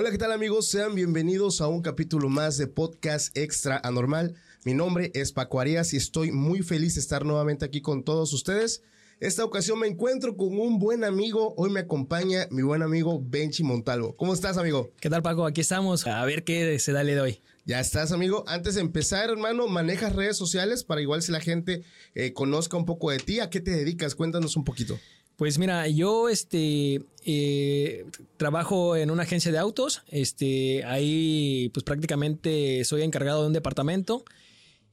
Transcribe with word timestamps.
Hola, 0.00 0.10
¿qué 0.10 0.16
tal 0.16 0.32
amigos? 0.32 0.66
Sean 0.66 0.94
bienvenidos 0.94 1.60
a 1.60 1.68
un 1.68 1.82
capítulo 1.82 2.30
más 2.30 2.56
de 2.56 2.66
Podcast 2.66 3.36
Extra 3.36 3.78
Anormal. 3.84 4.34
Mi 4.64 4.72
nombre 4.72 5.10
es 5.12 5.30
Paco 5.30 5.60
Arias 5.60 5.92
y 5.92 5.98
estoy 5.98 6.32
muy 6.32 6.62
feliz 6.62 6.94
de 6.94 7.02
estar 7.02 7.26
nuevamente 7.26 7.66
aquí 7.66 7.82
con 7.82 8.02
todos 8.02 8.32
ustedes. 8.32 8.82
Esta 9.20 9.44
ocasión 9.44 9.78
me 9.78 9.88
encuentro 9.88 10.38
con 10.38 10.58
un 10.58 10.78
buen 10.78 11.04
amigo. 11.04 11.52
Hoy 11.58 11.68
me 11.68 11.80
acompaña 11.80 12.48
mi 12.50 12.62
buen 12.62 12.80
amigo 12.80 13.22
Benchi 13.22 13.62
Montalvo. 13.62 14.16
¿Cómo 14.16 14.32
estás, 14.32 14.56
amigo? 14.56 14.90
¿Qué 15.02 15.10
tal, 15.10 15.20
Paco? 15.20 15.44
Aquí 15.44 15.60
estamos 15.60 16.06
a 16.06 16.24
ver 16.24 16.44
qué 16.44 16.78
se 16.78 16.92
da 16.92 17.04
de 17.04 17.20
hoy. 17.20 17.42
Ya 17.66 17.78
estás, 17.78 18.10
amigo. 18.10 18.42
Antes 18.46 18.76
de 18.76 18.80
empezar, 18.80 19.28
hermano, 19.28 19.68
manejas 19.68 20.16
redes 20.16 20.38
sociales 20.38 20.82
para 20.82 21.02
igual 21.02 21.20
si 21.20 21.30
la 21.30 21.40
gente 21.40 21.82
eh, 22.14 22.32
conozca 22.32 22.78
un 22.78 22.86
poco 22.86 23.10
de 23.10 23.18
ti. 23.18 23.40
¿A 23.40 23.50
qué 23.50 23.60
te 23.60 23.72
dedicas? 23.72 24.14
Cuéntanos 24.14 24.56
un 24.56 24.64
poquito. 24.64 24.98
Pues 25.40 25.58
mira, 25.58 25.88
yo 25.88 26.28
este 26.28 27.00
eh, 27.24 28.04
trabajo 28.36 28.94
en 28.94 29.10
una 29.10 29.22
agencia 29.22 29.50
de 29.50 29.56
autos. 29.56 30.02
Este, 30.08 30.84
ahí 30.84 31.70
pues 31.72 31.82
prácticamente 31.82 32.84
soy 32.84 33.00
encargado 33.00 33.40
de 33.40 33.46
un 33.46 33.54
departamento. 33.54 34.22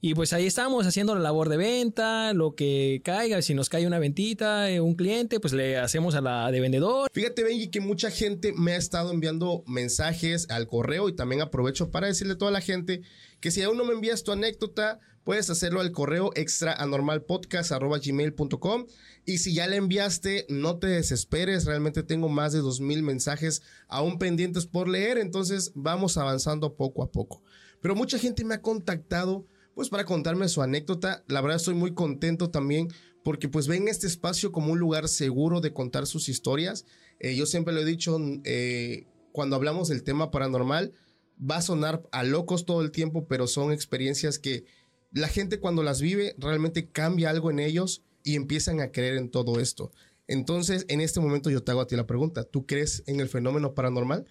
Y 0.00 0.14
pues 0.14 0.32
ahí 0.32 0.46
estamos 0.46 0.86
haciendo 0.86 1.14
la 1.14 1.20
labor 1.20 1.50
de 1.50 1.58
venta, 1.58 2.32
lo 2.32 2.54
que 2.54 3.02
caiga, 3.04 3.42
si 3.42 3.52
nos 3.52 3.68
cae 3.68 3.86
una 3.86 3.98
ventita, 3.98 4.70
eh, 4.70 4.80
un 4.80 4.94
cliente, 4.94 5.38
pues 5.38 5.52
le 5.52 5.76
hacemos 5.76 6.14
a 6.14 6.22
la 6.22 6.50
de 6.50 6.60
vendedor. 6.60 7.10
Fíjate, 7.12 7.44
Benji, 7.44 7.68
que 7.68 7.80
mucha 7.80 8.10
gente 8.10 8.54
me 8.56 8.72
ha 8.72 8.76
estado 8.76 9.12
enviando 9.12 9.64
mensajes 9.66 10.48
al 10.48 10.66
correo 10.66 11.10
y 11.10 11.12
también 11.14 11.42
aprovecho 11.42 11.90
para 11.90 12.06
decirle 12.06 12.32
a 12.32 12.38
toda 12.38 12.52
la 12.52 12.62
gente 12.62 13.02
que 13.40 13.50
si 13.50 13.60
aún 13.60 13.76
no 13.76 13.84
me 13.84 13.92
envías 13.92 14.24
tu 14.24 14.32
anécdota, 14.32 14.98
puedes 15.28 15.50
hacerlo 15.50 15.82
al 15.82 15.92
correo 15.92 16.30
extraanormalpodcast.gmail.com 16.36 18.86
y 19.26 19.36
si 19.36 19.52
ya 19.52 19.66
le 19.66 19.76
enviaste, 19.76 20.46
no 20.48 20.78
te 20.78 20.86
desesperes, 20.86 21.66
realmente 21.66 22.02
tengo 22.02 22.30
más 22.30 22.54
de 22.54 22.62
2.000 22.62 23.02
mensajes 23.02 23.60
aún 23.88 24.18
pendientes 24.18 24.64
por 24.64 24.88
leer, 24.88 25.18
entonces 25.18 25.72
vamos 25.74 26.16
avanzando 26.16 26.76
poco 26.76 27.02
a 27.02 27.12
poco. 27.12 27.42
Pero 27.82 27.94
mucha 27.94 28.18
gente 28.18 28.42
me 28.42 28.54
ha 28.54 28.62
contactado 28.62 29.44
pues 29.74 29.90
para 29.90 30.06
contarme 30.06 30.48
su 30.48 30.62
anécdota. 30.62 31.22
La 31.28 31.42
verdad 31.42 31.58
estoy 31.58 31.74
muy 31.74 31.92
contento 31.92 32.48
también 32.48 32.88
porque 33.22 33.50
pues 33.50 33.68
ven 33.68 33.86
este 33.86 34.06
espacio 34.06 34.50
como 34.50 34.72
un 34.72 34.78
lugar 34.78 35.08
seguro 35.08 35.60
de 35.60 35.74
contar 35.74 36.06
sus 36.06 36.30
historias. 36.30 36.86
Eh, 37.20 37.36
yo 37.36 37.44
siempre 37.44 37.74
lo 37.74 37.82
he 37.82 37.84
dicho, 37.84 38.18
eh, 38.44 39.04
cuando 39.32 39.56
hablamos 39.56 39.88
del 39.88 40.04
tema 40.04 40.30
paranormal, 40.30 40.94
va 41.38 41.56
a 41.56 41.62
sonar 41.62 42.02
a 42.12 42.24
locos 42.24 42.64
todo 42.64 42.82
el 42.82 42.90
tiempo, 42.90 43.26
pero 43.28 43.46
son 43.46 43.72
experiencias 43.72 44.38
que 44.38 44.64
la 45.10 45.28
gente 45.28 45.60
cuando 45.60 45.82
las 45.82 46.00
vive 46.00 46.34
realmente 46.38 46.88
cambia 46.88 47.30
algo 47.30 47.50
en 47.50 47.58
ellos 47.58 48.02
y 48.24 48.34
empiezan 48.34 48.80
a 48.80 48.92
creer 48.92 49.16
en 49.16 49.30
todo 49.30 49.60
esto. 49.60 49.92
Entonces, 50.26 50.84
en 50.88 51.00
este 51.00 51.20
momento 51.20 51.50
yo 51.50 51.62
te 51.62 51.70
hago 51.70 51.80
a 51.80 51.86
ti 51.86 51.96
la 51.96 52.06
pregunta, 52.06 52.44
¿tú 52.44 52.66
crees 52.66 53.02
en 53.06 53.20
el 53.20 53.28
fenómeno 53.28 53.74
paranormal? 53.74 54.26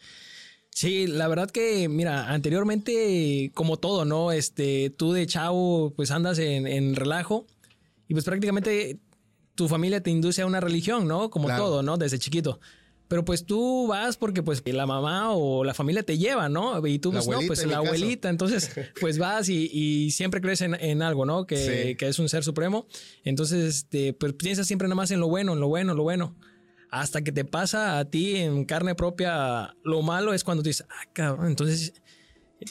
Sí, 0.70 1.08
la 1.08 1.28
verdad 1.28 1.50
que, 1.50 1.90
mira, 1.90 2.32
anteriormente, 2.32 3.52
como 3.56 3.78
todo, 3.78 4.06
¿no? 4.06 4.32
Este, 4.32 4.92
tú 4.92 5.12
de 5.12 5.26
chavo, 5.26 5.92
pues 5.96 6.12
andas 6.12 6.38
en, 6.38 6.96
relajo 6.96 7.48
y 8.08 8.14
pues 8.14 8.26
prácticamente 8.26 9.00
tu 9.56 9.68
familia 9.68 10.04
te 10.04 10.12
induce 10.12 10.44
a 10.44 10.46
una 10.46 10.60
religión, 10.60 11.08
¿no? 11.08 11.32
Como 11.32 11.48
todo, 11.48 11.82
¿no? 11.82 11.98
Desde 11.98 12.20
chiquito. 12.20 12.60
Pero 13.08 13.24
pues 13.24 13.46
tú 13.46 13.88
vas 13.88 14.18
porque 14.18 14.44
pues 14.44 14.62
la 14.66 14.86
mamá 14.86 15.32
o 15.32 15.64
la 15.64 15.74
familia 15.74 16.04
te 16.04 16.18
lleva, 16.18 16.50
¿no? 16.50 16.86
Y 16.86 17.00
tú, 17.00 17.12
pues 17.12 17.28
no, 17.28 17.40
pues 17.48 17.66
la 17.66 17.78
abuelita. 17.78 18.30
Entonces, 18.30 18.72
pues 19.00 19.18
vas 19.18 19.50
y, 19.50 20.12
siempre 20.12 20.42
crees 20.42 20.62
en, 20.62 21.02
algo, 21.02 21.26
¿no? 21.26 21.46
Que, 21.46 21.96
que, 21.98 22.08
es 22.08 22.20
un 22.20 22.30
ser 22.30 22.44
supremo. 22.44 22.88
Entonces, 23.24 23.76
este, 23.76 24.14
pues 24.14 24.34
piensas 24.34 24.68
siempre 24.68 24.88
nada 24.88 24.96
más 24.96 25.12
en 25.12 25.20
lo 25.20 25.28
bueno, 25.28 25.54
en 25.54 25.60
lo 25.60 25.68
bueno, 25.68 25.92
en 25.92 25.98
lo 25.98 26.04
bueno 26.04 26.36
hasta 26.90 27.22
que 27.22 27.32
te 27.32 27.44
pasa 27.44 28.00
a 28.00 28.06
ti 28.06 28.38
en 28.38 28.66
carne 28.66 28.96
propia 28.96 29.76
lo 29.84 30.02
malo 30.02 30.34
es 30.34 30.44
cuando 30.44 30.64
dices, 30.64 30.86
ah, 30.90 31.10
cabrón, 31.14 31.48
entonces 31.48 31.94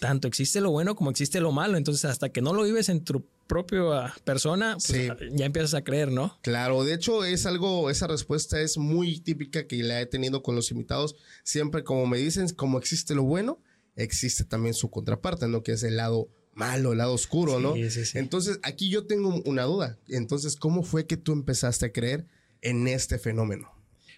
tanto 0.01 0.29
existe 0.29 0.61
lo 0.61 0.71
bueno 0.71 0.97
como 0.97 1.11
existe 1.11 1.41
lo 1.41 1.53
malo. 1.53 1.77
Entonces, 1.77 2.05
hasta 2.05 2.29
que 2.31 2.43
no 2.43 2.53
lo 2.53 2.65
vives 2.65 2.89
en 2.89 3.05
tu 3.05 3.25
propia 3.47 4.15
persona, 4.25 4.77
pues, 4.87 5.13
ya 5.33 5.47
empiezas 5.47 5.75
a 5.75 5.83
creer, 5.83 6.11
¿no? 6.11 6.39
Claro, 6.43 6.85
de 6.85 6.95
hecho 6.95 7.25
es 7.25 7.47
algo, 7.47 7.91
esa 7.91 8.07
respuesta 8.07 8.61
es 8.61 8.79
muy 8.79 9.21
típica 9.21 9.67
que 9.67 9.83
la 9.83 10.01
he 10.01 10.07
tenido 10.07 10.43
con 10.43 10.57
los 10.57 10.71
invitados. 10.71 11.17
Siempre 11.45 11.85
como 11.85 12.07
me 12.07 12.19
dicen, 12.19 12.49
como 12.51 12.79
existe 12.79 13.15
lo 13.15 13.23
bueno, 13.23 13.61
existe 13.95 14.45
también 14.45 14.75
su 14.75 14.91
contraparte, 14.91 15.49
¿no? 15.49 15.63
Que 15.63 15.73
es 15.73 15.83
el 15.83 15.97
lado 15.97 16.29
malo, 16.57 16.93
el 16.93 16.99
lado 16.99 17.13
oscuro, 17.13 17.61
¿no? 17.61 17.75
Entonces, 18.15 18.59
aquí 18.63 18.89
yo 18.89 19.07
tengo 19.07 19.43
una 19.45 19.65
duda. 19.65 19.99
Entonces, 20.09 20.57
¿cómo 20.57 20.83
fue 20.83 21.07
que 21.07 21.17
tú 21.17 21.33
empezaste 21.33 21.87
a 21.87 21.93
creer 21.93 22.27
en 22.63 22.89
este 22.89 23.19
fenómeno? 23.19 23.71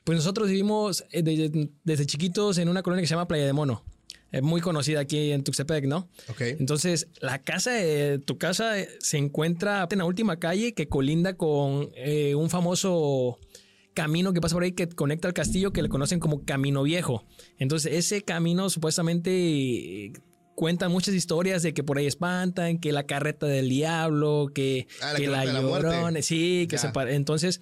Pues 0.04 0.16
nosotros 0.16 0.48
vivimos 0.48 1.04
eh, 1.10 1.22
desde, 1.84 2.06
chiquitos 2.06 2.56
en 2.58 2.68
una 2.68 2.82
colonia 2.82 3.02
que 3.02 3.06
se 3.06 3.14
llama 3.14 3.28
Playa 3.28 3.44
de 3.44 3.52
Mono. 3.52 3.84
Es 4.30 4.42
muy 4.42 4.60
conocida 4.60 5.00
aquí 5.00 5.32
en 5.32 5.42
Tuxtepec, 5.42 5.86
¿no? 5.86 6.08
Ok. 6.28 6.40
Entonces, 6.40 7.08
la 7.20 7.42
casa, 7.42 7.72
tu 8.24 8.36
casa 8.36 8.78
eh, 8.78 8.88
se 9.00 9.16
encuentra 9.16 9.88
en 9.90 9.98
la 9.98 10.04
última 10.04 10.38
calle 10.38 10.74
que 10.74 10.88
colinda 10.88 11.34
con 11.34 11.90
eh, 11.94 12.34
un 12.34 12.50
famoso 12.50 13.38
camino 13.94 14.32
que 14.32 14.40
pasa 14.40 14.54
por 14.54 14.62
ahí 14.62 14.72
que 14.72 14.88
conecta 14.88 15.28
al 15.28 15.34
castillo 15.34 15.72
que 15.72 15.82
le 15.82 15.88
conocen 15.88 16.20
como 16.20 16.44
Camino 16.44 16.82
Viejo. 16.82 17.26
Entonces, 17.58 17.94
ese 17.94 18.22
camino 18.22 18.70
supuestamente 18.70 20.12
cuenta 20.54 20.88
muchas 20.88 21.14
historias 21.14 21.62
de 21.62 21.72
que 21.72 21.84
por 21.84 21.98
ahí 21.98 22.06
espantan, 22.06 22.78
que 22.78 22.92
la 22.92 23.06
carreta 23.06 23.46
del 23.46 23.68
diablo, 23.68 24.50
que, 24.52 24.88
ah, 25.00 25.14
la, 25.16 25.44
llorona, 25.44 26.20
sí, 26.20 26.66
que 26.68 26.78
se 26.78 26.90
entonces 27.10 27.60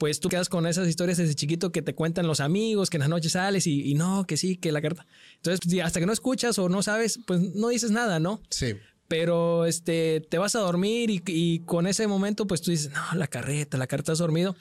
pues 0.00 0.18
tú 0.18 0.30
quedas 0.30 0.48
con 0.48 0.66
esas 0.66 0.88
historias 0.88 1.18
desde 1.18 1.34
chiquito 1.34 1.72
que 1.72 1.82
te 1.82 1.94
cuentan 1.94 2.26
los 2.26 2.40
amigos, 2.40 2.88
que 2.88 2.96
en 2.96 3.00
las 3.00 3.10
noches 3.10 3.32
sales 3.32 3.66
y, 3.66 3.92
no, 3.92 4.24
que 4.26 4.38
sí, 4.38 4.56
que 4.56 4.72
la 4.72 4.80
carta. 4.80 5.06
Entonces, 5.36 5.60
pues, 5.62 5.82
hasta 5.84 6.00
que 6.00 6.06
no 6.06 6.12
escuchas 6.14 6.58
o 6.58 6.70
no 6.70 6.82
sabes, 6.82 7.20
pues 7.26 7.54
no 7.54 7.68
dices 7.68 7.90
nada, 7.90 8.18
¿no? 8.18 8.40
Sí. 8.48 8.76
Pero 9.08 9.66
este, 9.66 10.22
te 10.26 10.38
vas 10.38 10.56
a 10.56 10.60
dormir 10.60 11.22
y, 11.26 11.58
con 11.66 11.86
ese 11.86 12.06
momento, 12.06 12.46
pues 12.46 12.62
tú 12.62 12.70
dices, 12.70 12.90
no, 12.92 13.18
la 13.18 13.26
carreta, 13.26 13.76
la 13.76 13.86
carreta 13.86 14.12
has 14.12 14.18
dormido. 14.18 14.56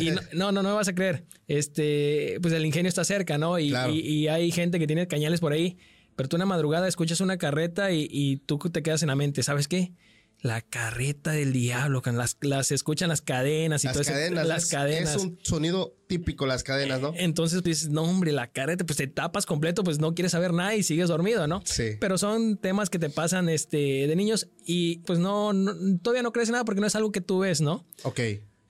Y 0.00 0.12
no, 0.12 0.20
no, 0.32 0.52
no, 0.52 0.62
no, 0.62 0.76
vas 0.76 0.86
a 0.86 0.94
creer. 0.94 1.24
Este, 1.48 2.38
pues 2.40 2.54
el 2.54 2.64
ingenio 2.64 2.88
está 2.88 3.02
cerca, 3.02 3.38
¿no? 3.38 3.58
Y, 3.58 3.74
y, 3.90 4.28
hay 4.28 4.52
gente 4.52 4.78
que 4.78 4.86
tiene 4.86 5.08
cañales 5.08 5.40
por 5.40 5.52
ahí. 5.52 5.78
Pero 6.14 6.28
tú 6.28 6.36
una 6.36 6.46
madrugada 6.46 6.86
escuchas 6.86 7.20
una 7.20 7.38
carreta 7.38 7.90
y 7.90 8.36
tú 8.46 8.58
te 8.58 8.84
quedas 8.84 9.02
en 9.02 9.08
la 9.08 9.16
mente, 9.16 9.42
¿sabes 9.42 9.66
qué? 9.66 9.94
La 10.46 10.62
carreta 10.62 11.32
del 11.32 11.52
diablo, 11.52 12.02
las, 12.04 12.36
las 12.40 12.70
escuchan 12.70 13.08
las 13.08 13.20
cadenas 13.20 13.84
y 13.84 13.88
las 13.88 13.96
todo 13.96 14.04
cadenas, 14.04 14.40
eso. 14.40 14.48
Las 14.48 14.64
es, 14.64 14.70
cadenas. 14.70 15.16
Es 15.16 15.22
un 15.22 15.38
sonido 15.42 15.94
típico, 16.06 16.46
las 16.46 16.62
cadenas, 16.62 17.00
¿no? 17.00 17.12
Entonces 17.16 17.62
dices, 17.62 17.88
no, 17.88 18.02
hombre, 18.02 18.32
la 18.32 18.50
carreta, 18.50 18.86
pues 18.86 18.96
te 18.96 19.06
tapas 19.08 19.44
completo, 19.44 19.82
pues 19.82 19.98
no 19.98 20.14
quieres 20.14 20.32
saber 20.32 20.52
nada 20.52 20.74
y 20.74 20.82
sigues 20.82 21.08
dormido, 21.08 21.46
¿no? 21.46 21.62
Sí. 21.64 21.96
Pero 22.00 22.16
son 22.16 22.56
temas 22.56 22.90
que 22.90 22.98
te 22.98 23.10
pasan 23.10 23.48
este, 23.48 24.06
de 24.06 24.16
niños 24.16 24.48
y 24.64 24.98
pues 24.98 25.18
no, 25.18 25.52
todavía 26.02 26.22
no 26.22 26.32
crees 26.32 26.50
nada 26.50 26.64
porque 26.64 26.80
no 26.80 26.86
es 26.86 26.94
algo 26.94 27.12
que 27.12 27.20
tú 27.20 27.40
ves, 27.40 27.60
¿no? 27.60 27.84
Ok. 28.04 28.20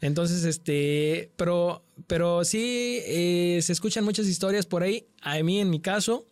Entonces, 0.01 0.45
este, 0.45 1.33
pero, 1.37 1.85
pero 2.07 2.45
sí 2.45 3.01
eh, 3.05 3.61
se 3.63 3.73
escuchan 3.73 4.05
muchas 4.05 4.27
historias 4.27 4.67
por 4.67 4.83
ahí. 4.83 5.09
A 5.21 5.43
mí, 5.43 5.61
en 5.61 5.71
mi 5.71 5.81
caso, 5.81 6.27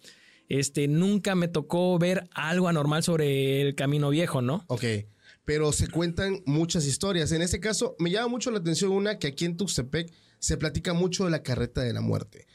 este, 0.48 0.88
nunca 0.88 1.34
me 1.34 1.48
tocó 1.48 1.98
ver 1.98 2.28
algo 2.32 2.68
anormal 2.68 3.02
sobre 3.02 3.62
el 3.62 3.74
camino 3.74 4.10
viejo, 4.10 4.42
¿no? 4.42 4.64
Ok. 4.68 4.84
Pero 5.44 5.72
se 5.72 5.88
cuentan 5.88 6.42
muchas 6.46 6.86
historias. 6.86 7.32
En 7.32 7.42
este 7.42 7.60
caso, 7.60 7.96
me 7.98 8.10
llama 8.10 8.28
mucho 8.28 8.50
la 8.50 8.58
atención 8.58 8.92
una 8.92 9.18
que 9.18 9.28
aquí 9.28 9.44
en 9.44 9.56
Tuxtepec 9.56 10.12
se 10.38 10.56
platica 10.56 10.92
mucho 10.92 11.24
de 11.24 11.30
la 11.30 11.42
carreta 11.42 11.82
de 11.82 11.92
la 11.92 12.00
muerte. 12.00 12.46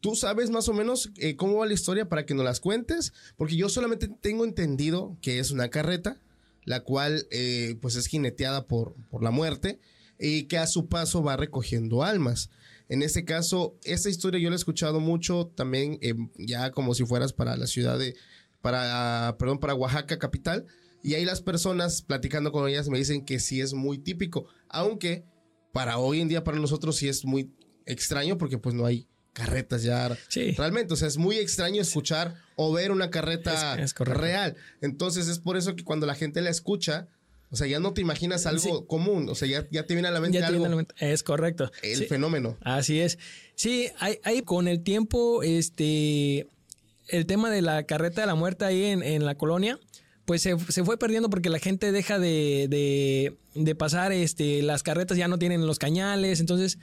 ¿Tú 0.00 0.14
sabes 0.14 0.50
más 0.50 0.68
o 0.68 0.72
menos 0.72 1.10
eh, 1.16 1.36
cómo 1.36 1.56
va 1.56 1.66
la 1.66 1.74
historia 1.74 2.08
para 2.08 2.24
que 2.26 2.34
nos 2.34 2.44
las 2.44 2.60
cuentes? 2.60 3.12
Porque 3.36 3.56
yo 3.56 3.68
solamente 3.68 4.08
tengo 4.08 4.44
entendido 4.44 5.18
que 5.20 5.38
es 5.38 5.50
una 5.50 5.68
carreta, 5.68 6.20
la 6.64 6.80
cual 6.80 7.26
eh, 7.30 7.76
pues 7.80 7.96
es 7.96 8.06
jineteada 8.06 8.66
por, 8.66 8.94
por 9.10 9.22
la 9.22 9.30
muerte 9.30 9.80
y 10.18 10.44
que 10.44 10.58
a 10.58 10.66
su 10.66 10.88
paso 10.88 11.22
va 11.22 11.36
recogiendo 11.36 12.04
almas. 12.04 12.50
En 12.88 13.02
este 13.02 13.24
caso, 13.24 13.76
esta 13.82 14.10
historia 14.10 14.40
yo 14.40 14.50
la 14.50 14.56
he 14.56 14.58
escuchado 14.58 15.00
mucho 15.00 15.50
también 15.54 15.98
eh, 16.02 16.14
ya 16.38 16.70
como 16.70 16.94
si 16.94 17.04
fueras 17.04 17.32
para 17.32 17.56
la 17.56 17.66
ciudad 17.66 17.98
de, 17.98 18.14
para, 18.60 19.36
perdón, 19.38 19.58
para 19.58 19.74
Oaxaca 19.74 20.18
capital. 20.18 20.66
Y 21.04 21.14
ahí 21.14 21.24
las 21.24 21.42
personas 21.42 22.02
platicando 22.02 22.50
con 22.50 22.68
ellas 22.68 22.88
me 22.88 22.98
dicen 22.98 23.24
que 23.24 23.38
sí 23.38 23.60
es 23.60 23.74
muy 23.74 23.98
típico, 23.98 24.46
aunque 24.68 25.24
para 25.72 25.98
hoy 25.98 26.20
en 26.20 26.28
día 26.28 26.42
para 26.42 26.58
nosotros 26.58 26.96
sí 26.96 27.08
es 27.08 27.24
muy 27.24 27.52
extraño 27.86 28.38
porque 28.38 28.58
pues 28.58 28.74
no 28.74 28.86
hay 28.86 29.06
carretas 29.34 29.82
ya 29.82 30.16
realmente. 30.56 30.94
O 30.94 30.96
sea, 30.96 31.08
es 31.08 31.18
muy 31.18 31.36
extraño 31.36 31.82
escuchar 31.82 32.34
o 32.56 32.72
ver 32.72 32.90
una 32.90 33.10
carreta 33.10 33.76
real. 33.98 34.56
Entonces 34.80 35.28
es 35.28 35.38
por 35.38 35.56
eso 35.56 35.76
que 35.76 35.84
cuando 35.84 36.06
la 36.06 36.14
gente 36.14 36.40
la 36.40 36.50
escucha, 36.50 37.08
o 37.50 37.56
sea, 37.56 37.66
ya 37.66 37.80
no 37.80 37.92
te 37.92 38.00
imaginas 38.00 38.46
algo 38.46 38.86
común, 38.86 39.28
o 39.28 39.34
sea, 39.34 39.46
ya, 39.46 39.68
ya, 39.70 39.86
te 39.86 39.94
viene 39.94 40.08
a 40.08 40.10
la 40.10 40.20
mente 40.20 40.42
algo. 40.42 40.66
Es 40.98 41.22
correcto. 41.22 41.70
El 41.82 42.06
fenómeno. 42.06 42.56
Así 42.62 43.00
es. 43.00 43.18
Sí, 43.54 43.90
hay, 43.98 44.42
con 44.42 44.68
el 44.68 44.82
tiempo, 44.82 45.42
este, 45.42 46.46
el 47.08 47.26
tema 47.26 47.50
de 47.50 47.62
la 47.62 47.84
carreta 47.84 48.22
de 48.22 48.26
la 48.26 48.34
muerte 48.34 48.64
ahí 48.64 48.86
en, 48.86 49.24
la 49.24 49.36
colonia, 49.36 49.78
pues 50.24 50.42
se, 50.42 50.56
fue 50.56 50.98
perdiendo 50.98 51.28
porque 51.28 51.50
la 51.50 51.58
gente 51.58 51.92
deja 51.92 52.18
de, 52.18 53.36
de, 53.54 53.74
pasar, 53.74 54.12
este, 54.12 54.62
las 54.62 54.82
carretas 54.82 55.18
ya 55.18 55.28
no 55.28 55.38
tienen 55.38 55.66
los 55.66 55.78
cañales, 55.78 56.40
entonces 56.40 56.78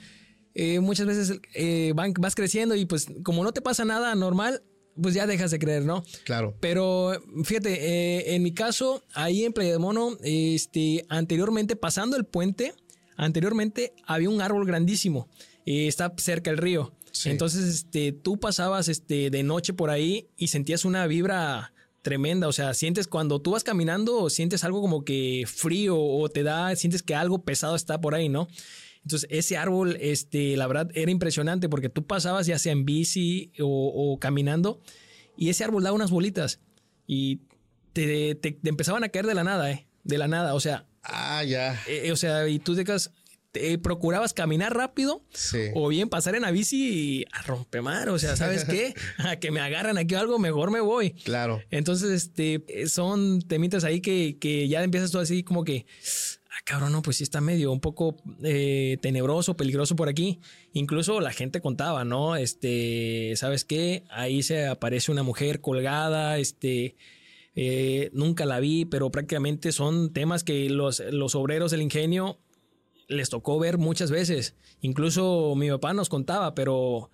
eh, 0.54 0.80
muchas 0.80 1.06
veces 1.06 1.40
eh, 1.54 1.92
van, 1.94 2.12
vas 2.18 2.34
creciendo 2.34 2.74
y 2.74 2.84
pues 2.84 3.06
como 3.22 3.42
no 3.42 3.52
te 3.52 3.60
pasa 3.60 3.84
nada 3.84 4.14
normal, 4.14 4.62
pues 5.00 5.14
ya 5.14 5.26
dejas 5.26 5.50
de 5.50 5.58
creer, 5.58 5.84
¿no? 5.84 6.04
Claro. 6.24 6.54
Pero 6.60 7.12
fíjate, 7.44 7.72
eh, 7.72 8.34
en 8.34 8.42
mi 8.42 8.52
caso, 8.52 9.02
ahí 9.14 9.44
en 9.44 9.52
Playa 9.52 9.72
de 9.72 9.78
Mono, 9.78 10.16
este, 10.22 11.04
anteriormente, 11.08 11.76
pasando 11.76 12.16
el 12.16 12.24
puente, 12.24 12.74
anteriormente 13.16 13.94
había 14.06 14.28
un 14.28 14.40
árbol 14.40 14.66
grandísimo. 14.66 15.28
y 15.64 15.86
está 15.86 16.12
cerca 16.16 16.50
del 16.50 16.58
río. 16.58 16.92
Entonces, 17.24 17.64
este, 17.66 18.12
tú 18.12 18.40
pasabas 18.40 18.88
este, 18.88 19.30
de 19.30 19.42
noche 19.42 19.72
por 19.72 19.90
ahí 19.90 20.28
y 20.36 20.48
sentías 20.48 20.84
una 20.84 21.06
vibra 21.06 21.71
tremenda. 22.02 22.48
O 22.48 22.52
sea, 22.52 22.74
sientes 22.74 23.06
cuando 23.06 23.40
tú 23.40 23.52
vas 23.52 23.64
caminando, 23.64 24.28
sientes 24.28 24.64
algo 24.64 24.80
como 24.80 25.04
que 25.04 25.44
frío 25.46 25.98
o 25.98 26.28
te 26.28 26.42
da, 26.42 26.74
sientes 26.76 27.02
que 27.02 27.14
algo 27.14 27.44
pesado 27.44 27.74
está 27.74 28.00
por 28.00 28.14
ahí, 28.14 28.28
¿no? 28.28 28.48
Entonces, 29.04 29.28
ese 29.32 29.56
árbol, 29.56 29.96
este, 30.00 30.56
la 30.56 30.66
verdad, 30.66 30.90
era 30.94 31.10
impresionante 31.10 31.68
porque 31.68 31.88
tú 31.88 32.06
pasabas 32.06 32.46
ya 32.46 32.58
sea 32.58 32.72
en 32.72 32.84
bici 32.84 33.52
o, 33.60 34.18
caminando 34.20 34.80
y 35.36 35.48
ese 35.48 35.64
árbol 35.64 35.82
daba 35.82 35.96
unas 35.96 36.10
bolitas 36.10 36.60
y 37.06 37.40
te, 37.92 38.38
empezaban 38.64 39.02
a 39.02 39.08
caer 39.08 39.26
de 39.26 39.34
la 39.34 39.44
nada, 39.44 39.70
¿eh? 39.70 39.88
De 40.04 40.18
la 40.18 40.28
nada, 40.28 40.54
o 40.54 40.60
sea. 40.60 40.86
Ah, 41.02 41.42
ya. 41.42 41.80
Eh, 41.88 42.12
o 42.12 42.16
sea, 42.16 42.46
y 42.48 42.60
tú 42.60 42.76
te, 42.76 42.84
procurabas 43.82 44.32
caminar 44.32 44.74
rápido 44.74 45.22
o 45.74 45.88
bien 45.88 46.08
pasar 46.08 46.34
en 46.34 46.42
la 46.42 46.50
bici 46.50 46.88
y 46.88 47.24
a 47.32 47.42
rompemar, 47.42 48.08
o 48.08 48.18
sea, 48.18 48.36
¿sabes 48.36 48.64
qué? 48.64 48.94
A 49.18 49.36
que 49.36 49.50
me 49.50 49.60
agarran 49.60 49.98
aquí 49.98 50.14
algo, 50.14 50.38
mejor 50.38 50.70
me 50.70 50.80
voy. 50.80 51.10
Claro. 51.10 51.62
Entonces, 51.70 52.10
este, 52.10 52.86
son 52.88 53.42
temitas 53.42 53.84
ahí 53.84 54.00
que, 54.00 54.38
que 54.38 54.68
ya 54.68 54.82
empiezas 54.82 55.10
tú 55.10 55.18
así 55.18 55.42
como 55.42 55.64
que, 55.64 55.86
ah, 56.50 56.60
cabrón, 56.64 56.92
no, 56.92 57.02
pues 57.02 57.18
sí 57.18 57.24
está 57.24 57.40
medio 57.40 57.72
un 57.72 57.80
poco 57.80 58.16
eh, 58.42 58.98
tenebroso, 59.00 59.56
peligroso 59.56 59.96
por 59.96 60.08
aquí. 60.08 60.40
Incluso 60.72 61.20
la 61.20 61.32
gente 61.32 61.60
contaba, 61.60 62.04
¿no? 62.04 62.36
Este, 62.36 63.34
¿sabes 63.36 63.64
qué? 63.64 64.04
Ahí 64.10 64.42
se 64.42 64.66
aparece 64.66 65.12
una 65.12 65.22
mujer 65.22 65.60
colgada, 65.60 66.38
este, 66.38 66.96
eh, 67.54 68.10
nunca 68.12 68.46
la 68.46 68.60
vi, 68.60 68.84
pero 68.84 69.10
prácticamente 69.10 69.72
son 69.72 70.12
temas 70.12 70.42
que 70.44 70.70
los, 70.70 71.00
los 71.10 71.34
obreros 71.34 71.70
del 71.70 71.82
ingenio 71.82 72.38
les 73.12 73.28
tocó 73.28 73.58
ver 73.58 73.78
muchas 73.78 74.10
veces. 74.10 74.54
Incluso 74.80 75.54
mi 75.56 75.70
papá 75.70 75.92
nos 75.94 76.08
contaba, 76.08 76.54
pero 76.54 77.10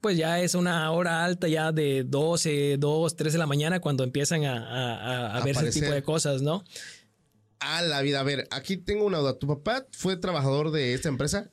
pues 0.00 0.16
ya 0.16 0.40
es 0.40 0.54
una 0.54 0.90
hora 0.90 1.24
alta 1.24 1.46
ya 1.46 1.70
de 1.70 2.04
12, 2.04 2.76
2, 2.78 3.16
3 3.16 3.32
de 3.32 3.38
la 3.38 3.46
mañana 3.46 3.80
cuando 3.80 4.02
empiezan 4.02 4.44
a, 4.44 5.40
ver 5.44 5.56
ese 5.56 5.80
tipo 5.80 5.92
de 5.92 6.02
cosas, 6.02 6.42
¿no? 6.42 6.64
a 7.62 7.82
la 7.82 8.02
vida. 8.02 8.20
A 8.20 8.22
ver, 8.22 8.48
aquí 8.50 8.76
tengo 8.76 9.06
una 9.06 9.18
duda. 9.18 9.38
¿Tu 9.38 9.46
papá 9.46 9.86
fue 9.92 10.16
trabajador 10.16 10.70
de 10.70 10.94
esta 10.94 11.08
empresa? 11.08 11.50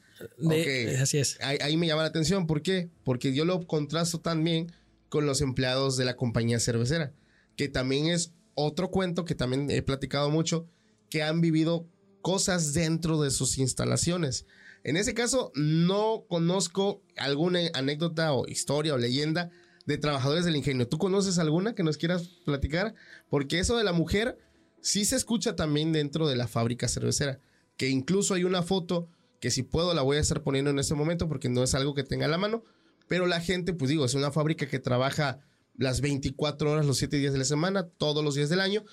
Así 0.99 1.17
es. 1.17 1.37
Ahí, 1.41 1.77
me 1.77 1.87
llama 1.87 2.01
la 2.01 2.09
atención. 2.09 2.47
¿Por 2.47 2.61
qué? 2.61 2.89
Porque 3.03 3.33
yo 3.33 3.45
lo 3.45 3.65
contrasto 3.65 4.19
también 4.19 4.71
con 5.07 5.25
los 5.25 5.41
empleados 5.41 5.97
de 5.97 6.05
la 6.05 6.15
compañía 6.15 6.59
cervecera, 6.59 7.13
que 7.55 7.67
también 7.67 8.07
es 8.07 8.33
otro 8.53 8.91
cuento 8.91 9.25
que 9.25 9.35
también 9.35 9.69
he 9.71 9.81
platicado 9.81 10.29
mucho, 10.29 10.67
que 11.09 11.23
han 11.23 11.41
vivido 11.41 11.85
cosas 12.21 12.73
dentro 12.73 13.21
de 13.21 13.31
sus 13.31 13.57
instalaciones. 13.57 14.45
En 14.83 14.97
ese 14.97 15.13
caso, 15.13 15.51
no 15.55 16.25
conozco 16.27 17.01
alguna 17.17 17.59
anécdota 17.73 18.33
o 18.33 18.47
historia 18.47 18.93
o 18.93 18.97
leyenda 18.97 19.51
de 19.85 19.97
trabajadores 19.97 20.45
del 20.45 20.55
ingenio. 20.55 20.87
¿Tú 20.87 20.97
conoces 20.97 21.39
alguna 21.39 21.75
que 21.75 21.83
nos 21.83 21.97
quieras 21.97 22.29
platicar? 22.45 22.93
Porque 23.29 23.59
eso 23.59 23.77
de 23.77 23.83
la 23.83 23.93
mujer 23.93 24.37
sí 24.81 25.05
se 25.05 25.15
escucha 25.15 25.55
también 25.55 25.91
dentro 25.91 26.27
de 26.27 26.35
la 26.35 26.47
fábrica 26.47 26.87
cervecera, 26.87 27.39
que 27.75 27.89
incluso 27.89 28.33
hay 28.33 28.43
una 28.43 28.63
foto 28.63 29.09
que 29.39 29.51
si 29.51 29.63
puedo 29.63 29.93
la 29.93 30.01
voy 30.01 30.17
a 30.17 30.21
estar 30.21 30.43
poniendo 30.43 30.69
en 30.71 30.79
ese 30.79 30.95
momento 30.95 31.27
porque 31.27 31.49
no 31.49 31.63
es 31.63 31.73
algo 31.73 31.93
que 31.93 32.03
tenga 32.03 32.25
a 32.25 32.29
la 32.29 32.37
mano, 32.37 32.63
pero 33.07 33.25
la 33.25 33.41
gente, 33.41 33.73
pues 33.73 33.89
digo, 33.89 34.05
es 34.05 34.13
una 34.13 34.31
fábrica 34.31 34.67
que 34.67 34.79
trabaja 34.79 35.39
las 35.75 36.01
24 36.01 36.71
horas, 36.71 36.85
los 36.85 36.97
7 36.97 37.17
días 37.17 37.33
de 37.33 37.39
la 37.39 37.45
semana, 37.45 37.87
todos 37.87 38.23
los 38.23 38.35
días 38.35 38.49
del 38.49 38.59
año, 38.59 38.83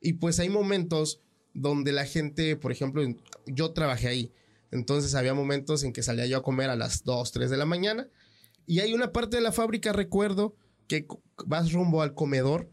y 0.00 0.14
pues 0.14 0.38
hay 0.38 0.50
momentos 0.50 1.20
donde 1.54 1.92
la 1.92 2.04
gente, 2.04 2.56
por 2.56 2.72
ejemplo, 2.72 3.02
yo 3.46 3.72
trabajé 3.72 4.08
ahí, 4.08 4.32
entonces 4.70 5.14
había 5.14 5.34
momentos 5.34 5.84
en 5.84 5.92
que 5.92 6.02
salía 6.02 6.26
yo 6.26 6.38
a 6.38 6.42
comer 6.42 6.68
a 6.68 6.76
las 6.76 7.04
2, 7.04 7.32
3 7.32 7.50
de 7.50 7.56
la 7.56 7.64
mañana, 7.64 8.08
y 8.66 8.80
hay 8.80 8.92
una 8.92 9.12
parte 9.12 9.36
de 9.36 9.42
la 9.42 9.52
fábrica, 9.52 9.92
recuerdo, 9.92 10.56
que 10.88 11.06
vas 11.46 11.72
rumbo 11.72 12.02
al 12.02 12.14
comedor 12.14 12.68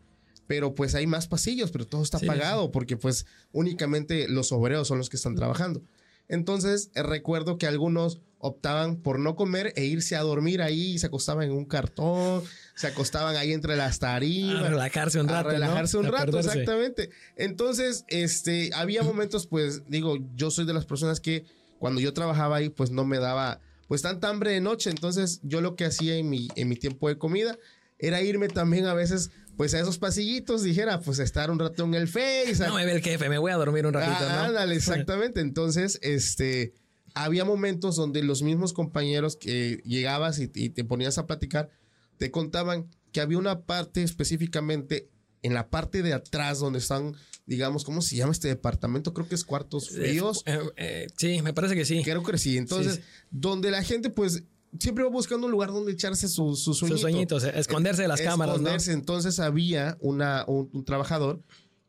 pero 0.52 0.76
pues 0.76 0.96
hay 0.96 1.08
más 1.08 1.30
pasillos, 1.30 1.72
pero 1.72 1.88
todo 1.88 2.04
está 2.04 2.18
apagado 2.18 2.72
porque 2.72 2.98
pues 2.98 3.26
únicamente 3.54 4.28
los 4.28 4.52
obreros 4.52 4.86
son 4.86 4.98
los 4.98 5.10
que 5.10 5.16
están 5.16 5.34
trabajando. 5.34 5.82
Entonces 6.28 6.92
eh, 6.94 7.04
recuerdo 7.04 7.58
que 7.58 7.68
algunos 7.68 8.20
optaban 8.42 8.98
por 8.98 9.20
no 9.20 9.36
comer 9.36 9.72
e 9.76 9.86
irse 9.86 10.16
a 10.16 10.22
dormir 10.22 10.62
ahí, 10.62 10.98
se 10.98 11.08
acostaban 11.08 11.46
en 11.46 11.52
un 11.52 11.66
cartón, 11.66 12.44
se 12.76 12.88
acostaban 12.88 13.36
ahí 13.36 13.54
entre 13.54 13.76
las 13.76 14.00
tarimas. 14.00 14.66
A 14.66 14.70
relajarse 14.70 15.20
un 15.20 15.28
rato. 15.28 15.50
A 15.50 15.52
relajarse 15.52 15.98
un 15.98 16.06
rato, 16.06 16.40
exactamente. 16.40 17.12
Entonces, 17.36 18.04
este, 18.08 18.72
había 18.74 19.04
momentos, 19.04 19.48
pues, 19.48 19.84
digo, 19.88 20.18
yo 20.36 20.52
soy 20.52 20.66
de 20.66 20.74
las 20.74 20.86
personas 20.86 21.20
que 21.20 21.46
cuando 21.80 22.02
yo 22.02 22.14
trabajaba 22.14 22.58
ahí, 22.58 22.70
pues 22.70 22.92
no 22.92 23.06
me 23.06 23.20
daba, 23.20 23.62
pues, 23.88 24.02
tanta 24.02 24.30
hambre 24.30 24.52
de 24.52 24.62
noche. 24.62 24.90
Entonces, 24.90 25.40
yo 25.44 25.62
lo 25.62 25.76
que 25.76 25.86
hacía 25.86 26.16
en 26.16 26.30
mi, 26.30 26.48
en 26.56 26.68
mi 26.68 26.76
tiempo 26.76 27.08
de 27.10 27.18
comida 27.18 27.58
era 28.00 28.22
irme 28.24 28.48
también 28.48 28.88
a 28.88 28.96
veces 28.96 29.30
pues 29.58 29.76
a 29.76 29.80
esos 29.80 30.00
pasillitos 30.00 30.64
dijera, 30.64 31.02
pues 31.02 31.20
estar 31.20 31.52
un 31.52 31.60
rato 31.60 31.84
en 31.84 31.94
el 31.94 32.08
Face. 32.08 32.56
No 32.66 32.74
me 32.74 32.84
ve 32.84 32.94
el 32.94 33.02
jefe, 33.02 33.30
me 33.30 33.38
voy 33.38 33.52
a 33.52 33.58
dormir 33.58 33.86
un 33.86 33.94
ratito. 33.94 34.26
Ah, 34.28 34.46
ándale, 34.46 34.76
exactamente. 34.78 35.40
Entonces, 35.42 36.00
este, 36.02 36.74
había 37.14 37.46
momentos 37.46 37.96
donde 37.96 38.24
los 38.24 38.42
mismos 38.42 38.74
compañeros 38.74 39.36
que 39.36 39.82
llegabas 39.86 40.40
y, 40.40 40.48
te 40.48 40.84
ponías 40.84 41.18
a 41.18 41.28
platicar, 41.28 41.70
te 42.18 42.32
contaban 42.32 42.90
que 43.12 43.22
había 43.22 43.38
una 43.38 43.62
parte 43.62 44.04
específicamente 44.04 45.10
en 45.44 45.54
la 45.54 45.70
parte 45.70 46.04
de 46.04 46.14
atrás 46.14 46.60
donde 46.60 46.80
están, 46.80 47.16
digamos, 47.46 47.84
¿cómo 47.84 48.02
se 48.02 48.16
llama 48.16 48.32
este 48.32 48.48
departamento? 48.48 49.14
Creo 49.14 49.28
que 49.28 49.36
es 49.36 49.44
cuartos 49.44 49.90
fríos. 49.90 50.44
Eh, 50.46 50.60
eh, 50.78 51.08
sí, 51.18 51.42
me 51.42 51.54
parece 51.54 51.76
que 51.76 51.86
sí. 51.86 52.04
Creo 52.04 52.24
que 52.24 52.38
sí. 52.38 52.58
Entonces, 52.58 53.02
donde 53.32 53.72
la 53.72 53.84
gente, 53.84 54.10
pues, 54.10 54.44
siempre 54.80 55.04
va 55.04 55.10
buscando 55.10 55.48
un 55.48 55.52
lugar 55.52 55.72
donde 55.72 55.92
echarse 55.92 56.28
su, 56.28 56.56
su. 56.56 56.74
Sus 56.74 57.02
sueñitos, 57.02 57.44
esconderse 57.44 58.04
de 58.04 58.08
las 58.08 58.22
cámaras. 58.22 58.56
Esconderse. 58.56 58.94
Entonces 58.94 59.40
había 59.40 59.98
una, 60.00 60.46
un, 60.48 60.86
trabajador 60.86 61.44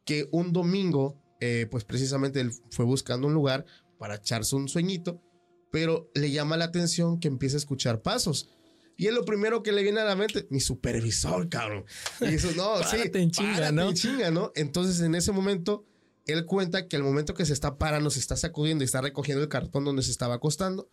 que 0.05 0.29
un 0.33 0.53
domingo, 0.53 1.21
eh, 1.41 1.67
pues 1.71 1.85
precisamente 1.85 2.41
él 2.41 2.53
fue 2.71 2.85
buscando 2.85 3.27
un 3.27 3.35
lugar 3.35 3.65
para 4.03 4.17
echarse 4.17 4.57
un 4.57 4.69
sueñito, 4.69 5.23
pero 5.71 6.11
le 6.17 6.33
llama 6.33 6.57
la 6.57 6.65
atención 6.65 7.21
que 7.21 7.29
empieza 7.29 7.57
a 7.57 7.59
escuchar 7.59 8.03
pasos. 8.03 8.49
Y 8.97 9.07
es 9.07 9.15
lo 9.15 9.25
primero 9.25 9.63
que 9.63 9.71
le 9.71 9.85
viene 9.85 10.01
a 10.01 10.05
la 10.05 10.17
mente, 10.17 10.49
mi 10.51 10.59
supervisor, 10.59 11.49
cabrón. 11.49 11.85
Y 12.21 12.35
eso, 12.35 12.51
no, 12.57 12.83
sí, 12.91 12.97
en 13.15 13.31
chinga, 13.31 13.71
¿no? 13.71 13.91
En 13.91 13.95
chinga, 13.95 14.33
¿no? 14.33 14.51
Entonces, 14.57 15.01
en 15.03 15.15
ese 15.15 15.31
momento, 15.31 15.87
él 16.27 16.47
cuenta 16.47 16.89
que 16.89 16.97
al 16.97 17.05
momento 17.05 17.33
que 17.33 17.47
se 17.47 17.53
está 17.53 17.79
parando, 17.79 18.11
se 18.11 18.19
está 18.19 18.37
sacudiendo 18.37 18.83
y 18.83 18.87
está 18.87 19.01
recogiendo 19.01 19.41
el 19.41 19.49
cartón 19.49 19.85
donde 19.85 20.03
se 20.03 20.11
estaba 20.11 20.35
acostando, 20.35 20.91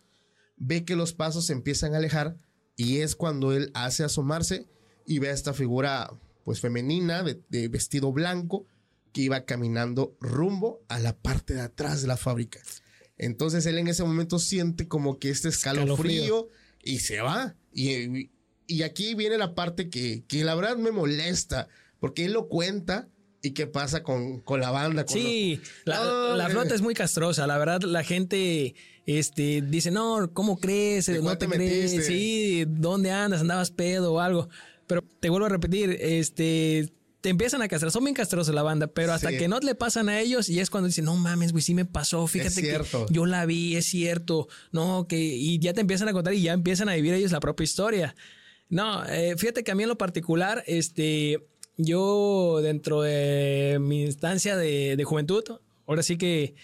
ve 0.56 0.84
que 0.84 0.94
los 0.94 1.12
pasos 1.14 1.46
se 1.46 1.52
empiezan 1.52 1.94
a 1.94 1.96
alejar 1.96 2.36
y 2.76 2.98
es 2.98 3.16
cuando 3.16 3.52
él 3.52 3.72
hace 3.74 4.04
asomarse 4.04 4.68
y 5.04 5.18
ve 5.18 5.30
a 5.30 5.32
esta 5.32 5.52
figura 5.52 6.16
pues 6.44 6.60
femenina 6.60 7.24
de, 7.24 7.68
vestido 7.68 8.12
blanco 8.12 8.66
que 9.12 9.22
iba 9.22 9.44
caminando 9.44 10.16
rumbo 10.20 10.84
a 10.88 10.98
la 10.98 11.18
parte 11.18 11.54
de 11.54 11.62
atrás 11.62 12.02
de 12.02 12.08
la 12.08 12.16
fábrica. 12.16 12.60
Entonces 13.22 13.66
él 13.66 13.76
en 13.76 13.86
ese 13.86 14.02
momento 14.02 14.38
siente 14.38 14.88
como 14.88 15.18
que 15.18 15.28
este 15.28 15.50
escalofrío, 15.50 16.48
y 16.82 17.00
se 17.00 17.20
va. 17.20 17.54
Y, 17.74 18.30
y, 18.66 18.82
aquí 18.82 19.14
viene 19.14 19.36
la 19.36 19.54
parte 19.54 19.90
que, 19.90 20.24
que 20.26 20.42
la 20.42 20.54
verdad 20.54 20.78
me 20.78 20.90
molesta, 20.90 21.68
porque 22.00 22.24
él 22.24 22.32
lo 22.32 22.48
cuenta 22.48 23.08
¿Y 23.42 23.52
qué 23.52 23.66
pasa 23.66 24.02
con, 24.02 24.40
con 24.40 24.60
la 24.60 24.70
banda? 24.70 25.04
sí, 25.08 25.60
la, 25.86 26.34
la, 26.36 26.50
flota 26.50 26.74
es 26.74 26.82
muy 26.82 26.92
castrosa. 26.92 27.46
La 27.46 27.56
verdad, 27.56 27.80
la 27.82 28.04
gente 28.04 28.74
este, 29.06 29.62
dice, 29.62 29.90
no, 29.90 30.30
¿cómo 30.34 30.58
crees? 30.60 31.08
No 31.22 31.38
te, 31.38 31.46
crees. 31.46 32.04
Sí, 32.04 32.64
¿dónde 32.68 33.10
andas? 33.10 33.40
¿Andabas 33.40 33.70
pedo 33.70 34.12
o 34.12 34.20
algo? 34.20 34.50
Pero 34.86 35.02
te 35.20 35.30
vuelvo 35.30 35.46
a 35.46 35.48
repetir, 35.48 35.96
este, 36.00 36.92
te 37.20 37.28
empiezan 37.28 37.62
a 37.62 37.68
castrar. 37.68 37.92
Son 37.92 38.04
bien 38.04 38.14
castrosos 38.14 38.54
la 38.54 38.62
banda, 38.62 38.86
pero 38.86 39.12
hasta 39.12 39.30
que 39.30 39.48
no 39.48 39.58
le 39.60 39.74
pasan 39.74 40.08
a 40.08 40.20
ellos 40.20 40.48
y 40.48 40.60
es 40.60 40.70
cuando 40.70 40.86
dicen, 40.86 41.04
no 41.04 41.16
mames, 41.16 41.52
güey, 41.52 41.62
sí 41.62 41.74
me 41.74 41.84
pasó. 41.84 42.26
Fíjate 42.26 42.62
que 42.62 42.80
yo 43.10 43.26
la 43.26 43.46
vi, 43.46 43.76
es 43.76 43.86
cierto. 43.86 44.48
No, 44.72 45.06
que, 45.06 45.18
y 45.18 45.58
ya 45.58 45.72
te 45.72 45.80
empiezan 45.80 46.08
a 46.08 46.12
contar 46.12 46.34
y 46.34 46.42
ya 46.42 46.52
empiezan 46.52 46.88
a 46.88 46.94
vivir 46.94 47.14
ellos 47.14 47.32
la 47.32 47.40
propia 47.40 47.64
historia. 47.64 48.14
No, 48.68 49.04
eh, 49.06 49.34
fíjate 49.36 49.64
que 49.64 49.72
a 49.72 49.74
mí 49.74 49.82
en 49.82 49.88
lo 49.88 49.98
particular, 49.98 50.62
este, 50.66 51.46
yo 51.76 52.60
dentro 52.62 53.02
de 53.02 53.78
mi 53.80 54.04
instancia 54.04 54.56
de, 54.56 55.02
juventud, 55.04 55.44
ahora 55.86 56.02
sí 56.02 56.16
que 56.16 56.54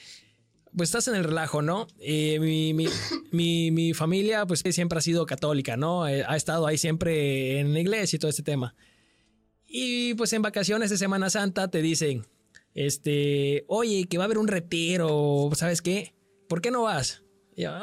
pues 0.74 0.90
estás 0.90 1.08
en 1.08 1.16
el 1.16 1.24
relajo, 1.24 1.62
¿no? 1.62 1.86
Eh, 2.00 2.38
mi, 3.32 3.70
mi, 3.70 3.94
familia 3.94 4.46
pues 4.46 4.62
siempre 4.70 4.98
ha 4.98 5.02
sido 5.02 5.26
católica, 5.26 5.76
¿no? 5.76 6.06
Eh, 6.08 6.24
ha 6.26 6.36
estado 6.36 6.66
ahí 6.66 6.78
siempre 6.78 7.60
en 7.60 7.72
la 7.74 7.80
iglesia 7.80 8.16
y 8.16 8.20
todo 8.20 8.30
este 8.30 8.42
tema. 8.42 8.74
Y 9.66 10.14
pues 10.14 10.32
en 10.32 10.42
vacaciones 10.42 10.90
de 10.90 10.98
Semana 10.98 11.30
Santa 11.30 11.68
te 11.68 11.82
dicen, 11.82 12.26
este, 12.74 13.64
oye, 13.68 14.06
que 14.08 14.18
va 14.18 14.24
a 14.24 14.26
haber 14.26 14.38
un 14.38 14.48
retiro, 14.48 15.50
¿sabes 15.54 15.82
qué? 15.82 16.14
¿Por 16.48 16.60
qué 16.60 16.70
no 16.70 16.82
vas? 16.82 17.22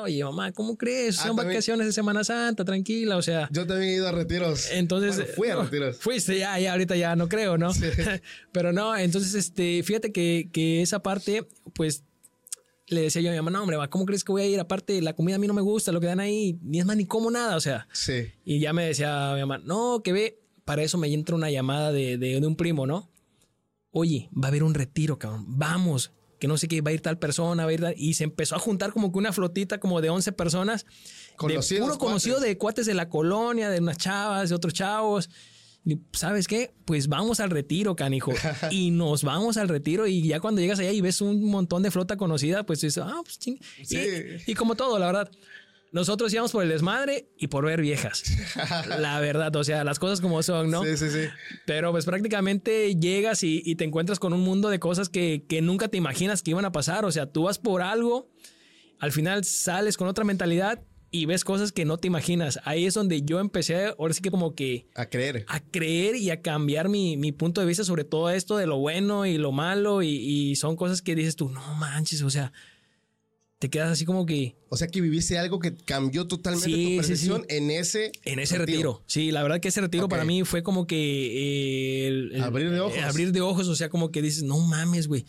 oye, 0.02 0.24
mamá, 0.24 0.52
¿cómo 0.52 0.78
crees? 0.78 1.20
Ah, 1.20 1.28
Son 1.28 1.36
vacaciones 1.36 1.88
de 1.88 1.94
Semana 1.94 2.24
Santa, 2.24 2.64
tranquila, 2.64 3.18
o 3.18 3.22
sea. 3.22 3.50
Yo 3.52 3.66
también 3.66 3.92
he 3.92 3.96
ido 3.96 4.08
a 4.08 4.12
retiros. 4.12 4.70
Entonces. 4.72 5.34
fui 5.36 5.50
a 5.50 5.56
retiros. 5.56 5.98
Fuiste, 5.98 6.38
ya, 6.38 6.60
ya, 6.60 6.74
ahorita 6.74 6.96
ya 6.96 7.16
no 7.16 7.28
creo, 7.28 7.58
¿no? 7.58 7.72
Pero 8.52 8.72
no, 8.72 8.96
entonces, 8.96 9.34
este, 9.34 9.82
fíjate 9.84 10.12
que, 10.12 10.50
que 10.54 10.82
esa 10.82 11.02
parte, 11.02 11.48
pues, 11.74 12.04
le 12.88 13.02
decía 13.02 13.22
yo 13.22 13.30
a 13.30 13.32
mi 13.32 13.38
mamá, 13.38 13.52
no, 13.52 13.62
hombre, 13.64 13.78
¿cómo 13.90 14.06
crees 14.06 14.24
que 14.24 14.32
voy 14.32 14.44
a 14.44 14.46
ir? 14.46 14.60
Aparte, 14.60 15.02
la 15.02 15.14
comida 15.14 15.38
a 15.38 15.40
mí 15.40 15.48
no 15.48 15.54
me 15.54 15.62
gusta, 15.62 15.92
lo 15.92 16.00
que 16.00 16.08
dan 16.08 16.20
ahí, 16.20 16.60
ni 16.62 16.80
es 16.80 16.86
más 16.86 16.96
ni 16.98 17.06
como 17.06 17.32
nada, 17.32 17.56
o 17.56 17.62
sea. 17.62 17.88
Sí. 17.94 18.32
Y 18.46 18.60
ya 18.60 18.74
me 18.74 18.86
decía 18.86 19.32
mi 19.34 19.40
mamá, 19.42 19.58
no, 19.58 20.02
que 20.04 20.14
ve, 20.14 20.43
para 20.66 20.84
eso 20.84 20.98
me 20.98 21.12
entra 21.14 21.36
una 21.36 21.52
llamada 21.52 21.92
de, 21.92 22.18
de, 22.18 22.40
de 22.40 22.48
un 22.48 22.56
primo, 22.56 22.86
¿no? 22.86 23.10
Oye, 23.92 24.30
va 24.34 24.48
a 24.48 24.50
haber 24.50 24.64
un 24.64 24.74
retiro, 24.74 25.20
cabrón, 25.20 25.46
vamos 25.48 26.12
que 26.44 26.48
no 26.50 26.58
sé 26.58 26.68
qué, 26.68 26.82
va 26.82 26.92
a 26.92 26.94
ir 26.94 27.00
tal 27.00 27.18
persona, 27.18 27.64
va 27.64 27.70
a 27.70 27.74
ir 27.74 27.80
tal, 27.80 27.94
y 27.98 28.16
se 28.16 28.26
empezó 28.26 28.58
a 28.58 28.60
juntar 28.60 28.92
como 28.92 29.14
que 29.14 29.18
una 29.18 29.32
flotita 29.32 29.80
como 29.80 30.02
de 30.02 30.10
11 30.10 30.34
personas, 30.34 30.86
de 31.40 31.80
puro 31.80 31.98
conocido 31.98 32.42
de 32.42 32.58
cuates 32.58 32.86
de 32.86 32.94
la 32.94 33.08
colonia, 33.08 33.70
de 33.70 33.80
unas 33.80 33.98
chavas, 33.98 34.50
de 34.50 34.56
otros 34.56 34.74
chavos. 34.74 35.30
Y, 35.86 36.00
¿Sabes 36.12 36.50
qué? 36.50 36.74
Pues 36.84 37.08
vamos 37.08 37.40
al 37.40 37.50
retiro, 37.50 37.96
canijo. 37.96 38.34
y 38.72 38.92
nos 38.92 39.24
vamos 39.24 39.56
al 39.56 39.70
retiro 39.70 40.06
y 40.06 40.28
ya 40.28 40.42
cuando 40.42 40.60
llegas 40.60 40.80
allá 40.80 40.92
y 40.92 41.00
ves 41.00 41.22
un 41.22 41.46
montón 41.46 41.82
de 41.82 41.92
flota 41.92 42.18
conocida, 42.18 42.66
pues 42.66 42.82
dices, 42.82 43.02
ah, 43.02 43.22
pues 43.24 43.40
ching. 43.40 43.58
y 44.46 44.54
como 44.54 44.76
todo, 44.76 45.00
la 45.00 45.06
verdad 45.06 45.32
nosotros 45.94 46.34
íbamos 46.34 46.52
por 46.52 46.64
el 46.64 46.70
desmadre 46.70 47.30
y 47.38 47.48
por 47.48 47.66
ver 47.66 47.80
viejas. 47.80 48.24
la 49.00 49.20
verdad, 49.20 49.56
o 49.56 49.64
sea, 49.64 49.84
las 49.84 50.00
cosas 50.00 50.22
como 50.22 50.42
son, 50.42 50.72
¿no? 50.72 50.84
Sí, 50.84 50.98
sí, 50.98 51.10
sí. 51.12 51.28
Pero 51.68 51.92
pues 51.92 52.06
prácticamente 52.06 52.96
llegas 52.96 53.44
y, 53.44 53.76
te 53.76 53.84
encuentras 53.84 54.18
con 54.18 54.34
un 54.34 54.42
mundo 54.42 54.70
de 54.70 54.80
cosas 54.80 55.08
que, 55.08 55.46
nunca 55.62 55.90
te 55.90 55.98
imaginas 55.98 56.42
que 56.42 56.50
iban 56.50 56.66
a 56.66 56.72
pasar. 56.72 57.06
O 57.06 57.12
sea, 57.12 57.28
tú 57.28 57.44
vas 57.44 57.60
por 57.60 57.84
algo, 57.84 58.32
al 59.00 59.12
final 59.12 59.44
sales 59.44 59.96
con 59.96 60.08
otra 60.08 60.26
mentalidad 60.26 60.82
y 61.12 61.28
ves 61.28 61.44
cosas 61.44 61.72
que 61.72 61.86
no 61.86 62.00
te 62.00 62.08
imaginas. 62.08 62.60
Ahí 62.64 62.88
es 62.88 62.96
donde 62.96 63.22
yo 63.22 63.40
empecé, 63.40 63.94
ahora 64.00 64.16
sí 64.16 64.24
que 64.24 64.32
como 64.32 64.56
que... 64.56 64.88
A 64.96 65.06
creer. 65.06 65.46
A 65.48 65.60
creer 65.60 66.16
y 66.16 66.32
a 66.32 66.42
cambiar 66.42 66.90
mi, 66.90 67.32
punto 67.34 67.62
de 67.62 67.68
vista 67.68 67.84
sobre 67.84 68.04
todo 68.04 68.32
esto 68.32 68.58
de 68.58 68.66
lo 68.66 68.80
bueno 68.80 69.28
y 69.28 69.38
lo 69.38 69.52
malo. 69.52 70.02
Y, 70.02 70.10
y 70.10 70.56
son 70.56 70.76
cosas 70.76 71.04
que 71.04 71.14
dices 71.14 71.36
tú, 71.36 71.50
no 71.50 71.76
manches, 71.76 72.24
o 72.24 72.32
sea, 72.32 72.52
te 73.64 73.70
quedas 73.70 73.94
así 73.94 74.04
como 74.04 74.26
que... 74.26 74.58
O 74.68 74.76
sea 74.76 74.90
que 74.90 75.00
viviste 75.00 75.40
algo 75.40 75.58
que 75.58 75.74
cambió 75.74 76.28
totalmente 76.28 76.70
tu 76.70 76.98
percepción 76.98 77.46
en 77.48 77.72
ese... 77.72 78.12
En 78.26 78.40
ese 78.40 78.58
retiro. 78.58 79.02
Sí, 79.06 79.32
la 79.32 79.42
verdad 79.42 79.62
que 79.62 79.70
ese 79.70 79.80
retiro 79.80 80.10
para 80.10 80.26
mí 80.26 80.44
fue 80.44 80.64
como 80.64 80.86
que... 80.86 82.34
Eh, 82.34 82.42
abrir 82.42 82.72
de 82.72 82.82
ojos. 82.82 82.98
abrir 82.98 83.32
de 83.32 83.40
ojos, 83.40 83.70
o 83.70 83.76
sea, 83.78 83.88
como 83.88 84.12
que 84.12 84.22
dices, 84.22 84.44
no 84.44 84.60
mames, 84.60 85.08
güey. 85.08 85.26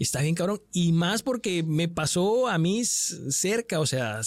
Está 0.00 0.20
bien 0.20 0.34
cabrón. 0.34 0.60
Y 0.72 0.90
más 0.90 1.22
porque 1.22 1.62
me 1.62 1.86
pasó 1.86 2.48
a 2.48 2.58
mí 2.58 2.84
cerca, 2.84 3.78
o 3.78 3.86
sea, 3.86 4.22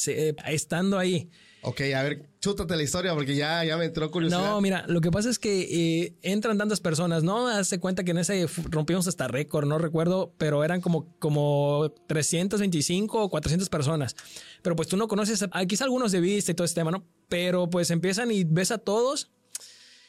estando 0.47 0.97
ahí. 0.97 1.29
Ok, 1.61 1.81
a 1.93 2.03
ver, 2.03 2.29
chútate 2.39 2.75
la 2.77 2.83
historia 2.83 3.13
porque 3.13 3.35
ya, 3.35 3.63
ya 3.65 3.75
me 3.75 3.85
entró 3.85 4.09
curiosidad. 4.09 4.41
No, 4.41 4.61
mira, 4.61 4.85
lo 4.87 5.01
que 5.01 5.11
pasa 5.11 5.29
es 5.29 5.39
que 5.39 6.03
eh, 6.03 6.15
entran 6.21 6.57
tantas 6.57 6.79
personas, 6.79 7.23
¿no? 7.23 7.47
Hazte 7.47 7.79
cuenta 7.79 8.05
que 8.05 8.11
en 8.11 8.19
ese 8.19 8.47
rompimos 8.69 9.07
hasta 9.07 9.27
récord, 9.27 9.67
no 9.67 9.77
recuerdo, 9.77 10.33
pero 10.37 10.63
eran 10.63 10.79
como, 10.79 11.13
como 11.19 11.93
325 12.07 13.23
o 13.23 13.29
400 13.29 13.67
personas. 13.67 14.15
Pero 14.61 14.75
pues 14.77 14.87
tú 14.87 14.95
no 14.95 15.09
conoces, 15.09 15.43
a, 15.51 15.65
quizá 15.65 15.83
algunos 15.83 16.13
de 16.13 16.21
vista 16.21 16.51
y 16.51 16.55
todo 16.55 16.65
ese 16.65 16.75
tema, 16.75 16.91
¿no? 16.91 17.03
Pero 17.27 17.69
pues 17.69 17.91
empiezan 17.91 18.31
y 18.31 18.45
ves 18.45 18.71
a 18.71 18.77
todos. 18.77 19.29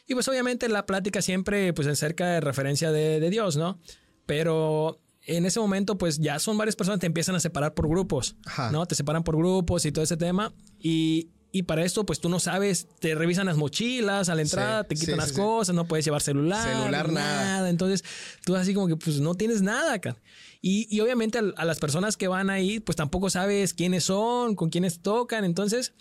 Y 0.07 0.15
pues 0.15 0.29
obviamente 0.29 0.69
la 0.69 0.87
plática 0.87 1.21
siempre 1.21 1.73
pues 1.73 1.89
acerca 1.89 2.29
de 2.29 2.41
referencia 2.41 2.93
de, 2.93 3.19
de 3.19 3.31
Dios, 3.31 3.57
¿no? 3.57 3.81
Pero 4.27 5.01
en 5.27 5.47
ese 5.47 5.61
momento, 5.61 5.99
pues 5.99 6.19
ya 6.19 6.39
son 6.39 6.57
varias 6.57 6.77
personas, 6.77 7.01
te 7.01 7.07
empiezan 7.07 7.35
a 7.35 7.41
separar 7.41 7.75
por 7.75 7.89
grupos, 7.89 8.37
¿no? 8.73 8.87
Te 8.87 8.95
separan 8.95 9.23
por 9.23 9.37
grupos 9.37 9.85
y 9.85 9.93
todo 9.93 10.03
ese 10.03 10.17
tema. 10.17 10.53
Y, 10.79 11.31
y 11.53 11.65
para 11.65 11.85
esto, 11.85 12.07
pues 12.07 12.21
tú 12.21 12.29
no 12.29 12.39
sabes, 12.39 12.87
te 13.01 13.15
revisan 13.15 13.47
las 13.47 13.57
mochilas 13.57 14.29
a 14.29 14.35
la 14.37 14.43
entrada, 14.43 14.85
te 14.85 14.95
quitan 14.95 15.17
las 15.17 15.33
cosas, 15.33 15.75
no 15.75 15.85
puedes 15.87 16.05
llevar 16.05 16.23
celular. 16.23 16.69
Celular, 16.69 17.11
nada. 17.11 17.69
Entonces, 17.69 18.05
tú 18.45 18.55
así 18.55 18.73
como 18.73 18.87
que 18.87 18.97
pues 18.97 19.21
no 19.21 19.35
tienes 19.35 19.61
nada 19.61 19.95
acá. 19.95 20.17
Y, 20.63 20.87
y 20.95 21.01
obviamente 21.01 21.39
a, 21.39 21.65
las 21.65 21.79
personas 21.81 22.17
que 22.17 22.29
van 22.29 22.51
ahí, 22.51 22.79
pues 22.79 22.95
tampoco 22.95 23.31
sabes 23.31 23.75
quiénes 23.75 24.05
son, 24.05 24.55
con 24.55 24.71
quiénes 24.71 25.01
tocan. 25.01 25.45
Entonces, 25.45 25.93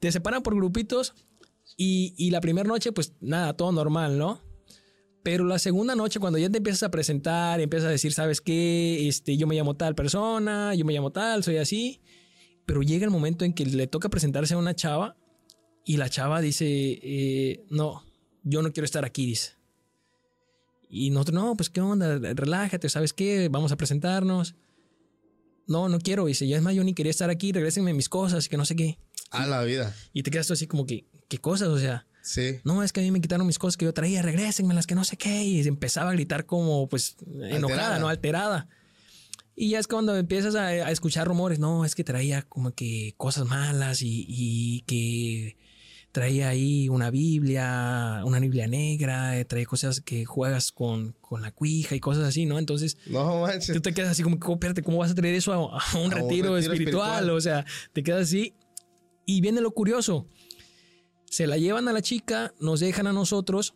te 0.00 0.12
separan 0.12 0.42
por 0.42 0.54
grupitos 0.54 1.14
y, 1.78 2.14
y 2.18 2.30
la 2.30 2.42
primera 2.42 2.68
noche, 2.68 2.92
pues 2.92 3.14
nada, 3.20 3.56
todo 3.56 3.72
normal, 3.72 4.18
¿no? 4.18 4.42
Pero 5.22 5.44
la 5.44 5.58
segunda 5.58 5.94
noche, 5.94 6.20
cuando 6.20 6.38
ya 6.38 6.50
te 6.50 6.58
empiezas 6.58 6.82
a 6.82 6.90
presentar 6.90 7.58
y 7.58 7.62
empiezas 7.62 7.88
a 7.88 7.92
decir, 7.92 8.12
¿sabes 8.12 8.42
qué? 8.42 9.08
Este, 9.08 9.38
yo 9.38 9.46
me 9.46 9.54
llamo 9.54 9.74
tal 9.74 9.94
persona, 9.94 10.74
yo 10.74 10.84
me 10.84 10.92
llamo 10.92 11.10
tal, 11.10 11.42
soy 11.42 11.56
así 11.56 12.02
pero 12.66 12.82
llega 12.82 13.04
el 13.04 13.10
momento 13.10 13.44
en 13.44 13.52
que 13.52 13.66
le 13.66 13.86
toca 13.86 14.08
presentarse 14.08 14.54
a 14.54 14.58
una 14.58 14.74
chava 14.74 15.16
y 15.84 15.96
la 15.98 16.08
chava 16.08 16.40
dice, 16.40 16.66
eh, 16.66 17.64
no, 17.70 18.04
yo 18.42 18.62
no 18.62 18.72
quiero 18.72 18.84
estar 18.84 19.04
aquí, 19.04 19.26
dice. 19.26 19.52
Y 20.88 21.10
nosotros, 21.10 21.34
no, 21.34 21.56
pues 21.56 21.70
qué 21.70 21.80
onda, 21.80 22.18
relájate, 22.18 22.88
¿sabes 22.88 23.12
qué? 23.12 23.48
Vamos 23.50 23.72
a 23.72 23.76
presentarnos. 23.76 24.54
No, 25.66 25.88
no 25.88 25.98
quiero, 25.98 26.26
dice, 26.26 26.46
ya 26.46 26.56
es 26.56 26.62
más, 26.62 26.74
yo 26.74 26.84
ni 26.84 26.94
quería 26.94 27.10
estar 27.10 27.30
aquí, 27.30 27.52
regrésenme 27.52 27.92
mis 27.94 28.08
cosas, 28.08 28.48
que 28.48 28.56
no 28.56 28.64
sé 28.64 28.76
qué. 28.76 28.98
A 29.30 29.46
la 29.46 29.62
vida. 29.64 29.94
Y 30.12 30.22
te 30.22 30.30
quedas 30.30 30.50
así 30.50 30.66
como 30.66 30.86
que, 30.86 31.06
¿qué 31.28 31.38
cosas? 31.38 31.68
O 31.68 31.78
sea, 31.78 32.06
sí. 32.22 32.60
no, 32.64 32.82
es 32.82 32.92
que 32.92 33.00
a 33.00 33.02
mí 33.02 33.10
me 33.10 33.20
quitaron 33.20 33.46
mis 33.46 33.58
cosas 33.58 33.76
que 33.76 33.86
yo 33.86 33.92
traía, 33.92 34.22
regrésenme 34.22 34.74
las 34.74 34.86
que 34.86 34.94
no 34.94 35.04
sé 35.04 35.16
qué. 35.16 35.42
Y 35.42 35.66
empezaba 35.66 36.10
a 36.10 36.12
gritar 36.12 36.46
como, 36.46 36.88
pues, 36.88 37.16
enojada, 37.50 37.98
¿no? 37.98 38.08
Alterada. 38.08 38.68
Y 39.56 39.70
ya 39.70 39.78
es 39.78 39.86
cuando 39.86 40.16
empiezas 40.16 40.54
a, 40.56 40.90
escuchar 40.90 41.28
rumores, 41.28 41.58
no, 41.58 41.84
es 41.84 41.94
que 41.94 42.02
traía 42.02 42.42
como 42.42 42.72
que 42.72 43.14
cosas 43.16 43.46
malas 43.46 44.00
y, 44.02 44.82
que 44.86 45.56
traía 46.10 46.48
ahí 46.48 46.88
una 46.88 47.10
Biblia, 47.10 48.22
una 48.24 48.40
Biblia 48.40 48.66
negra, 48.66 49.38
eh, 49.38 49.44
traía 49.44 49.66
cosas 49.66 50.00
que 50.00 50.24
juegas 50.24 50.72
con, 50.72 51.12
con 51.20 51.42
la 51.42 51.52
cuija 51.52 51.94
y 51.94 52.00
cosas 52.00 52.24
así, 52.24 52.46
¿no? 52.46 52.58
Entonces, 52.58 52.98
no, 53.06 53.46
tú 53.72 53.80
te 53.80 53.92
quedas 53.92 54.10
así 54.10 54.22
como, 54.22 54.36
espérate, 54.36 54.82
¿cómo 54.82 54.98
vas 54.98 55.12
a 55.12 55.14
traer 55.14 55.34
eso 55.34 55.52
a, 55.52 55.98
un, 55.98 56.10
retiro 56.10 56.56
espiritual? 56.56 57.30
O 57.30 57.40
sea, 57.40 57.64
te 57.92 58.02
quedas 58.02 58.22
así. 58.22 58.54
Y 59.26 59.40
viene 59.40 59.60
lo 59.60 59.72
curioso. 59.72 60.26
Se 61.30 61.46
la 61.46 61.58
llevan 61.58 61.88
a 61.88 61.92
la 61.92 62.02
chica, 62.02 62.54
nos 62.60 62.80
dejan 62.80 63.06
a 63.06 63.12
nosotros 63.12 63.74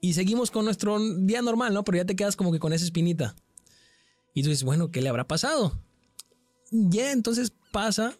y 0.00 0.14
seguimos 0.14 0.50
con 0.50 0.64
nuestro 0.64 0.98
día 1.18 1.42
normal, 1.42 1.74
¿no? 1.74 1.84
Pero 1.84 1.98
ya 1.98 2.04
te 2.04 2.16
quedas 2.16 2.36
como 2.36 2.52
que 2.52 2.58
con 2.58 2.72
esa 2.72 2.84
espinita. 2.84 3.34
Y 4.38 4.42
tú 4.44 4.50
dices, 4.50 4.62
bueno, 4.62 4.92
¿qué 4.92 5.02
le 5.02 5.08
habrá 5.08 5.26
pasado? 5.26 5.82
Ya, 6.70 7.10
entonces 7.10 7.52
pasa, 7.72 8.16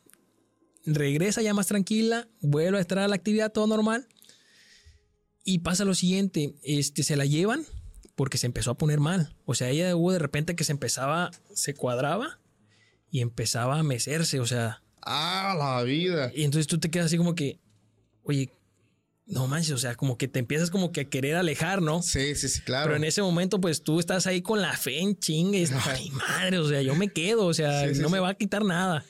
regresa 0.85 1.43
ya 1.43 1.55
más 1.55 1.69
tranquila, 1.69 2.27
vuelve 2.41 2.79
a 2.79 2.81
estar 2.81 2.99
a 2.99 3.07
la 3.07 3.15
actividad 3.15 3.53
todo 3.53 3.69
normal. 3.69 4.09
Y 5.45 5.61
pasa 5.61 5.85
lo 5.85 5.95
siguiente, 5.95 6.57
este, 6.65 7.05
se 7.05 7.15
la 7.15 7.25
llevan 7.25 7.65
porque 8.17 8.37
se 8.37 8.47
empezó 8.47 8.73
a 8.73 8.77
poner 8.77 8.99
mal. 8.99 9.37
O 9.45 9.55
sea, 9.55 9.71
ella 9.71 9.95
hubo 9.95 10.11
de 10.11 10.19
repente 10.19 10.57
que 10.57 10.65
se 10.65 10.73
empezaba, 10.73 11.31
se 11.55 11.75
cuadraba 11.75 12.41
y 13.13 13.21
empezaba 13.21 13.79
a 13.79 13.85
mecerse, 13.85 14.41
o 14.41 14.47
sea. 14.47 14.83
Ah, 15.03 15.55
la 15.57 15.85
vida. 15.85 16.33
Y 16.35 16.43
entonces 16.43 16.67
tú 16.67 16.81
te 16.81 16.91
quedas 16.91 17.07
así 17.07 17.17
como 17.17 17.37
que, 17.37 17.61
oye, 18.25 18.51
no 19.29 19.47
manches, 19.47 19.73
o 19.73 19.79
sea, 19.79 19.95
como 19.95 20.17
que 20.19 20.27
te 20.27 20.39
empiezas 20.39 20.71
como 20.71 20.91
que 20.91 21.03
a 21.03 21.05
querer 21.05 21.37
alejar, 21.37 21.83
¿no? 21.83 22.03
Sí, 22.03 22.35
sí, 22.35 22.49
sí, 22.49 22.63
claro. 22.63 22.87
Pero 22.87 22.97
en 22.97 23.05
ese 23.05 23.21
momento, 23.23 23.61
pues 23.61 23.83
tú 23.83 24.01
estás 24.01 24.27
ahí 24.27 24.41
con 24.43 24.61
la 24.63 24.73
fe 24.77 25.01
en 25.01 25.19
chingues. 25.19 25.71
No, 25.71 25.79
mi 26.03 26.11
madre, 26.11 26.59
o 26.59 26.69
sea, 26.69 26.81
yo 26.83 26.95
me 26.95 27.09
quedo, 27.09 27.47
o 27.47 27.55
sea, 27.55 27.87
Sí, 27.89 27.95
sí, 27.97 28.01
no 28.01 28.09
sí. 28.09 28.13
me 28.15 28.21
va 28.21 28.31
a 28.31 28.35
quitar 28.35 28.65
nada. 28.65 29.05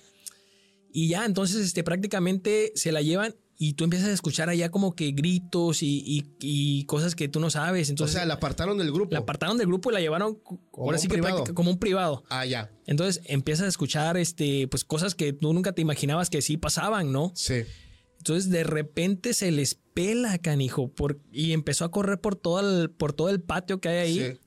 Y 0.93 1.09
ya, 1.09 1.25
entonces, 1.25 1.65
este, 1.65 1.85
prácticamente 1.85 2.73
se 2.75 2.91
la 2.93 3.03
llevan 3.03 3.35
y 3.61 3.75
tú 3.75 3.85
empiezas 3.85 4.09
a 4.09 4.13
escuchar 4.13 4.49
allá 4.49 4.71
como 4.71 4.95
que 4.95 5.11
gritos 5.13 5.83
y, 5.83 6.03
y- 6.07 6.27
y 6.41 6.85
cosas 6.87 7.15
que 7.15 7.29
tú 7.29 7.41
no 7.41 7.51
sabes. 7.51 7.89
o 7.89 7.93
Entonces, 7.93 8.15
sea, 8.17 8.25
la 8.27 8.35
apartaron 8.35 8.79
del 8.79 8.91
grupo. 8.93 9.13
la 9.13 9.21
apartaron 9.21 9.59
del 9.59 9.67
grupo 9.67 9.91
y 9.91 9.95
la 9.95 10.01
llevaron 10.01 10.37
Como 10.37 10.61
ahora 10.87 10.97
un 10.97 11.03
sí 11.03 11.09
que 11.09 11.19
práctica- 11.19 11.55
como 11.55 11.71
un 11.71 11.79
privado. 11.79 12.25
Ah, 12.31 12.45
ya. 12.47 12.71
Entonces 12.87 13.21
empiezas 13.27 13.67
a 13.67 13.69
escuchar 13.69 14.17
este, 14.17 14.67
pues, 14.69 14.85
cosas 14.85 15.15
que 15.15 15.33
tú 15.33 15.53
nunca 15.53 15.73
te 15.73 15.83
imaginabas 15.83 16.31
que 16.31 16.41
sí 16.43 16.57
pasaban, 16.57 17.13
¿no? 17.13 17.33
Sí. 17.35 17.63
Entonces 18.29 18.51
de 18.51 18.63
repente 18.63 19.33
se 19.33 19.51
les 19.51 19.75
pela, 19.75 20.37
canijo, 20.37 20.89
por, 20.93 21.19
y 21.33 21.53
empezó 21.53 21.87
a 21.87 21.91
correr 21.91 22.21
por 22.21 22.37
todo 22.37 22.61
el, 22.61 22.91
por 22.91 23.15
todo 23.15 23.31
el 23.31 23.41
patio 23.41 23.81
que 23.81 23.89
hay 23.89 23.99
ahí. 23.99 24.19
Sí. 24.19 24.39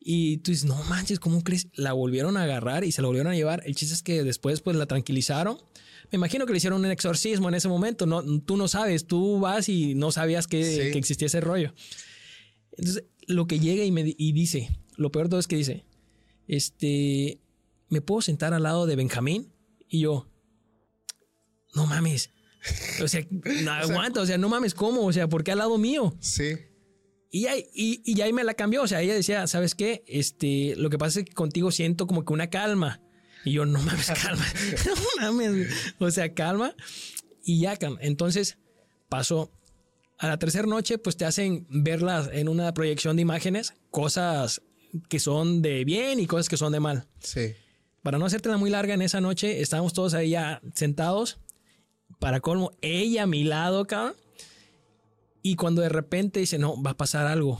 Y 0.00 0.36
tú 0.38 0.50
dices, 0.50 0.66
no 0.66 0.82
manches, 0.84 1.18
¿cómo 1.18 1.42
crees? 1.42 1.68
La 1.72 1.94
volvieron 1.94 2.36
a 2.36 2.42
agarrar 2.42 2.84
y 2.84 2.92
se 2.92 3.00
la 3.00 3.08
volvieron 3.08 3.32
a 3.32 3.34
llevar. 3.34 3.62
El 3.64 3.74
chiste 3.74 3.94
es 3.94 4.02
que 4.02 4.22
después 4.22 4.60
pues 4.60 4.76
la 4.76 4.84
tranquilizaron. 4.84 5.56
Me 6.10 6.16
imagino 6.16 6.44
que 6.44 6.52
le 6.52 6.58
hicieron 6.58 6.84
un 6.84 6.90
exorcismo 6.90 7.48
en 7.48 7.54
ese 7.54 7.68
momento. 7.68 8.04
No, 8.04 8.22
tú 8.40 8.58
no 8.58 8.68
sabes, 8.68 9.06
tú 9.06 9.40
vas 9.40 9.70
y 9.70 9.94
no 9.94 10.12
sabías 10.12 10.46
que, 10.46 10.62
Sí. 10.62 10.92
que 10.92 10.98
existía 10.98 11.26
ese 11.26 11.40
rollo. 11.40 11.72
Entonces, 12.76 13.04
lo 13.28 13.46
que 13.46 13.60
llega 13.60 13.82
y 13.82 13.92
me 13.92 14.14
y 14.14 14.32
dice, 14.32 14.76
lo 14.96 15.10
peor 15.10 15.26
de 15.26 15.30
todo 15.30 15.40
es 15.40 15.46
que 15.46 15.56
dice, 15.56 15.86
este, 16.48 17.40
¿me 17.88 18.02
puedo 18.02 18.20
sentar 18.20 18.52
al 18.52 18.64
lado 18.64 18.84
de 18.84 18.96
Benjamín? 18.96 19.50
Y 19.88 20.00
yo, 20.00 20.28
no 21.74 21.86
mames. 21.86 22.30
O 23.02 23.08
sea, 23.08 23.24
no 23.30 23.72
aguanta, 23.72 24.20
o 24.20 24.26
sea, 24.26 24.38
no 24.38 24.48
mames, 24.48 24.74
¿cómo? 24.74 25.04
O 25.06 25.12
sea, 25.12 25.28
¿por 25.28 25.44
qué 25.44 25.52
al 25.52 25.58
lado 25.58 25.78
mío? 25.78 26.16
Sí. 26.20 26.56
Y, 27.30 27.46
ahí- 27.46 27.66
y, 27.74 28.02
y 28.04 28.20
ahí 28.20 28.32
me 28.32 28.44
la 28.44 28.54
cambió. 28.54 28.82
O 28.82 28.86
sea, 28.86 29.00
ella 29.00 29.14
decía, 29.14 29.46
¿sabes 29.46 29.74
qué? 29.74 30.04
Este, 30.06 30.74
lo 30.76 30.90
que 30.90 30.98
pasa 30.98 31.20
es 31.20 31.24
que 31.26 31.32
contigo 31.32 31.70
siento 31.70 32.06
como 32.06 32.24
que 32.24 32.32
una 32.32 32.50
calma. 32.50 33.00
Y 33.44 33.52
yo, 33.52 33.64
no 33.66 33.80
mames, 33.80 34.06
calma. 34.22 34.46
no 35.20 35.32
mames. 35.32 35.68
O 35.98 36.10
sea, 36.10 36.32
calma. 36.34 36.74
Y 37.44 37.60
ya. 37.60 37.78
Entonces 38.00 38.58
pasó. 39.08 39.50
A 40.18 40.28
la 40.28 40.38
tercera 40.38 40.68
noche, 40.68 40.98
pues 40.98 41.16
te 41.16 41.24
hacen 41.24 41.66
verlas 41.68 42.30
en 42.32 42.48
una 42.48 42.72
proyección 42.74 43.16
de 43.16 43.22
imágenes, 43.22 43.74
cosas 43.90 44.62
que 45.08 45.18
son 45.18 45.62
de 45.62 45.84
bien 45.84 46.20
y 46.20 46.26
cosas 46.28 46.48
que 46.48 46.56
son 46.56 46.70
de 46.72 46.78
mal. 46.78 47.08
Sí. 47.18 47.54
Para 48.04 48.18
no 48.18 48.26
hacértela 48.26 48.56
muy 48.56 48.70
larga, 48.70 48.94
en 48.94 49.02
esa 49.02 49.20
noche 49.20 49.60
estábamos 49.62 49.94
todos 49.94 50.14
ahí 50.14 50.30
ya 50.30 50.60
sentados. 50.74 51.40
Para 52.22 52.38
colmo, 52.40 52.70
ella 52.82 53.24
a 53.24 53.26
mi 53.26 53.42
lado, 53.42 53.84
cabrón. 53.84 54.14
Y 55.42 55.56
cuando 55.56 55.82
de 55.82 55.88
repente 55.88 56.38
dice, 56.38 56.56
no, 56.56 56.80
va 56.80 56.92
a 56.92 56.96
pasar 56.96 57.26
algo. 57.26 57.58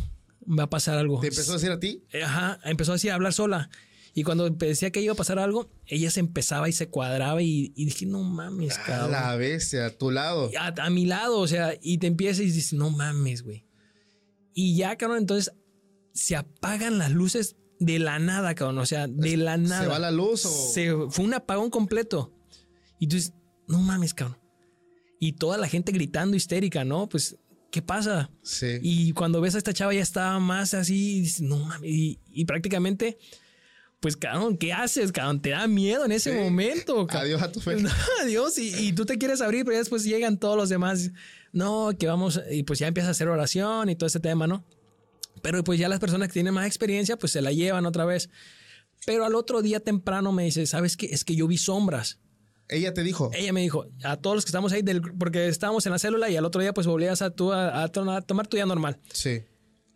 Va 0.49 0.63
a 0.65 0.71
pasar 0.71 0.97
algo. 0.99 1.19
¿Te 1.19 1.27
empezó 1.27 1.51
a 1.51 1.55
decir 1.55 1.73
a 1.73 1.81
ti? 1.81 2.05
Ajá, 2.25 2.61
empezó 2.65 2.93
así 2.93 3.09
a 3.09 3.15
hablar 3.17 3.33
sola. 3.33 3.71
Y 4.15 4.23
cuando 4.23 4.49
decía 4.51 4.93
que 4.93 5.01
iba 5.01 5.15
a 5.15 5.17
pasar 5.17 5.41
algo, 5.41 5.69
ella 5.87 6.13
se 6.13 6.21
empezaba 6.21 6.69
y 6.69 6.73
se 6.73 6.89
cuadraba 6.89 7.43
y, 7.43 7.73
y 7.75 7.87
dije, 7.87 8.07
no 8.07 8.23
mames, 8.23 8.79
A 8.79 8.85
cabrón. 8.85 9.11
la 9.11 9.35
bestia, 9.35 9.87
a 9.87 9.91
tu 9.91 10.13
lado. 10.13 10.49
A, 10.57 10.69
a 10.81 10.91
mi 10.91 11.07
lado, 11.07 11.41
o 11.41 11.49
sea, 11.49 11.75
y 11.83 11.99
te 11.99 12.07
empiezas 12.07 12.41
y 12.43 12.45
dices, 12.53 12.73
no 12.73 12.91
mames, 12.91 13.43
güey. 13.43 13.67
Y 14.55 14.77
ya, 14.77 14.95
cabrón, 14.97 15.19
entonces 15.19 15.53
se 16.13 16.37
apagan 16.37 16.99
las 16.99 17.11
luces 17.11 17.57
de 17.81 17.99
la 17.99 18.21
nada, 18.21 18.55
cabrón. 18.55 18.79
O 18.79 18.87
sea, 18.87 19.09
de 19.09 19.37
la 19.39 19.57
nada. 19.57 19.83
¿Se 19.83 19.89
va 19.89 19.99
la 19.99 20.13
luz 20.13 20.47
o...? 20.47 20.51
Se- 20.73 20.95
fue 21.11 21.25
un 21.25 21.35
apagón 21.35 21.69
completo. 21.71 22.33
Y 23.01 23.09
tú 23.09 23.17
dices, 23.17 23.33
no 23.67 23.81
mames, 23.81 24.15
cabrón. 24.15 24.39
Y 25.25 25.35
toda 25.35 25.57
la 25.57 25.69
gente 25.69 25.93
gritando 25.93 26.37
histérica, 26.37 26.85
¿no? 26.85 27.09
Pues, 27.09 27.37
¿qué 27.71 27.81
pasa? 27.81 28.29
Sí. 28.43 28.79
Y 28.83 29.13
cuando 29.13 29.41
ves 29.41 29.55
a 29.55 29.59
esta 29.59 29.73
chava 29.73 29.95
ya 29.95 30.03
estaba 30.03 30.41
más 30.41 30.75
así, 30.75 31.25
no 31.41 31.59
mames. 31.59 31.89
Y, 31.89 32.19
y 32.33 32.45
prácticamente, 32.45 33.19
pues, 34.01 34.17
cabrón, 34.17 34.57
¿qué 34.57 34.73
haces, 34.73 35.13
cabrón? 35.13 35.41
Te 35.41 35.51
da 35.51 35.69
miedo 35.69 36.05
en 36.05 36.11
ese 36.11 36.33
Sí. 36.33 36.39
momento, 36.39 37.07
cabrón. 37.07 37.23
Adiós 37.27 37.43
a 37.43 37.53
tu 37.53 37.61
fe. 37.61 37.77
No, 37.83 37.91
adiós. 38.21 38.59
Y, 38.59 38.75
y 38.89 38.93
tú 38.95 39.05
te 39.07 39.17
quieres 39.17 39.41
abrir, 39.41 39.65
pero 39.65 39.75
ya 39.75 39.79
después 39.79 40.03
llegan 40.03 40.39
todos 40.41 40.57
los 40.57 40.69
demás. 40.69 41.13
No, 41.53 41.93
que 41.97 42.09
vamos, 42.09 42.41
y 42.51 42.65
pues 42.65 42.81
ya 42.81 42.89
empieza 42.89 43.09
a 43.09 43.13
hacer 43.13 43.29
oración 43.29 43.91
y 43.91 43.95
todo 43.95 44.09
ese 44.09 44.19
tema, 44.19 44.49
¿no? 44.49 44.65
Pero 45.41 45.63
pues 45.63 45.79
ya 45.79 45.89
las 45.89 46.01
personas 46.01 46.29
que 46.29 46.35
tienen 46.35 46.55
más 46.55 46.67
experiencia, 46.67 47.17
pues 47.17 47.31
se 47.31 47.43
la 47.43 47.53
llevan 47.53 47.87
otra 47.87 48.05
vez. 48.07 48.29
Pero 49.07 49.25
al 49.25 49.37
otro 49.37 49.63
día 49.63 49.79
temprano 49.79 50.33
me 50.33 50.45
dice, 50.45 50.67
¿sabes 50.67 50.97
qué? 50.97 51.07
Es 51.07 51.25
que 51.25 51.37
yo 51.37 51.47
vi 51.47 51.59
sombras. 51.59 52.19
Ella 52.73 52.95
te 52.95 53.03
dijo. 53.03 53.31
Ella 53.35 53.53
me 53.53 53.61
dijo, 53.61 53.87
a 54.03 54.17
todos 54.17 54.35
los 54.37 54.45
que 54.45 54.49
estamos 54.49 54.73
ahí, 54.73 54.83
del, 54.83 55.01
porque 55.03 55.49
estábamos 55.49 55.85
en 55.87 55.93
la 55.93 55.99
célula 55.99 56.29
y 56.31 56.37
al 56.37 56.45
otro 56.45 56.61
día 56.63 56.73
pues 56.75 56.87
volvías 56.87 57.23
a, 57.23 57.31
tú 57.31 57.53
a, 57.53 57.83
a 57.83 57.89
to- 57.89 58.11
a 58.11 58.21
tomar 58.23 58.47
tu 58.47 58.57
día 58.57 58.67
normal. 58.67 58.99
Sí. 59.13 59.43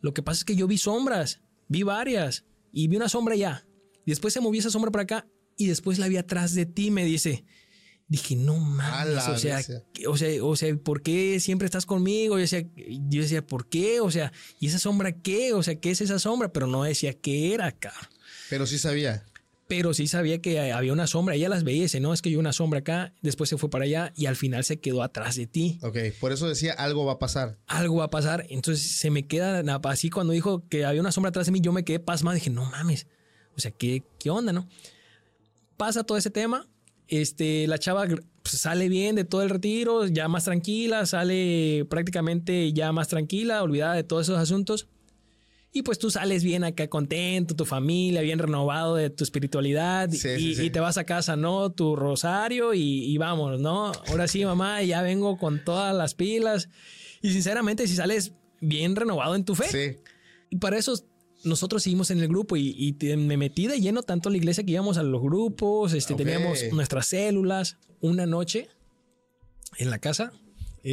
Lo 0.01 0.13
que 0.15 0.23
pasa 0.23 0.39
es 0.41 0.45
que 0.45 0.57
yo 0.57 0.67
vi 0.67 0.79
sombras, 0.79 1.41
vi 1.69 1.83
varias 1.83 2.45
y 2.73 2.89
vi 2.89 2.97
una 2.97 3.09
sombra. 3.09 3.35
Y 3.35 4.11
después 4.11 4.33
se 4.35 4.41
movió 4.41 4.61
esa 4.61 4.71
sombra 4.71 4.91
para 4.91 5.03
acá 5.05 5.27
y 5.57 5.67
después 5.67 5.99
la 5.99 6.07
vi 6.09 6.17
atrás 6.17 6.55
de 6.55 6.67
ti, 6.67 6.91
me 6.91 7.05
dice. 7.05 7.45
Dije, 8.09 8.37
no 8.37 8.57
mames, 8.57 9.27
o 9.27 9.37
sea, 9.37 9.59
o 10.09 10.17
sea, 10.17 10.45
o 10.45 10.55
sea, 10.55 10.77
¿por 10.77 11.03
qué 11.03 11.41
siempre 11.41 11.67
estás 11.67 11.87
conmigo? 11.87 12.37
Yo 12.37 12.43
decía, 12.43 12.63
yo 12.77 13.21
decía, 13.23 13.45
¿por 13.45 13.69
qué? 13.69 13.99
O 14.01 14.13
sea, 14.13 14.33
¿y 14.61 14.69
esa 14.69 14.79
sombra 14.79 15.11
qué? 15.11 15.55
O 15.55 15.63
sea, 15.65 15.81
¿qué 15.81 15.91
es 15.91 16.01
esa 16.01 16.21
sombra? 16.21 16.53
Pero 16.53 16.69
no 16.69 16.85
decía 16.85 17.15
qué 17.15 17.53
era, 17.53 17.73
cabrón. 17.73 18.09
Pero 18.49 18.65
sí 18.65 18.79
sabía. 18.79 19.25
Pero 19.69 19.95
sí 19.95 20.07
sabía 20.07 20.41
que 20.41 20.73
había 20.73 20.93
una 20.93 21.07
sombra. 21.07 21.35
Ella 21.35 21.49
las 21.49 21.65
veía 21.65 21.79
y 21.79 21.83
dice, 21.83 21.99
no, 21.99 22.13
es 22.13 22.23
que 22.23 22.31
yo 22.31 22.39
una 22.39 22.53
sombra 22.53 22.81
acá, 22.81 23.13
después 23.21 23.51
se 23.51 23.57
fue 23.57 23.69
para 23.69 23.85
allá 23.85 24.13
y 24.17 24.27
al 24.27 24.37
final 24.37 24.63
se 24.65 24.79
quedó 24.79 25.03
atrás 25.03 25.35
de 25.37 25.47
ti. 25.47 25.79
Ok. 25.83 25.99
Por 26.21 26.33
eso 26.33 26.49
decía 26.49 26.73
algo 26.73 27.05
va 27.05 27.15
a 27.15 27.19
pasar. 27.19 27.59
Algo 27.67 27.97
va 27.97 28.05
a 28.05 28.11
pasar. 28.11 28.47
Entonces 28.49 28.99
se 28.99 29.11
me 29.11 29.27
queda 29.27 29.63
así 29.85 30.11
cuando 30.11 30.33
dijo 30.33 30.69
que 30.69 30.85
había 30.85 31.01
una 31.01 31.11
sombra 31.13 31.31
atrás 31.31 31.47
de 31.47 31.53
mí, 31.53 31.61
yo 31.61 31.73
me 31.73 31.85
quedé 31.85 31.99
pasmado. 31.99 32.35
Dije, 32.35 32.51
no 32.51 32.65
mames. 32.67 33.07
O 33.57 33.61
sea, 33.61 33.73
¿qué, 33.73 34.05
qué 34.19 34.31
onda, 34.31 34.53
no? 34.53 34.69
Pasa 35.77 36.05
todo 36.05 36.17
ese 36.17 36.31
tema. 36.31 36.69
Este, 37.09 37.67
la 37.67 37.79
chava 37.79 38.07
pues, 38.07 38.61
sale 38.61 38.89
bien 38.89 39.17
de 39.17 39.25
todo 39.25 39.43
el 39.43 39.51
retiro, 39.51 40.07
ya 40.07 40.29
más 40.29 40.45
tranquila, 40.45 41.07
sale 41.07 41.85
prácticamente 41.89 42.73
ya 42.73 42.93
más 42.93 43.09
tranquila, 43.09 43.63
olvidada 43.63 43.95
de 43.95 44.05
todos 44.05 44.27
esos 44.27 44.39
asuntos. 44.39 44.89
Y 45.73 45.83
pues 45.83 45.99
tú 45.99 46.11
sales 46.11 46.43
bien 46.43 46.65
acá 46.65 46.89
contento, 46.89 47.55
tu 47.55 47.67
familia, 47.67 48.23
bien 48.23 48.39
renovado 48.39 48.95
de 48.97 49.11
tu 49.11 49.25
espiritualidad 49.25 50.09
Sí, 50.11 50.29
y, 50.29 50.39
sí, 50.39 50.55
sí. 50.55 50.63
y 50.65 50.71
te 50.71 50.81
vas 50.81 50.97
a 50.97 51.05
casa, 51.05 51.37
¿no? 51.37 51.71
Tu 51.71 51.97
rosario 51.97 52.73
y, 52.73 53.05
y 53.05 53.19
vámonos, 53.19 53.61
¿no? 53.61 53.93
Ahora 54.09 54.27
sí, 54.27 54.45
mamá, 54.45 54.83
ya 54.83 55.03
vengo 55.03 55.37
con 55.37 55.63
todas 55.65 55.95
las 55.95 56.15
pilas. 56.15 56.71
Y 57.21 57.31
sinceramente, 57.31 57.87
si 57.87 57.95
sales 57.97 58.33
bien 58.61 58.97
renovado 58.97 59.35
en 59.35 59.45
tu 59.45 59.55
fe. 59.55 59.69
Sí. 59.69 59.99
Y 60.49 60.57
para 60.57 60.79
eso 60.79 60.95
nosotros 61.45 61.83
seguimos 61.83 62.11
en 62.11 62.21
el 62.21 62.29
grupo 62.29 62.57
y, 62.57 62.75
y 63.01 63.17
me 63.17 63.37
metí 63.37 63.67
de 63.67 63.79
lleno 63.81 64.03
tanto 64.03 64.31
a 64.31 64.33
la 64.33 64.39
iglesia 64.39 64.65
que 64.65 64.73
íbamos 64.73 64.97
a 64.97 65.03
los 65.03 65.21
grupos, 65.21 65.93
este, 65.93 66.15
Ok. 66.15 66.19
teníamos 66.21 66.59
nuestras 66.73 67.07
células. 67.09 67.77
Una 68.01 68.25
noche 68.27 68.69
en 69.79 69.91
la 69.91 69.99
casa, 69.99 70.33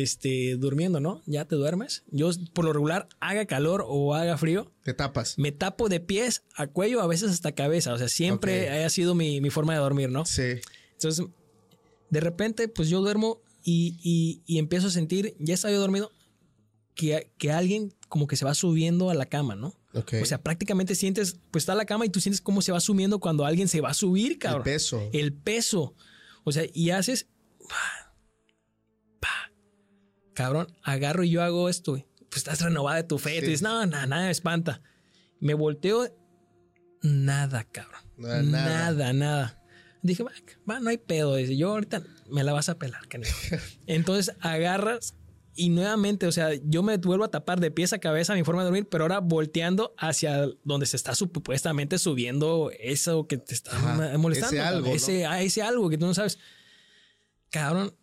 este, 0.01 0.55
durmiendo, 0.57 0.99
¿no? 0.99 1.21
Ya 1.27 1.45
te 1.45 1.55
duermes. 1.55 2.03
Yo, 2.09 2.31
por 2.53 2.65
lo 2.65 2.73
regular, 2.73 3.07
haga 3.19 3.45
calor 3.45 3.83
o 3.87 4.15
haga 4.15 4.37
frío, 4.39 4.71
Te 4.83 4.93
tapas. 4.95 5.37
me 5.37 5.51
tapo 5.51 5.87
de 5.87 5.99
pies 5.99 6.43
a 6.55 6.65
cuello, 6.65 6.99
a 7.01 7.07
veces 7.07 7.29
hasta 7.29 7.51
cabeza. 7.51 7.93
O 7.93 7.97
sea, 7.99 8.07
siempre 8.09 8.63
Ok. 8.69 8.85
ha 8.85 8.89
sido 8.89 9.13
mi, 9.13 9.39
mi 9.39 9.51
forma 9.51 9.73
de 9.73 9.79
dormir, 9.79 10.09
¿no? 10.09 10.25
Sí. 10.25 10.53
Entonces, 10.93 11.25
de 12.09 12.19
repente, 12.19 12.67
pues 12.67 12.89
yo 12.89 13.01
duermo 13.01 13.41
y, 13.63 13.97
y- 14.01 14.41
y 14.47 14.57
empiezo 14.57 14.87
a 14.87 14.91
sentir, 14.91 15.35
ya 15.39 15.53
estaba 15.53 15.71
yo 15.73 15.79
dormido, 15.79 16.11
que, 16.95 17.31
que 17.37 17.51
alguien 17.51 17.93
como 18.09 18.27
que 18.27 18.35
se 18.35 18.45
va 18.45 18.53
subiendo 18.55 19.09
a 19.09 19.13
la 19.15 19.25
cama, 19.27 19.55
¿no? 19.55 19.75
Ok. 19.93 20.13
O 20.21 20.25
sea, 20.25 20.41
prácticamente 20.41 20.95
sientes, 20.95 21.37
pues 21.51 21.63
está 21.63 21.75
la 21.75 21.85
cama 21.85 22.05
y 22.05 22.09
tú 22.09 22.19
sientes 22.19 22.41
cómo 22.41 22.61
se 22.63 22.71
va 22.71 22.79
subiendo 22.79 23.19
cuando 23.19 23.45
alguien 23.45 23.67
se 23.67 23.79
va 23.81 23.89
a 23.89 23.93
subir, 23.93 24.39
cabrón. 24.39 24.61
El 24.61 24.73
peso. 24.73 25.09
El 25.13 25.33
peso. 25.33 25.95
O 26.43 26.51
sea, 26.51 26.63
y 26.73 26.89
haces. 26.89 27.27
Cabrón, 30.33 30.67
agarro 30.83 31.23
y 31.23 31.29
yo 31.29 31.43
hago 31.43 31.69
esto, 31.69 31.91
güey. 31.91 32.07
Pues 32.29 32.37
estás 32.37 32.61
renovada 32.61 32.97
de 32.97 33.03
tu 33.03 33.19
fe. 33.19 33.35
Sí. 33.35 33.39
Tú 33.41 33.45
dices, 33.45 33.61
no, 33.61 33.85
nada, 33.85 34.05
nada 34.07 34.25
me 34.25 34.31
espanta. 34.31 34.81
Me 35.39 35.53
volteo. 35.53 36.07
Nada, 37.01 37.63
cabrón. 37.65 38.01
Nada, 38.17 38.41
nada. 38.41 38.91
Nada, 38.91 39.13
nada. 39.13 39.63
Dije, 40.01 40.23
va, 40.23 40.31
va, 40.69 40.79
no 40.79 40.89
hay 40.89 40.97
pedo. 40.97 41.35
Dice, 41.35 41.55
yo 41.55 41.71
ahorita 41.71 42.03
me 42.29 42.43
la 42.43 42.53
vas 42.53 42.69
a 42.69 42.77
pelar, 42.77 43.07
canijo. 43.07 43.35
Entonces 43.87 44.35
agarras 44.41 45.15
y 45.55 45.69
nuevamente, 45.69 46.25
o 46.25 46.31
sea, 46.31 46.49
yo 46.65 46.81
me 46.81 46.97
vuelvo 46.97 47.23
a 47.25 47.29
tapar 47.29 47.59
de 47.59 47.69
pies 47.69 47.93
a 47.93 47.99
cabeza 47.99 48.33
mi 48.33 48.43
forma 48.43 48.61
de 48.63 48.65
dormir, 48.65 48.87
pero 48.89 49.03
ahora 49.03 49.19
volteando 49.19 49.93
hacia 49.97 50.47
donde 50.63 50.87
se 50.87 50.97
está 50.97 51.13
supuestamente 51.13 51.99
subiendo 51.99 52.71
eso 52.79 53.27
que 53.27 53.37
te 53.37 53.53
está 53.53 53.75
Ajá, 53.75 54.17
molestando. 54.17 54.55
ese 54.55 54.61
algo, 54.61 54.95
ese, 54.95 55.25
ah, 55.25 55.41
ese 55.43 55.61
algo 55.61 55.89
que 55.89 55.97
tú 55.97 56.07
no 56.07 56.13
sabes. 56.15 56.39
Cabrón, 57.51 57.95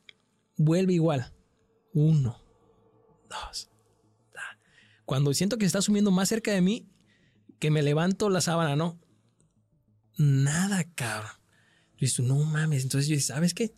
vuelve 0.57 0.93
igual. 0.93 1.33
Uno, 1.92 2.40
dos. 3.29 3.68
Cuando 5.05 5.35
siento 5.35 5.59
que 5.59 5.64
se 5.64 5.68
está 5.68 5.83
subiendo 5.83 6.12
más 6.12 6.29
cerca 6.29 6.53
de 6.53 6.61
mí, 6.61 6.88
que 7.59 7.70
me 7.70 7.83
levanto 7.83 8.31
la 8.31 8.40
sábana, 8.40 8.76
¿no? 8.76 9.00
Nada, 10.16 10.85
cabrón. 10.94 11.33
Yo 11.98 12.22
no 12.22 12.37
mames. 12.37 12.85
Entonces 12.85 13.09
yo 13.09 13.14
dije, 13.14 13.26
¿sabes 13.26 13.53
qué? 13.53 13.74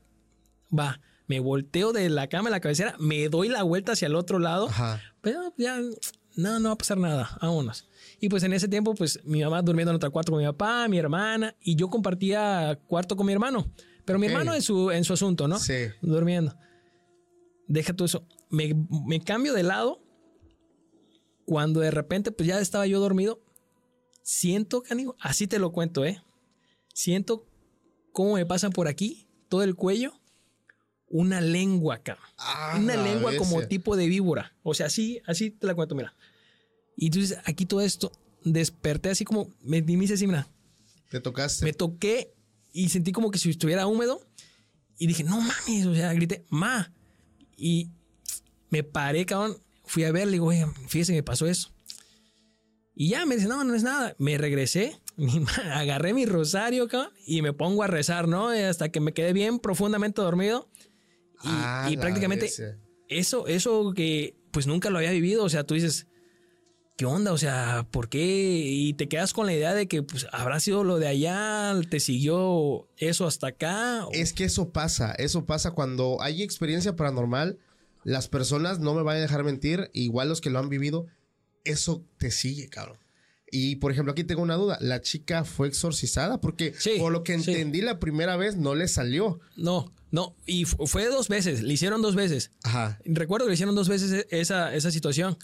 Va, 0.77 1.01
me 1.27 1.41
volteo 1.41 1.93
de 1.93 2.09
la 2.11 2.29
cama 2.29 2.49
a 2.49 2.53
la 2.53 2.61
cabecera, 2.61 2.95
me 2.99 3.29
doy 3.29 3.49
la 3.49 3.63
vuelta 3.63 3.93
hacia 3.93 4.07
el 4.07 4.15
otro 4.15 4.39
lado, 4.39 4.69
pero 5.21 5.55
ya 5.57 5.81
no, 6.37 6.61
no 6.61 6.69
va 6.69 6.75
a 6.75 6.79
pasar 6.79 6.99
nada, 6.99 7.39
vámonos. 7.41 7.89
Y 8.21 8.29
pues 8.29 8.43
en 8.43 8.53
ese 8.53 8.69
tiempo, 8.69 8.95
pues 8.95 9.21
mi 9.25 9.43
mamá 9.43 9.63
durmiendo 9.63 9.91
en 9.91 9.97
otro 9.97 10.11
cuarto 10.11 10.33
con 10.33 10.41
mi 10.41 10.47
papá, 10.47 10.87
mi 10.89 10.99
hermana, 10.99 11.55
y 11.61 11.77
yo 11.77 11.89
compartía 11.89 12.79
cuarto 12.87 13.17
con 13.17 13.27
mi 13.27 13.33
hermano. 13.33 13.71
Pero 14.05 14.19
mi 14.19 14.27
hermano 14.27 14.55
en 14.55 14.63
su, 14.63 14.91
en 14.91 15.05
su 15.05 15.13
asunto, 15.13 15.49
¿no? 15.49 15.59
Sí. 15.59 15.87
Durmiendo. 16.01 16.55
Deja 17.69 17.95
todo 17.95 18.07
eso. 18.07 18.27
Me, 18.51 18.75
me 19.07 19.21
cambio 19.21 19.53
de 19.55 19.63
lado. 19.63 20.03
Cuando 21.45 21.81
de 21.81 21.91
repente, 21.91 22.31
pues 22.31 22.47
ya 22.49 22.61
estaba 22.61 22.87
yo 22.87 23.01
dormido. 23.01 23.43
Siento, 24.23 24.83
canigo, 24.83 25.17
así 25.21 25.47
te 25.47 25.59
lo 25.59 25.73
cuento, 25.73 26.05
¿eh? 26.05 26.23
Siento 26.95 27.47
cómo 28.13 28.35
me 28.35 28.47
pasan 28.47 28.71
por 28.71 28.87
aquí, 28.87 29.27
todo 29.49 29.63
el 29.65 29.75
cuello, 29.75 30.13
una 31.09 31.41
lengua 31.41 31.97
acá. 31.97 32.19
Ah, 32.39 32.77
una 32.79 32.97
lengua 32.97 33.35
como 33.37 33.67
tipo 33.67 33.97
de 33.97 34.07
víbora. 34.07 34.55
O 34.63 34.75
sea, 34.75 34.87
así, 34.87 35.21
así 35.27 35.51
te 35.51 35.67
la 35.67 35.75
cuento, 35.75 35.95
mira. 35.97 36.15
Y 36.97 37.07
entonces 37.07 37.39
aquí 37.45 37.67
todo 37.67 37.81
esto, 37.81 38.13
desperté 38.45 39.11
así 39.11 39.25
como, 39.25 39.49
me, 39.63 39.83
me 39.83 40.05
hice 40.05 40.15
así, 40.15 40.27
mira, 40.27 40.49
Te 41.11 41.21
tocaste. 41.21 41.65
me 41.65 41.73
toqué 41.73 42.33
y 42.73 42.91
sentí 42.91 43.11
como 43.13 43.31
que 43.31 43.39
si 43.39 43.51
estuviera 43.51 43.87
húmedo. 43.87 44.21
Y 44.99 45.09
dije, 45.09 45.25
no 45.25 45.41
mames, 45.41 45.87
o 45.87 45.95
sea, 45.95 46.13
grité, 46.13 46.45
ma. 46.49 46.93
Y 47.63 47.91
me 48.71 48.83
paré, 48.83 49.25
cabrón. 49.25 49.57
Fui 49.85 50.03
a 50.03 50.11
ver, 50.11 50.27
le 50.27 50.33
digo, 50.33 50.47
oye, 50.47 50.67
fíjese, 50.89 51.13
me 51.13 51.23
pasó 51.23 51.47
eso. 51.47 51.73
Y 52.93 53.11
ya 53.11 53.25
me 53.25 53.37
dice, 53.37 53.47
no, 53.47 53.63
no 53.63 53.75
es 53.77 53.85
nada. 53.85 54.17
Me 54.19 54.37
regresé, 54.37 55.01
agarré 55.73 56.13
mi 56.13 56.27
rosario, 56.27 56.89
cabrón, 56.89 57.13
y 57.25 57.41
me 57.41 57.53
pongo 57.53 57.85
a 57.85 57.87
rezar, 57.87 58.27
¿no? 58.27 58.53
Y 58.53 58.59
hasta 58.59 58.89
que 58.89 58.99
me 58.99 59.15
quedé 59.15 59.33
bien 59.33 59.61
profundamente 59.61 60.21
dormido. 60.21 60.69
Y, 61.45 61.49
Ah, 61.49 61.89
y 61.89 61.97
prácticamente 61.97 62.51
eso, 63.09 63.47
eso 63.47 63.93
que 63.95 64.37
pues 64.51 64.67
nunca 64.67 64.91
lo 64.91 64.99
había 64.99 65.13
vivido, 65.13 65.45
o 65.45 65.49
sea, 65.49 65.65
tú 65.65 65.75
dices, 65.75 66.09
¿qué 66.97 67.05
onda? 67.07 67.33
O 67.33 67.39
sea, 67.39 67.87
¿por 67.91 68.09
qué? 68.09 68.63
Y 68.65 68.95
te 68.95 69.09
quedas 69.09 69.33
con 69.33 69.47
la 69.47 69.53
idea 69.55 69.75
de 69.75 69.89
que 69.89 70.03
pues 70.03 70.27
habrá 70.33 70.61
sido 70.61 70.85
lo 70.85 70.99
de 70.99 71.09
allá, 71.09 71.75
te 71.89 72.01
siguió 72.01 72.89
eso 72.99 73.27
hasta 73.27 73.49
acá. 73.49 74.07
o- 74.07 74.13
Es 74.13 74.33
que 74.33 74.45
eso 74.45 74.71
pasa, 74.71 75.13
eso 75.13 75.45
pasa 75.45 75.73
cuando 75.73 76.21
hay 76.21 76.43
experiencia 76.43 76.97
paranormal. 76.97 77.59
Las 78.05 78.29
personas, 78.29 78.81
no 78.81 78.95
me 78.95 79.03
van 79.03 79.17
a 79.17 79.21
dejar 79.21 79.45
mentir, 79.45 79.91
igual 79.93 80.29
los 80.29 80.41
que 80.41 80.51
lo 80.51 80.59
han 80.59 80.69
vivido, 80.69 81.07
eso 81.65 82.05
te 82.19 82.31
sigue, 82.31 82.69
cabrón. 82.69 82.99
Y 83.55 83.77
por 83.77 83.93
ejemplo, 83.93 84.13
aquí 84.13 84.25
tengo 84.25 84.43
una 84.43 84.55
duda. 84.57 84.79
¿La 84.81 85.03
chica 85.03 85.45
fue 85.45 85.69
exorcizada? 85.69 86.41
Porque 86.41 86.73
Sí, 86.79 86.93
por 86.99 87.13
lo 87.13 87.23
que 87.23 87.39
sí. 87.39 87.51
entendí 87.53 87.81
la 87.83 87.99
primera 88.01 88.37
vez 88.37 88.57
no 88.57 88.75
le 88.75 88.89
salió. 88.89 89.41
No, 89.57 89.93
no, 90.11 90.35
y 90.47 90.65
fu- 90.65 90.87
fue 90.87 91.07
dos 91.07 91.29
veces, 91.29 91.63
le 91.63 91.75
hicieron 91.75 92.01
dos 92.03 92.15
veces. 92.15 92.51
Ajá. 92.65 92.99
Recuerdo 93.05 93.45
que 93.47 93.51
le 93.51 93.55
hicieron 93.55 93.75
dos 93.75 93.89
veces 93.89 94.11
e- 94.11 94.27
esa, 94.41 94.75
esa 94.75 94.91
situación. 94.91 95.37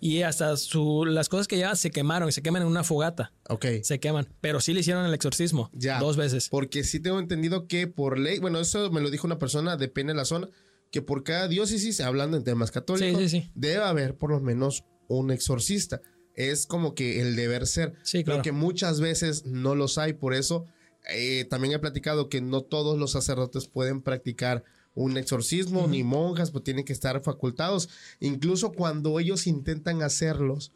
Y 0.00 0.22
hasta 0.22 0.56
su, 0.56 1.04
las 1.06 1.28
cosas 1.28 1.48
que 1.48 1.56
lleva 1.56 1.74
se 1.76 1.90
quemaron, 1.90 2.30
se 2.32 2.42
queman 2.42 2.62
en 2.62 2.68
una 2.68 2.84
fogata. 2.84 3.32
Ok. 3.48 3.66
Se 3.82 4.00
queman. 4.00 4.28
Pero 4.40 4.60
sí 4.60 4.74
le 4.74 4.80
hicieron 4.80 5.06
el 5.06 5.14
exorcismo. 5.14 5.70
Ya. 5.72 5.98
Dos 5.98 6.16
veces. 6.16 6.48
Porque 6.50 6.84
sí 6.84 7.00
tengo 7.00 7.18
entendido 7.18 7.66
que 7.66 7.86
por 7.86 8.18
ley, 8.18 8.38
bueno, 8.38 8.58
eso 8.60 8.90
me 8.90 9.00
lo 9.00 9.10
dijo 9.10 9.26
una 9.26 9.38
persona, 9.38 9.76
depende 9.76 10.12
de 10.12 10.16
la 10.18 10.24
zona, 10.24 10.48
que 10.90 11.00
por 11.02 11.24
cada 11.24 11.48
diócesis, 11.48 12.00
hablando 12.00 12.36
en 12.36 12.44
temas 12.44 12.70
católicos, 12.70 13.20
Sí, 13.22 13.28
sí, 13.28 13.40
sí. 13.42 13.50
debe 13.54 13.82
haber 13.82 14.16
por 14.16 14.30
lo 14.30 14.40
menos 14.40 14.84
un 15.08 15.30
exorcista. 15.30 16.00
Es 16.34 16.66
como 16.66 16.94
que 16.94 17.20
el 17.22 17.36
deber 17.36 17.66
ser. 17.66 17.94
Sí, 18.02 18.24
claro. 18.24 18.38
Pero 18.38 18.42
que 18.42 18.52
muchas 18.52 19.00
veces 19.00 19.44
no 19.46 19.74
los 19.74 19.98
hay, 19.98 20.12
por 20.14 20.34
eso 20.34 20.66
eh, 21.08 21.44
también 21.48 21.74
he 21.74 21.78
platicado 21.78 22.28
que 22.28 22.40
no 22.40 22.62
todos 22.62 22.98
los 22.98 23.12
sacerdotes 23.12 23.68
pueden 23.68 24.02
practicar 24.02 24.64
un 24.94 25.16
exorcismo, 25.16 25.86
ni 25.88 26.02
monjas, 26.04 26.50
pues 26.50 26.64
tienen 26.64 26.84
que 26.84 26.92
estar 26.92 27.20
facultados. 27.22 27.88
Incluso 28.20 28.72
cuando 28.72 29.18
ellos 29.18 29.46
intentan 29.46 30.02
hacerlos, 30.02 30.72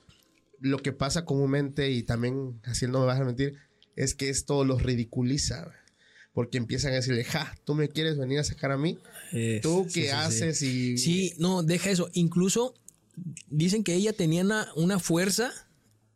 lo 0.60 0.78
que 0.78 0.92
pasa 0.92 1.24
comúnmente, 1.24 1.90
y 1.90 2.02
también 2.02 2.60
así 2.64 2.86
no 2.86 3.00
me 3.00 3.06
vas 3.06 3.20
a 3.20 3.24
mentir, 3.24 3.54
es 3.94 4.14
que 4.14 4.28
esto 4.28 4.64
los 4.64 4.82
ridiculiza. 4.82 5.72
Porque 6.32 6.58
empiezan 6.58 6.92
a 6.92 6.96
decirle, 6.96 7.24
ja, 7.24 7.56
tú 7.64 7.74
me 7.74 7.88
quieres 7.88 8.16
venir 8.16 8.38
a 8.38 8.44
sacar 8.44 8.70
a 8.70 8.76
mí, 8.78 8.98
Es- 9.32 9.60
tú 9.60 9.84
qué 9.86 9.90
sí, 9.92 10.02
sí. 10.02 10.08
haces 10.08 10.62
y... 10.62 10.98
Sí, 10.98 11.32
no, 11.38 11.62
deja 11.62 11.90
eso. 11.90 12.08
Incluso 12.12 12.74
dicen 13.48 13.82
que 13.82 13.94
ella 13.94 14.12
tenía 14.12 14.42
una, 14.42 14.68
una 14.76 14.98
fuerza 15.00 15.52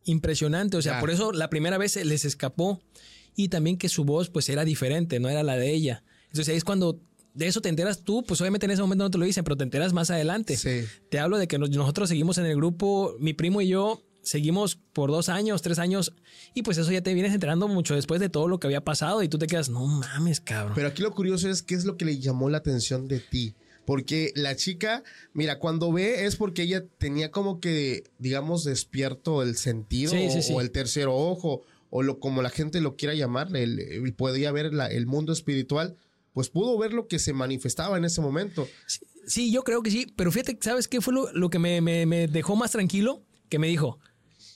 impresionante. 0.05 0.77
O 0.77 0.83
sea, 0.83 1.01
por 1.01 1.11
eso 1.11 1.33
la 1.33 1.51
primera 1.51 1.79
vez 1.79 1.93
se 1.93 2.05
les 2.05 2.25
escapó. 2.25 2.81
Y 3.35 3.49
también 3.49 3.79
que 3.79 3.88
su 3.88 4.05
voz, 4.05 4.29
pues, 4.29 4.49
era 4.49 4.65
diferente, 4.65 5.19
no 5.19 5.29
era 5.29 5.43
la 5.43 5.57
de 5.57 5.73
ella. 5.73 6.05
Entonces 6.27 6.51
ahí 6.51 6.57
es 6.57 6.65
cuando 6.65 7.01
de 7.35 7.47
eso 7.47 7.61
te 7.61 7.68
enteras 7.68 8.03
tú, 8.05 8.23
pues 8.25 8.40
obviamente 8.40 8.66
en 8.66 8.73
ese 8.73 8.83
momento 8.83 9.05
no 9.05 9.11
te 9.11 9.18
lo 9.18 9.25
dicen, 9.25 9.45
pero 9.45 9.57
te 9.57 9.64
enteras 9.64 9.92
más 9.92 10.11
adelante. 10.11 10.57
Sí. 10.57 10.85
Te 11.11 11.18
hablo 11.18 11.38
de 11.38 11.49
que 11.49 11.59
nos- 11.59 11.71
nosotros 11.71 12.09
seguimos 12.09 12.38
en 12.38 12.47
el 12.47 12.57
grupo, 12.57 13.14
mi 13.18 13.33
primo 13.33 13.61
y 13.61 13.68
yo 13.68 14.03
seguimos 14.23 14.77
por 14.92 15.11
dos 15.11 15.29
años, 15.29 15.62
tres 15.62 15.79
años, 15.81 16.12
y 16.55 16.62
pues 16.62 16.79
eso 16.79 16.92
ya 16.92 17.03
te 17.03 17.12
vienes 17.12 17.33
enterando 17.35 17.66
mucho 17.68 17.95
después 17.95 18.21
de 18.21 18.29
todo 18.29 18.47
lo 18.49 18.61
que 18.61 18.68
había 18.68 18.85
pasado 18.85 19.23
y 19.23 19.29
tú 19.29 19.37
te 19.38 19.47
quedas, 19.49 19.68
no 19.68 19.85
mames, 19.87 20.40
cabrón. 20.40 20.75
Pero 20.77 20.88
aquí 20.88 21.03
lo 21.03 21.12
curioso 21.12 21.49
es 21.49 21.62
qué 21.62 21.75
es 21.75 21.85
lo 21.85 21.97
que 21.97 22.05
le 22.05 22.18
llamó 22.21 22.49
la 22.49 22.59
atención 22.59 23.09
de 23.09 23.18
ti. 23.18 23.55
Porque 23.85 24.31
la 24.37 24.55
chica, 24.55 25.03
mira, 25.33 25.59
cuando 25.59 25.90
ve 25.90 26.25
es 26.27 26.37
porque 26.37 26.62
ella 26.62 26.85
tenía 26.99 27.33
como 27.33 27.59
que, 27.59 28.05
digamos, 28.18 28.62
despierto 28.62 29.42
el 29.42 29.57
sentido 29.57 30.12
Sí, 30.12 30.31
sí, 30.31 30.38
o- 30.38 30.42
sí. 30.42 30.53
o 30.55 30.61
el 30.61 30.71
tercer 30.71 31.09
ojo 31.11 31.62
o 31.90 32.03
lo 32.05 32.21
como 32.21 32.42
la 32.42 32.51
gente 32.51 32.81
lo 32.81 32.95
quiera 32.95 33.14
llamar, 33.14 33.49
el, 33.57 33.81
el- 33.81 34.14
podía 34.14 34.53
ver 34.53 34.73
la- 34.73 34.87
el 34.87 35.07
mundo 35.07 35.33
espiritual, 35.33 35.97
pues 36.33 36.49
pudo 36.49 36.77
ver 36.79 36.92
lo 36.92 37.07
que 37.09 37.18
se 37.18 37.33
manifestaba 37.33 37.97
en 37.99 38.05
ese 38.05 38.21
momento. 38.21 38.68
Sí, 39.27 39.53
yo 39.53 39.62
creo 39.62 39.83
que 39.83 39.90
sí, 39.90 40.07
pero 40.16 40.33
fíjate, 40.33 40.59
¿sabes 40.61 40.88
qué 40.88 41.01
fue 41.01 41.14
lo, 41.14 41.33
lo 41.33 41.51
que 41.51 41.59
me, 41.59 41.81
me- 41.81 42.07
me 42.07 42.27
dejó 42.29 42.57
más 42.57 42.73
tranquilo? 42.73 43.23
Que 43.49 43.59
me 43.59 43.68
dijo, 43.68 43.99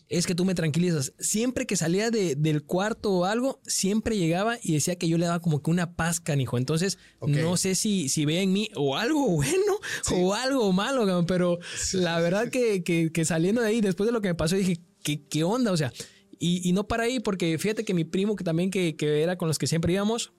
es 0.09 0.27
que 0.27 0.35
tú 0.35 0.45
me 0.45 0.55
tranquilizas. 0.55 1.13
Siempre 1.19 1.67
que 1.67 1.77
salía 1.77 2.11
de- 2.11 2.35
del 2.35 2.65
cuarto 2.65 3.13
o 3.13 3.25
algo, 3.25 3.61
siempre 3.67 4.17
llegaba 4.17 4.59
y 4.63 4.73
decía 4.73 4.97
que 4.97 5.09
yo 5.09 5.19
le 5.19 5.27
daba 5.27 5.41
como 5.41 5.63
que 5.63 5.71
una 5.71 5.95
paz, 5.97 6.19
canijo. 6.21 6.59
Entonces, 6.59 6.99
no 7.43 7.57
sé 7.57 7.75
si, 7.75 8.09
si 8.09 8.25
ve 8.25 8.41
en 8.43 8.53
mí 8.53 8.71
o 8.75 8.97
algo 8.97 9.29
bueno 9.31 9.79
o 10.15 10.35
algo 10.35 10.73
malo, 10.73 11.25
pero 11.27 11.59
la 11.93 12.19
verdad 12.21 12.49
que, 12.51 12.83
que- 12.83 13.11
que 13.13 13.25
saliendo 13.25 13.61
de 13.61 13.69
ahí, 13.69 13.81
después 13.81 14.07
de 14.07 14.13
lo 14.13 14.21
que 14.21 14.29
me 14.29 14.35
pasó, 14.35 14.57
dije, 14.57 14.81
¿qué, 15.05 15.23
qué 15.29 15.45
onda? 15.45 15.71
O 15.73 15.77
sea, 15.77 15.93
y, 16.39 16.69
y 16.69 16.73
no 16.73 16.89
para 16.89 17.05
ahí, 17.05 17.21
porque 17.21 17.57
fíjate 17.59 17.85
que 17.85 17.95
mi 17.95 18.05
primo, 18.05 18.35
que 18.37 18.45
también 18.45 18.71
que, 18.71 18.97
que 18.97 19.23
era 19.23 19.37
con 19.39 19.47
los 19.49 19.59
que 19.59 19.67
siempre 19.67 19.93
íbamos, 19.93 20.33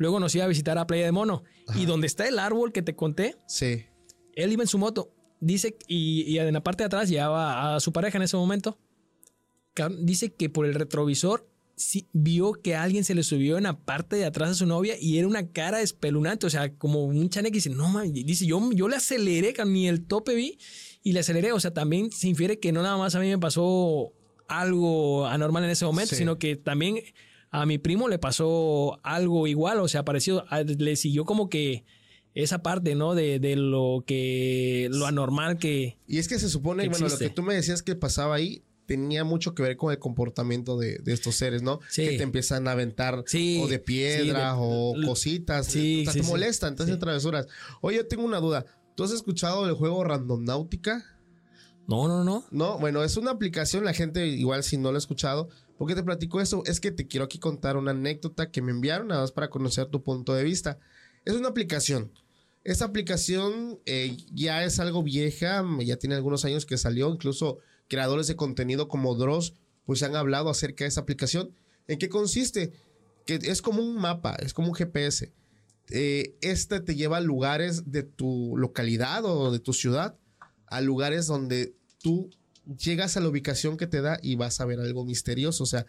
luego 0.00 0.18
nos 0.18 0.34
iba 0.34 0.44
a 0.44 0.48
visitar 0.48 0.76
a 0.78 0.86
Playa 0.86 1.04
de 1.04 1.12
Mono. 1.12 1.44
Y 1.76 1.84
donde 1.86 2.06
está 2.08 2.26
el 2.26 2.38
árbol 2.40 2.72
que 2.72 2.82
te 2.82 2.96
conté, 2.96 3.36
Sí. 3.46 3.84
él 4.34 4.50
iba 4.52 4.62
en 4.64 4.66
su 4.68 4.78
moto. 4.78 5.12
Dice, 5.40 5.76
y, 5.86 6.22
y 6.22 6.38
en 6.38 6.52
la 6.54 6.62
parte 6.62 6.82
de 6.82 6.86
atrás 6.86 7.08
llevaba 7.08 7.76
a 7.76 7.80
su 7.80 7.92
pareja 7.92 8.16
en 8.18 8.22
ese 8.22 8.36
momento. 8.36 8.78
Dice 10.00 10.32
que 10.32 10.50
por 10.50 10.66
el 10.66 10.74
retrovisor 10.74 11.46
sí 11.76 12.06
vio 12.12 12.52
que 12.52 12.76
alguien 12.76 13.04
se 13.04 13.14
le 13.14 13.22
subió 13.22 13.56
en 13.56 13.62
la 13.64 13.78
parte 13.78 14.16
de 14.16 14.26
atrás 14.26 14.50
a 14.50 14.54
su 14.54 14.66
novia 14.66 14.96
y 15.00 15.16
era 15.18 15.26
una 15.26 15.48
cara 15.48 15.80
espeluznante. 15.80 16.46
O 16.46 16.50
sea, 16.50 16.74
como 16.74 17.04
un 17.04 17.30
chane 17.30 17.50
que 17.50 17.56
dice, 17.56 17.70
no 17.70 17.88
man, 17.88 18.12
dice, 18.12 18.44
yo, 18.46 18.60
yo 18.72 18.88
le 18.88 18.96
aceleré, 18.96 19.54
ni 19.66 19.88
el 19.88 20.04
tope 20.06 20.34
vi 20.34 20.58
y 21.02 21.12
le 21.12 21.20
aceleré. 21.20 21.52
O 21.52 21.60
sea, 21.60 21.72
también 21.72 22.10
se 22.12 22.28
infiere 22.28 22.58
que 22.58 22.72
no 22.72 22.82
nada 22.82 22.98
más 22.98 23.14
a 23.14 23.20
mí 23.20 23.28
me 23.28 23.38
pasó 23.38 24.12
algo 24.48 25.26
anormal 25.26 25.64
en 25.64 25.70
ese 25.70 25.84
momento, 25.86 26.10
Sí. 26.10 26.16
sino 26.16 26.38
que 26.38 26.56
también 26.56 27.00
a 27.50 27.66
mi 27.66 27.78
primo 27.78 28.08
le 28.08 28.18
pasó 28.18 28.98
algo 29.02 29.46
igual, 29.46 29.80
o 29.80 29.88
sea, 29.88 30.04
parecido, 30.04 30.44
a- 30.48 30.62
le 30.62 30.96
siguió 30.96 31.24
como 31.24 31.48
que 31.48 31.84
esa 32.34 32.62
parte, 32.62 32.94
¿no? 32.94 33.14
De, 33.14 33.40
de 33.40 33.56
lo 33.56 34.04
que, 34.06 34.88
lo 34.92 35.06
anormal 35.06 35.58
que... 35.58 35.98
Y 36.06 36.18
es 36.18 36.28
que 36.28 36.38
se 36.38 36.48
supone, 36.48 36.84
Que 36.84 36.88
bueno, 36.90 37.08
lo 37.08 37.18
que 37.18 37.30
tú 37.30 37.42
me 37.42 37.54
decías 37.54 37.82
que 37.82 37.96
pasaba 37.96 38.36
ahí 38.36 38.62
tenía 38.86 39.24
mucho 39.24 39.54
que 39.54 39.62
ver 39.62 39.76
con 39.76 39.92
el 39.92 39.98
comportamiento 39.98 40.76
de, 40.78 40.98
de 40.98 41.12
estos 41.12 41.34
seres, 41.36 41.62
¿no? 41.62 41.80
Sí. 41.88 42.02
Que 42.08 42.16
te 42.16 42.22
empiezan 42.22 42.66
a 42.68 42.72
aventar 42.72 43.22
Sí, 43.26 43.60
o 43.62 43.68
de 43.68 43.78
piedra 43.80 44.52
sí, 44.54 44.58
de- 44.60 44.64
o 44.66 44.94
cositas. 45.06 45.66
sí, 45.66 46.04
o 46.06 46.10
sea, 46.12 46.22
te 46.22 46.26
molestan, 46.28 46.76
te 46.76 46.82
hacen 46.84 46.98
travesuras. 46.98 47.46
Oye, 47.80 47.96
yo 47.98 48.06
tengo 48.06 48.24
una 48.24 48.38
duda. 48.40 48.64
¿Tú 48.96 49.04
has 49.04 49.12
escuchado 49.12 49.68
el 49.68 49.74
juego 49.74 50.02
Randomnáutica? 50.04 51.04
No, 51.90 52.06
no, 52.06 52.22
no. 52.22 52.44
No, 52.52 52.78
bueno, 52.78 53.02
es 53.02 53.16
una 53.16 53.32
aplicación, 53.32 53.84
la 53.84 53.92
gente 53.92 54.24
igual 54.24 54.62
si 54.62 54.76
no 54.78 54.92
lo 54.92 54.96
ha 54.96 54.98
escuchado. 54.98 55.48
¿Por 55.76 55.88
qué 55.88 55.96
te 55.96 56.04
platico 56.04 56.40
eso? 56.40 56.62
Es 56.64 56.78
que 56.78 56.92
te 56.92 57.08
quiero 57.08 57.24
aquí 57.24 57.40
contar 57.40 57.76
una 57.76 57.90
anécdota 57.90 58.52
que 58.52 58.62
me 58.62 58.70
enviaron 58.70 59.08
nada 59.08 59.22
más 59.22 59.32
para 59.32 59.50
conocer 59.50 59.86
tu 59.86 60.04
punto 60.04 60.32
de 60.32 60.44
vista. 60.44 60.78
Es 61.24 61.34
una 61.34 61.48
aplicación. 61.48 62.12
Esta 62.62 62.84
aplicación 62.84 63.80
eh, 63.86 64.16
ya 64.32 64.62
es 64.62 64.78
algo 64.78 65.02
vieja, 65.02 65.64
ya 65.80 65.96
tiene 65.96 66.14
algunos 66.14 66.44
años 66.44 66.64
que 66.64 66.78
salió, 66.78 67.12
incluso 67.12 67.58
creadores 67.88 68.28
de 68.28 68.36
contenido 68.36 68.86
como 68.86 69.16
Dross 69.16 69.54
pues 69.84 70.04
han 70.04 70.14
hablado 70.14 70.48
acerca 70.48 70.84
de 70.84 70.88
esa 70.88 71.00
aplicación. 71.00 71.56
¿En 71.88 71.98
qué 71.98 72.08
consiste? 72.08 72.70
Que 73.26 73.40
es 73.42 73.62
como 73.62 73.82
un 73.82 73.96
mapa, 73.96 74.36
es 74.36 74.54
como 74.54 74.68
un 74.68 74.74
GPS. 74.74 75.32
Eh, 75.88 76.36
este 76.40 76.78
te 76.78 76.94
lleva 76.94 77.16
a 77.16 77.20
lugares 77.20 77.90
de 77.90 78.04
tu 78.04 78.56
localidad 78.56 79.24
o 79.24 79.50
de 79.50 79.58
tu 79.58 79.72
ciudad, 79.72 80.16
a 80.66 80.80
lugares 80.80 81.26
donde 81.26 81.74
tú 82.02 82.30
llegas 82.78 83.16
a 83.16 83.20
la 83.20 83.28
ubicación 83.28 83.76
que 83.76 83.86
te 83.86 84.00
da 84.00 84.18
y 84.22 84.36
vas 84.36 84.60
a 84.60 84.64
ver 84.64 84.80
algo 84.80 85.04
misterioso. 85.04 85.64
O 85.64 85.66
sea, 85.66 85.86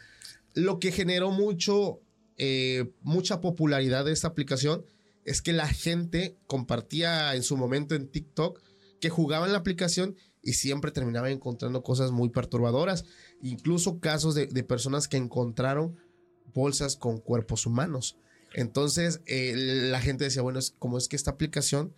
lo 0.53 0.79
que 0.79 0.91
generó 0.91 1.31
mucho, 1.31 2.01
eh, 2.37 2.91
mucha 3.01 3.41
popularidad 3.41 4.05
de 4.05 4.13
esta 4.13 4.27
aplicación 4.27 4.85
es 5.25 5.41
que 5.41 5.53
la 5.53 5.67
gente 5.67 6.37
compartía 6.47 7.35
en 7.35 7.43
su 7.43 7.57
momento 7.57 7.95
en 7.95 8.07
TikTok 8.07 8.61
que 8.99 9.09
jugaban 9.09 9.51
la 9.51 9.59
aplicación 9.59 10.15
y 10.41 10.53
siempre 10.53 10.91
terminaba 10.91 11.29
encontrando 11.29 11.83
cosas 11.83 12.11
muy 12.11 12.29
perturbadoras. 12.29 13.05
Incluso 13.41 13.99
casos 13.99 14.35
de, 14.35 14.47
personas 14.63 15.07
que 15.07 15.17
encontraron 15.17 15.97
bolsas 16.53 16.95
con 16.95 17.19
cuerpos 17.19 17.65
humanos. 17.65 18.17
Entonces, 18.53 19.21
eh, 19.27 19.53
la 19.55 20.01
gente 20.01 20.25
decía, 20.25 20.41
bueno, 20.41 20.59
es 20.59 20.71
como 20.77 20.97
es 20.97 21.07
que 21.07 21.15
esta 21.15 21.31
aplicación, 21.31 21.93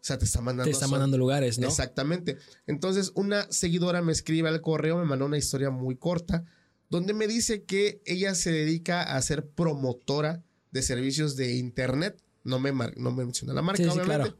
o 0.00 0.04
sea, 0.08 0.16
te 0.18 0.24
está 0.24 0.40
mandando... 0.40 0.64
Te 0.64 0.70
está 0.70 0.86
mandando 0.86 1.18
lugares, 1.18 1.58
¿no? 1.58 1.66
Exactamente. 1.66 2.38
Entonces, 2.66 3.12
una 3.14 3.50
seguidora 3.50 4.00
me 4.00 4.12
escribe 4.12 4.48
al 4.48 4.60
correo, 4.60 4.96
me 4.98 5.04
mandó 5.04 5.26
una 5.26 5.38
historia 5.38 5.70
muy 5.70 5.96
corta, 5.96 6.44
donde 6.88 7.14
me 7.14 7.26
dice 7.26 7.64
que 7.64 8.00
ella 8.06 8.34
se 8.34 8.52
dedica 8.52 9.02
a 9.02 9.20
ser 9.20 9.46
promotora 9.46 10.42
de 10.70 10.82
servicios 10.82 11.36
de 11.36 11.56
Internet. 11.56 12.22
No 12.44 12.58
me, 12.58 12.72
no 12.72 13.10
me 13.10 13.24
menciona 13.24 13.52
la 13.52 13.62
marca, 13.62 13.82
Sí, 13.82 13.84
sí, 13.84 13.90
obviamente. 13.90 14.30
claro. 14.30 14.38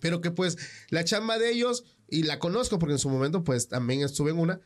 Pero 0.00 0.20
que 0.20 0.30
pues 0.30 0.56
la 0.88 1.04
chamba 1.04 1.38
de 1.38 1.50
ellos, 1.50 1.84
y 2.08 2.22
la 2.22 2.38
conozco 2.38 2.78
porque 2.78 2.94
en 2.94 2.98
su 2.98 3.10
momento 3.10 3.44
pues 3.44 3.68
también 3.68 4.00
estuve 4.02 4.30
en 4.30 4.38
una, 4.38 4.60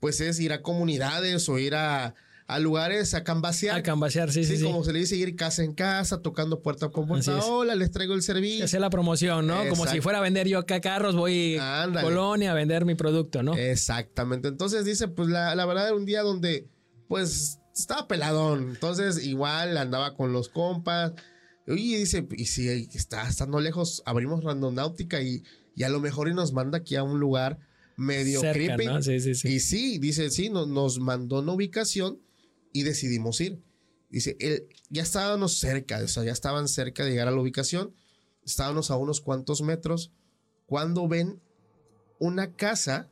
pues 0.00 0.20
es 0.20 0.40
ir 0.40 0.52
a 0.52 0.62
comunidades 0.62 1.48
o 1.48 1.58
ir 1.58 1.74
a, 1.76 2.14
a 2.50 2.58
lugares 2.58 3.14
a 3.14 3.22
cambasear. 3.22 3.78
A 3.78 3.82
cambasear, 3.82 4.32
sí, 4.32 4.44
sí, 4.44 4.56
sí. 4.56 4.64
como 4.64 4.82
se 4.82 4.92
le 4.92 4.98
dice, 4.98 5.14
ir 5.16 5.36
casa 5.36 5.62
en 5.62 5.72
casa, 5.72 6.20
tocando 6.20 6.62
puerta 6.62 6.90
por 6.90 7.06
puerta. 7.06 7.38
Hola, 7.44 7.76
les 7.76 7.92
traigo 7.92 8.14
el 8.14 8.22
servicio. 8.22 8.64
Hacer 8.64 8.80
la 8.80 8.90
promoción, 8.90 9.46
¿no? 9.46 9.68
Como 9.68 9.86
si 9.86 10.00
fuera 10.00 10.18
a 10.18 10.22
vender 10.22 10.48
yo 10.48 10.58
acá 10.58 10.80
carros, 10.80 11.14
voy 11.14 11.56
a. 11.60 11.88
Colonia 12.02 12.50
a 12.50 12.54
vender 12.54 12.84
mi 12.84 12.96
producto, 12.96 13.42
¿no? 13.42 13.54
Exactamente. 13.56 14.48
Entonces 14.48 14.84
dice, 14.84 15.06
pues 15.08 15.28
la, 15.28 15.54
la 15.54 15.64
verdad 15.64 15.86
era 15.86 15.96
un 15.96 16.04
día 16.04 16.22
donde, 16.22 16.68
pues, 17.08 17.58
estaba 17.74 18.08
peladón. 18.08 18.70
Entonces, 18.70 19.24
igual 19.24 19.76
andaba 19.76 20.14
con 20.14 20.32
los 20.32 20.48
compas. 20.48 21.12
Y 21.66 21.94
dice, 21.94 22.26
y 22.36 22.46
si 22.46 22.68
está 22.68 23.28
estando 23.28 23.60
lejos, 23.60 24.02
abrimos 24.06 24.42
Randonáutica 24.42 25.22
y, 25.22 25.44
y 25.76 25.84
a 25.84 25.88
lo 25.88 26.00
mejor 26.00 26.28
y 26.28 26.34
nos 26.34 26.52
manda 26.52 26.78
aquí 26.78 26.96
a 26.96 27.04
un 27.04 27.20
lugar 27.20 27.58
medio 27.96 28.40
Cerca, 28.40 28.54
creepy. 28.54 28.86
¿no? 28.86 29.02
Sí, 29.02 29.20
sí, 29.20 29.34
sí. 29.36 29.48
Y 29.48 29.60
sí, 29.60 29.98
dice, 29.98 30.30
sí, 30.30 30.50
no- 30.50 30.66
nos 30.66 30.98
mandó 30.98 31.40
una 31.40 31.52
ubicación 31.52 32.18
y 32.72 32.82
decidimos 32.82 33.40
ir. 33.40 33.60
Dice, 34.10 34.36
él, 34.40 34.66
ya 34.88 35.02
estábamos 35.02 35.58
cerca, 35.58 35.98
o 36.02 36.08
sea, 36.08 36.24
ya 36.24 36.32
estaban 36.32 36.66
cerca 36.68 37.04
de 37.04 37.10
llegar 37.10 37.28
a 37.28 37.30
la 37.30 37.40
ubicación. 37.40 37.94
Estábamos 38.44 38.90
a 38.90 38.96
unos 38.96 39.20
cuantos 39.20 39.62
metros 39.62 40.12
cuando 40.66 41.06
ven 41.08 41.40
una 42.18 42.54
casa 42.54 43.08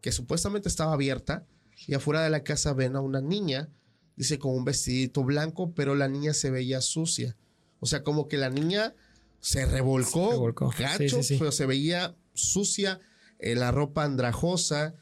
que 0.00 0.12
supuestamente 0.12 0.68
estaba 0.68 0.92
abierta 0.92 1.46
y 1.86 1.94
afuera 1.94 2.22
de 2.22 2.30
la 2.30 2.44
casa 2.44 2.72
ven 2.72 2.96
a 2.96 3.00
una 3.00 3.20
niña, 3.20 3.68
dice 4.16 4.38
con 4.38 4.54
un 4.54 4.64
vestidito 4.64 5.24
blanco, 5.24 5.72
pero 5.74 5.94
la 5.94 6.08
niña 6.08 6.34
se 6.34 6.50
veía 6.50 6.80
sucia. 6.80 7.36
O 7.80 7.86
sea, 7.86 8.02
como 8.02 8.28
que 8.28 8.36
la 8.36 8.50
niña 8.50 8.94
se 9.40 9.64
revolcó, 9.66 10.26
Se 10.26 10.32
revolcó. 10.32 10.70
gacho, 10.78 10.98
Sí, 10.98 11.08
sí, 11.08 11.22
sí. 11.22 11.36
pero 11.38 11.52
se 11.52 11.66
veía 11.66 12.16
sucia, 12.34 13.00
eh, 13.38 13.54
la 13.54 13.70
ropa 13.70 14.04
andrajosa, 14.04 14.94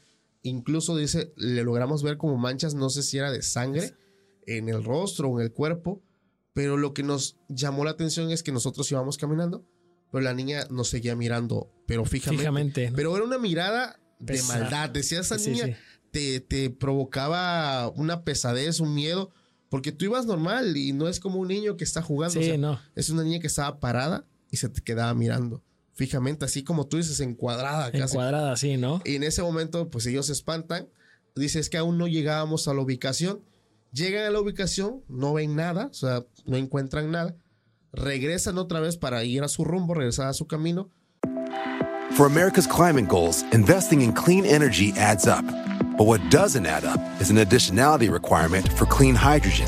incluso 0.47 0.95
dice, 0.97 1.33
le 1.37 1.63
logramos 1.63 2.03
ver 2.03 2.17
como 2.17 2.37
manchas, 2.37 2.73
no 2.75 2.89
sé 2.89 3.03
si 3.03 3.17
era 3.17 3.31
de 3.31 3.41
sangre, 3.41 3.93
en 4.45 4.69
el 4.69 4.83
rostro 4.83 5.29
o 5.29 5.39
en 5.39 5.45
el 5.45 5.51
cuerpo, 5.51 6.01
pero 6.53 6.77
lo 6.77 6.93
que 6.93 7.03
nos 7.03 7.37
llamó 7.49 7.83
la 7.85 7.91
atención 7.91 8.31
es 8.31 8.43
que 8.43 8.51
nosotros 8.51 8.89
íbamos 8.91 9.17
caminando, 9.17 9.65
pero 10.11 10.21
la 10.23 10.33
niña 10.33 10.65
nos 10.69 10.87
seguía 10.89 11.15
mirando, 11.15 11.71
pero 11.85 12.05
fijamente. 12.05 12.41
Fijamente, 12.41 12.89
¿no? 12.89 12.95
Pero 12.95 13.15
era 13.15 13.25
una 13.25 13.37
mirada 13.37 13.99
de 14.19 14.33
Pesada. 14.33 14.61
maldad. 14.61 14.89
Decía 14.89 15.19
esa 15.19 15.37
niña, 15.37 15.65
sí. 15.67 15.73
Te, 16.11 16.39
te 16.39 16.69
provocaba 16.69 17.89
una 17.89 18.23
pesadez, 18.23 18.79
un 18.79 18.93
miedo, 18.93 19.31
porque 19.69 19.91
tú 19.91 20.05
ibas 20.05 20.25
normal 20.25 20.77
y 20.77 20.93
no 20.93 21.07
es 21.09 21.19
como 21.19 21.39
un 21.39 21.49
niño 21.49 21.75
que 21.77 21.83
está 21.83 22.01
jugando. 22.01 22.39
o 22.39 22.41
Sí, 22.41 22.49
sea, 22.49 22.57
no. 22.57 22.79
Es 22.95 23.09
una 23.09 23.23
niña 23.23 23.39
que 23.39 23.47
estaba 23.47 23.79
parada 23.79 24.25
y 24.49 24.57
se 24.57 24.69
te 24.69 24.81
quedaba 24.81 25.13
mirando 25.13 25.61
fijamente, 25.97 26.45
así 26.45 26.63
como 26.63 26.87
tú 26.87 26.97
dices, 26.97 27.19
encuadrada 27.19 27.91
casi. 27.91 28.13
Encuadrada 28.13 28.51
así, 28.51 28.77
¿no? 28.77 29.01
Y 29.03 29.15
en 29.15 29.23
ese 29.23 29.41
momento, 29.41 29.89
pues 29.89 30.05
ellos 30.05 30.27
se 30.27 30.33
espantan. 30.33 30.87
Dice, 31.35 31.59
es 31.59 31.69
que 31.69 31.77
aún 31.77 31.97
no 31.97 32.07
llegábamos 32.07 32.67
a 32.67 32.73
la 32.73 32.81
ubicación. 32.81 33.41
Llegan 33.91 34.25
a 34.25 34.29
la 34.29 34.39
ubicación, 34.39 35.03
no 35.07 35.33
ven 35.33 35.55
nada, 35.55 35.87
o 35.87 35.93
sea, 35.93 36.23
no 36.45 36.55
encuentran 36.55 37.09
nada. 37.09 37.35
Regresan 37.93 38.57
otra 38.59 38.79
vez 38.79 38.95
para 38.95 39.23
ir 39.23 39.43
a 39.43 39.47
su 39.47 39.65
rumbo, 39.65 39.95
regresar 39.95 40.27
a 40.27 40.33
su 40.33 40.45
camino. 40.45 40.91
For 42.11 42.27
America's 42.27 42.67
climate 42.67 43.07
goals, 43.07 43.43
investing 43.53 44.01
in 44.01 44.13
clean 44.13 44.45
energy 44.45 44.93
adds 44.97 45.25
up. 45.25 45.45
But 45.97 46.05
what 46.05 46.21
doesn't 46.29 46.67
add 46.67 46.85
up 46.85 46.99
is 47.19 47.31
an 47.31 47.37
additionality 47.37 48.11
requirement 48.11 48.71
for 48.73 48.85
clean 48.85 49.15
hydrogen. 49.15 49.67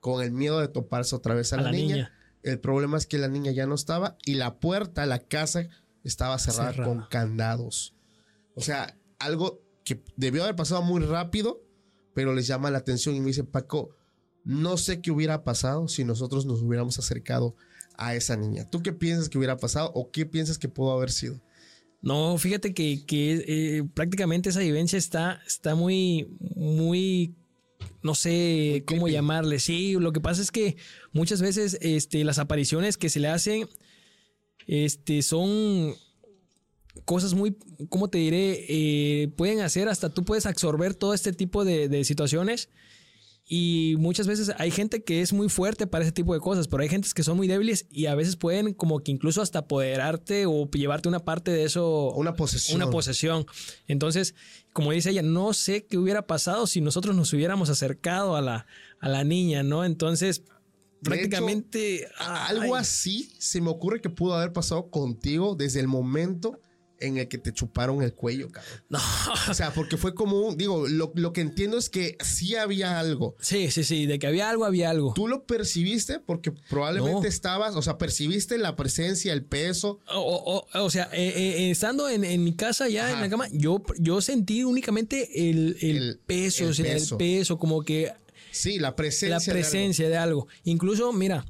Con 0.00 0.22
el 0.22 0.32
miedo 0.32 0.60
de 0.60 0.68
toparse 0.68 1.14
otra 1.14 1.34
vez 1.34 1.52
a, 1.52 1.60
la, 1.60 1.70
niña. 1.70 2.12
El 2.42 2.58
problema 2.58 2.96
es 2.96 3.06
que 3.06 3.18
la 3.18 3.28
niña 3.28 3.52
ya 3.52 3.66
no 3.66 3.74
estaba 3.74 4.16
y 4.24 4.34
la 4.34 4.58
puerta, 4.58 5.06
la 5.06 5.18
casa, 5.18 5.68
estaba 6.04 6.38
cerrada 6.38 6.72
Cerrada. 6.72 6.88
con 6.88 7.06
candados. 7.08 7.94
O 8.54 8.62
sea, 8.62 8.96
algo 9.18 9.62
que 9.84 10.02
debió 10.16 10.42
haber 10.42 10.56
pasado 10.56 10.82
muy 10.82 11.02
rápido, 11.02 11.62
pero 12.14 12.34
les 12.34 12.46
llama 12.46 12.70
la 12.70 12.78
atención 12.78 13.14
y 13.14 13.20
me 13.20 13.26
dice, 13.26 13.44
Paco, 13.44 13.90
no 14.44 14.76
sé 14.76 15.00
qué 15.00 15.10
hubiera 15.10 15.44
pasado 15.44 15.88
si 15.88 16.04
nosotros 16.04 16.46
nos 16.46 16.62
hubiéramos 16.62 16.98
acercado 16.98 17.54
a 17.96 18.14
esa 18.14 18.36
niña. 18.36 18.68
¿Tú 18.68 18.82
qué 18.82 18.92
piensas 18.92 19.28
que 19.28 19.38
hubiera 19.38 19.58
pasado 19.58 19.92
o 19.94 20.10
qué 20.10 20.24
piensas 20.24 20.58
que 20.58 20.68
pudo 20.68 20.92
haber 20.92 21.10
sido? 21.10 21.40
No, 22.02 22.38
fíjate 22.38 22.72
que, 22.72 23.04
que, 23.04 23.44
eh, 23.46 23.84
prácticamente 23.92 24.48
esa 24.48 24.60
vivencia 24.60 24.98
está, 24.98 25.40
está 25.46 25.74
muy, 25.74 26.34
muy, 26.56 27.34
no 28.02 28.14
sé 28.14 28.84
cómo 28.86 29.08
llamarle. 29.08 29.58
Sí, 29.58 29.94
lo 29.94 30.12
que 30.12 30.20
pasa 30.20 30.42
es 30.42 30.50
que 30.50 30.76
muchas 31.12 31.42
veces 31.42 31.78
este, 31.80 32.24
las 32.24 32.38
apariciones 32.38 32.96
que 32.96 33.10
se 33.10 33.20
le 33.20 33.28
hacen 33.28 33.68
este, 34.66 35.22
son 35.22 35.94
cosas 37.04 37.34
muy, 37.34 37.56
¿cómo 37.88 38.08
te 38.08 38.18
diré? 38.18 38.64
Eh, 38.68 39.28
pueden 39.36 39.60
hacer 39.60 39.88
hasta 39.88 40.10
tú 40.10 40.24
puedes 40.24 40.46
absorber 40.46 40.94
todo 40.94 41.14
este 41.14 41.32
tipo 41.32 41.64
de, 41.64 41.88
de 41.88 42.04
situaciones. 42.04 42.68
Y 43.52 43.96
muchas 43.98 44.28
veces 44.28 44.52
hay 44.58 44.70
gente 44.70 45.02
que 45.02 45.22
es 45.22 45.32
muy 45.32 45.48
fuerte 45.48 45.88
para 45.88 46.04
ese 46.04 46.12
tipo 46.12 46.34
de 46.34 46.38
cosas, 46.38 46.68
pero 46.68 46.84
hay 46.84 46.88
gentes 46.88 47.12
que 47.12 47.24
son 47.24 47.36
muy 47.36 47.48
débiles 47.48 47.84
y 47.90 48.06
a 48.06 48.14
veces 48.14 48.36
pueden 48.36 48.74
como 48.74 49.00
que 49.00 49.10
incluso 49.10 49.42
hasta 49.42 49.58
apoderarte 49.58 50.46
o 50.46 50.70
llevarte 50.70 51.08
una 51.08 51.18
parte 51.18 51.50
de 51.50 51.64
eso. 51.64 52.12
Una 52.14 52.36
posesión. 52.36 52.80
Una 52.80 52.92
posesión. 52.92 53.46
Entonces, 53.88 54.36
como 54.72 54.92
dice 54.92 55.10
ella, 55.10 55.22
no 55.22 55.52
sé 55.52 55.84
qué 55.84 55.98
hubiera 55.98 56.28
pasado 56.28 56.68
si 56.68 56.80
nosotros 56.80 57.16
nos 57.16 57.32
hubiéramos 57.32 57.70
acercado 57.70 58.36
a 58.36 58.40
la, 58.40 58.66
a 59.00 59.08
la 59.08 59.24
niña, 59.24 59.64
¿no? 59.64 59.84
Entonces, 59.84 60.44
prácticamente... 61.02 62.06
Algo 62.18 62.76
así 62.76 63.34
se 63.40 63.60
me 63.60 63.70
ocurre 63.70 64.00
que 64.00 64.10
pudo 64.10 64.34
haber 64.34 64.52
pasado 64.52 64.90
contigo 64.90 65.56
desde 65.56 65.80
el 65.80 65.88
momento 65.88 66.60
en 67.00 67.16
el 67.16 67.28
que 67.28 67.38
te 67.38 67.52
chuparon 67.52 68.02
el 68.02 68.12
cuello, 68.14 68.50
cabrón. 68.50 68.72
No. 68.88 68.98
O 69.48 69.54
sea, 69.54 69.72
porque 69.72 69.96
fue 69.96 70.14
como 70.14 70.40
un, 70.40 70.56
digo, 70.56 70.86
lo, 70.86 71.12
lo 71.14 71.32
que 71.32 71.40
entiendo 71.40 71.78
es 71.78 71.88
que 71.90 72.16
sí 72.22 72.54
había 72.56 72.98
algo. 73.00 73.34
Sí, 73.40 73.70
sí, 73.70 73.84
sí, 73.84 74.06
de 74.06 74.18
que 74.18 74.26
había 74.26 74.48
algo, 74.50 74.64
había 74.64 74.90
algo. 74.90 75.12
Tú 75.14 75.26
lo 75.28 75.44
percibiste 75.44 76.18
porque 76.20 76.52
probablemente 76.52 77.22
No. 77.22 77.26
estabas, 77.28 77.74
o 77.76 77.82
sea, 77.82 77.98
percibiste 77.98 78.58
la 78.58 78.76
presencia, 78.76 79.32
el 79.32 79.44
peso. 79.44 79.98
O, 80.12 80.20
o- 80.74 80.78
o- 80.84 80.90
sea, 80.90 81.08
eh, 81.12 81.32
eh, 81.36 81.70
estando 81.70 82.08
en, 82.08 82.24
en 82.24 82.44
mi 82.44 82.54
casa 82.54 82.88
ya 82.88 83.12
en 83.12 83.20
la 83.20 83.28
cama, 83.30 83.46
yo, 83.52 83.82
yo 83.98 84.20
sentí 84.20 84.64
únicamente 84.64 85.48
el, 85.50 85.76
el 85.80 85.96
El- 85.96 86.18
peso, 86.26 86.64
el 86.64 86.70
o 86.70 86.74
sea, 86.74 86.84
peso. 86.84 87.14
el 87.14 87.18
peso, 87.18 87.58
como 87.58 87.82
que 87.82 88.12
Sí, 88.52 88.78
la 88.78 88.96
presencia. 88.96 89.28
la 89.30 89.38
de 89.38 89.44
algo. 89.50 89.60
presencia 89.60 90.08
de 90.08 90.16
algo. 90.16 90.46
Incluso, 90.64 91.12
mira, 91.12 91.44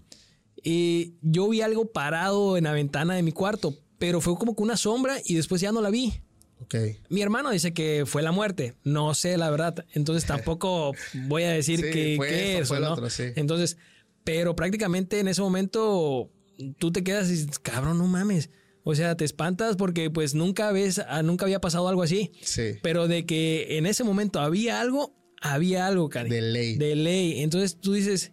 eh, 0.62 1.12
yo 1.22 1.48
vi 1.48 1.62
algo 1.62 1.86
parado 1.90 2.56
en 2.56 2.64
la 2.64 2.72
ventana 2.72 3.14
de 3.14 3.22
mi 3.22 3.32
cuarto, 3.32 3.74
pero 4.00 4.22
fue 4.22 4.34
como 4.36 4.56
que 4.56 4.62
una 4.62 4.78
sombra 4.78 5.18
y 5.26 5.34
después 5.34 5.60
ya 5.60 5.72
no 5.72 5.82
la 5.82 5.90
vi. 5.90 6.14
Ok. 6.58 6.74
Mi 7.10 7.20
hermano 7.20 7.50
dice 7.50 7.72
que 7.74 8.04
fue 8.06 8.22
la 8.22 8.32
muerte. 8.32 8.74
No 8.82 9.12
sé 9.14 9.36
la 9.36 9.50
verdad. 9.50 9.84
Entonces 9.92 10.26
tampoco 10.26 10.92
voy 11.28 11.42
a 11.42 11.50
decir 11.50 11.80
Sí, 11.80 11.90
que, 11.90 12.14
fue 12.16 12.28
que 12.28 12.52
esto, 12.52 12.62
es, 12.62 12.68
fue 12.68 12.76
¿o 12.78 12.80
lo 12.80 12.86
¿no? 12.86 12.92
otro, 12.94 13.10
sí. 13.10 13.24
Entonces, 13.36 13.76
pero 14.24 14.56
prácticamente 14.56 15.20
en 15.20 15.28
ese 15.28 15.42
momento 15.42 16.30
tú 16.78 16.90
te 16.90 17.04
quedas 17.04 17.28
y 17.28 17.32
dices, 17.32 17.58
cabrón, 17.58 17.98
no 17.98 18.06
mames. 18.06 18.48
O 18.84 18.94
sea, 18.94 19.14
te 19.18 19.26
espantas 19.26 19.76
porque 19.76 20.08
pues 20.08 20.34
nunca 20.34 20.72
ves, 20.72 20.98
ah, 21.06 21.22
nunca 21.22 21.44
había 21.44 21.60
pasado 21.60 21.86
algo 21.88 22.02
así. 22.02 22.32
Sí. 22.40 22.78
Pero 22.82 23.06
de 23.06 23.26
que 23.26 23.76
en 23.76 23.84
ese 23.84 24.02
momento 24.02 24.40
había 24.40 24.80
algo, 24.80 25.14
había 25.42 25.86
algo, 25.86 26.08
Cari. 26.08 26.30
De 26.30 26.40
ley. 26.40 26.76
De 26.78 26.96
ley. 26.96 27.42
Entonces 27.42 27.78
tú 27.78 27.92
dices, 27.92 28.32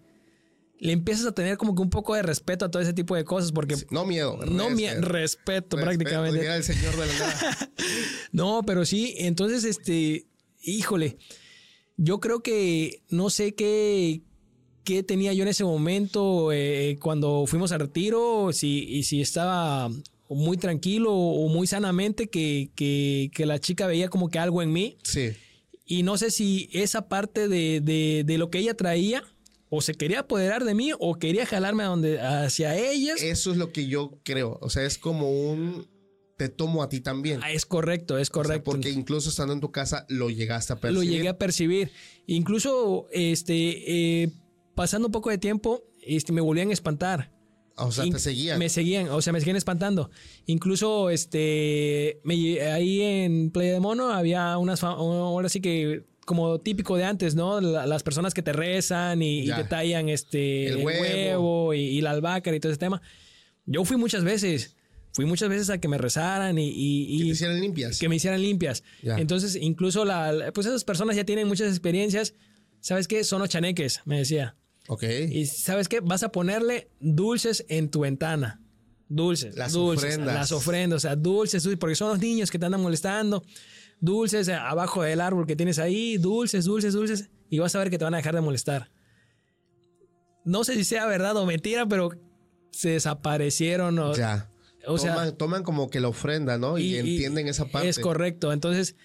le 0.80 0.92
empiezas 0.94 1.26
a 1.26 1.32
tener 1.32 1.58
como 1.58 1.74
que 1.76 1.82
un 1.82 1.90
poco 1.90 2.14
de 2.16 2.22
respeto 2.22 2.66
a 2.66 2.72
todo 2.72 2.82
ese 2.82 2.94
tipo 2.94 3.16
de 3.16 3.24
cosas 3.26 3.52
porque 3.52 3.76
No 3.90 4.06
miedo. 4.06 4.38
no 4.46 4.70
mi 4.70 4.88
respeto. 4.88 5.78
prácticamente. 5.78 6.46
el 6.56 6.64
señor 6.64 6.96
de 6.96 7.06
la 7.08 7.14
nada. 7.20 7.72
No, 8.32 8.62
pero 8.66 8.86
sí, 8.86 9.16
entonces, 9.18 9.64
este, 9.64 10.26
híjole, 10.62 11.18
yo 11.96 12.20
creo 12.20 12.42
que 12.42 13.02
no 13.10 13.30
sé 13.30 13.56
qué, 13.56 14.22
qué 14.84 15.02
tenía 15.04 15.34
yo 15.34 15.44
en 15.44 15.50
ese 15.50 15.64
momento 15.64 16.52
eh, 16.52 16.98
cuando 17.02 17.46
fuimos 17.48 17.72
a 17.72 17.78
retiro, 17.78 18.50
si, 18.54 18.84
y 18.88 19.04
si 19.04 19.22
estaba 19.22 19.90
muy 20.30 20.58
tranquilo 20.58 21.14
o 21.14 21.48
muy 21.48 21.66
sanamente, 21.68 22.30
que, 22.30 22.70
que, 22.76 23.32
que 23.34 23.46
la 23.46 23.60
chica 23.60 23.88
veía 23.88 24.10
como 24.10 24.30
que 24.30 24.38
algo 24.40 24.62
en 24.62 24.72
mí. 24.74 24.98
Sí. 25.04 25.32
Y 25.86 26.04
no 26.04 26.18
sé 26.18 26.32
si 26.32 26.70
esa 26.74 27.08
parte 27.08 27.48
de, 27.48 27.80
de, 27.82 28.24
de 28.26 28.38
lo 28.38 28.50
que 28.52 28.60
ella 28.60 28.76
traía, 28.76 29.24
o 29.70 29.82
se 29.82 29.94
quería 29.96 30.20
apoderar 30.22 30.64
de 30.64 30.74
mí, 30.74 30.92
o 30.98 31.16
quería 31.16 31.46
jalarme 31.46 31.84
a 31.84 31.88
donde, 31.88 32.20
hacia 32.22 32.76
ellas. 32.78 33.22
Eso 33.22 33.52
es 33.52 33.58
lo 33.58 33.72
que 33.72 33.88
yo 33.88 34.20
creo. 34.24 34.58
O 34.62 34.70
sea, 34.70 34.84
es 34.84 34.98
como 34.98 35.30
un 35.32 35.88
te 36.38 36.50
tomo 36.50 36.84
a 36.84 36.90
ti 36.90 37.02
también. 37.02 37.40
Ah, 37.44 37.52
es 37.52 37.66
correcto, 37.66 38.18
es 38.20 38.30
O 38.30 38.34
sea, 38.34 38.44
correcto. 38.44 38.64
porque 38.72 38.92
incluso 38.92 39.30
estando 39.30 39.54
en 39.54 39.60
tu 39.60 39.72
casa 39.72 40.06
lo 40.08 40.30
llegaste 40.30 40.72
a 40.74 40.76
lo 40.76 40.82
percibir. 40.82 41.10
llegué 41.10 41.30
a 41.30 41.38
percibir. 41.38 41.92
Incluso, 42.28 43.08
este, 43.12 44.24
eh, 44.24 44.32
pasando 44.76 45.08
un 45.08 45.12
poco 45.12 45.32
de 45.32 45.40
tiempo, 45.40 45.84
este, 46.02 46.32
me 46.34 46.42
volvían 46.42 46.70
a 46.70 46.74
espantar. 46.74 47.34
O 47.76 47.92
sea, 47.92 48.06
In- 48.06 48.14
te 48.14 48.20
seguían. 48.20 48.60
Me 48.60 48.70
seguían, 48.70 49.10
o 49.10 49.22
sea, 49.22 49.34
me 49.34 49.40
seguían 49.40 49.56
espantando. 49.58 50.10
Incluso, 50.46 51.10
este, 51.10 52.20
me 52.24 52.36
ahí 52.62 53.02
en 53.02 53.50
Playa 53.52 53.74
de 53.74 53.80
Mono 53.80 54.12
había 54.12 54.58
unas, 54.60 54.84
ahora 54.84 55.50
sí 55.50 55.60
que 55.62 56.06
como 56.28 56.60
típico 56.60 56.98
de 56.98 57.06
antes, 57.06 57.34
¿no? 57.36 57.60
La- 57.62 57.86
las 57.88 58.04
personas 58.04 58.34
que 58.34 58.42
te 58.44 58.52
rezan 58.54 59.22
y, 59.22 59.42
y 59.42 59.52
te 59.52 59.64
tallan 59.64 60.10
este, 60.10 60.68
El 60.68 60.80
el 60.80 60.86
huevo. 60.86 61.02
huevo, 61.02 61.74
y, 61.74 61.80
y 61.80 62.02
la 62.02 62.12
albahaca 62.12 62.54
y 62.54 62.60
todo 62.60 62.72
ese 62.72 62.80
tema. 62.80 63.02
Yo 63.66 63.84
fui 63.86 63.96
muchas 63.98 64.24
veces, 64.24 64.76
fui 65.14 65.26
muchas 65.26 65.48
veces 65.50 65.70
a 65.70 65.78
que 65.80 65.88
me 65.88 65.98
rezaran 65.98 66.58
y, 66.60 66.68
y- 66.70 67.18
que 67.20 67.24
te 67.24 67.30
hicieran 67.32 67.62
limpias. 67.62 67.98
que 68.00 68.10
me 68.10 68.18
hicieran 68.18 68.42
limpias. 68.42 68.84
Ya. 69.02 69.18
Entonces, 69.18 69.56
incluso 69.56 70.04
la, 70.06 70.52
pues 70.54 70.68
esas 70.68 70.84
personas 70.84 71.16
ya 71.16 71.24
tienen 71.24 71.48
muchas 71.48 71.70
experiencias. 71.70 72.34
¿Sabes 72.82 73.08
qué? 73.08 73.24
Son 73.24 73.46
chaneques, 73.48 74.02
me 74.06 74.20
decía. 74.20 74.56
Ok. 74.90 75.04
Y 75.32 75.46
¿sabes 75.48 75.88
qué? 75.88 76.02
Vas 76.02 76.24
a 76.24 76.30
ponerle 76.32 76.90
dulces 77.00 77.66
en 77.70 77.90
tu 77.90 78.02
ventana. 78.02 78.62
Dulces, 79.10 79.56
Las 79.56 79.72
dulces, 79.72 80.04
ofrendas. 80.16 80.36
las 80.36 80.52
ofrendas, 80.52 80.98
o 80.98 81.00
sea, 81.00 81.16
dulces, 81.16 81.64
dulces, 81.64 81.80
porque 81.80 81.96
son 81.96 82.10
los 82.10 82.20
niños 82.20 82.52
que 82.52 82.60
te 82.60 82.66
andan 82.66 82.82
molestando. 82.82 83.42
Dulces 84.00 84.48
eh, 84.48 84.54
abajo 84.54 85.02
del 85.04 85.22
árbol 85.22 85.48
que 85.48 85.56
tienes 85.56 85.80
ahí, 85.80 86.18
dulces, 86.18 86.66
dulces, 86.66 86.94
dulces, 86.94 87.30
y 87.50 87.60
vas 87.60 87.76
a 87.76 87.80
ver 87.80 87.90
que 87.90 87.98
te 87.98 88.04
van 88.04 88.14
a 88.14 88.18
dejar 88.18 88.36
de 88.36 88.42
molestar. 88.42 88.92
No 90.46 90.64
sé 90.64 90.76
si 90.76 90.84
sea 90.84 91.06
verdad 91.06 91.36
o 91.38 91.46
mentira, 91.46 91.86
pero 91.88 92.12
se 92.72 92.90
desaparecieron. 92.92 93.98
O, 94.00 94.16
Ya. 94.16 94.50
o 94.86 94.98
sea, 94.98 95.14
toman, 95.16 95.38
toman 95.38 95.64
como 95.64 95.90
que 95.90 96.00
la 96.00 96.08
ofrenda, 96.10 96.58
¿no? 96.58 96.78
Y, 96.78 96.96
entienden 96.96 97.48
esa 97.48 97.66
parte. 97.66 97.90
Es 97.90 98.00
correcto. 98.00 98.54
Entonces, 98.54 98.96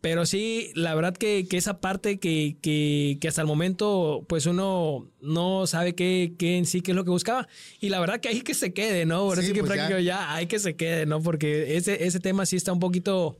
pero 0.00 0.24
sí, 0.24 0.70
la 0.74 0.94
verdad 0.94 1.14
que, 1.14 1.46
que 1.48 1.56
esa 1.56 1.80
parte 1.80 2.18
que, 2.18 2.56
que, 2.62 3.18
que 3.20 3.28
hasta 3.28 3.40
el 3.42 3.46
momento, 3.46 4.24
pues 4.28 4.46
uno 4.46 5.10
no 5.20 5.66
sabe 5.66 5.94
qué, 5.94 6.34
qué 6.38 6.56
en 6.58 6.64
sí, 6.66 6.80
qué 6.80 6.92
es 6.92 6.96
lo 6.96 7.04
que 7.04 7.10
buscaba. 7.10 7.48
Y 7.80 7.88
la 7.88 7.98
verdad 8.00 8.20
que 8.20 8.28
ahí 8.28 8.40
que 8.42 8.54
se 8.54 8.72
quede, 8.72 9.04
¿no? 9.04 9.16
Ahora 9.16 9.42
Sí, 9.42 9.48
sí, 9.48 9.52
que 9.54 9.60
pues 9.60 9.72
práctico 9.72 9.98
ya. 9.98 10.04
ya. 10.20 10.34
hay 10.34 10.46
que 10.46 10.58
se 10.60 10.76
quede, 10.76 11.04
¿no? 11.06 11.20
Porque 11.20 11.76
ese, 11.76 12.06
ese 12.06 12.20
tema 12.20 12.46
sí 12.46 12.56
está 12.56 12.72
un 12.72 12.78
poquito, 12.80 13.38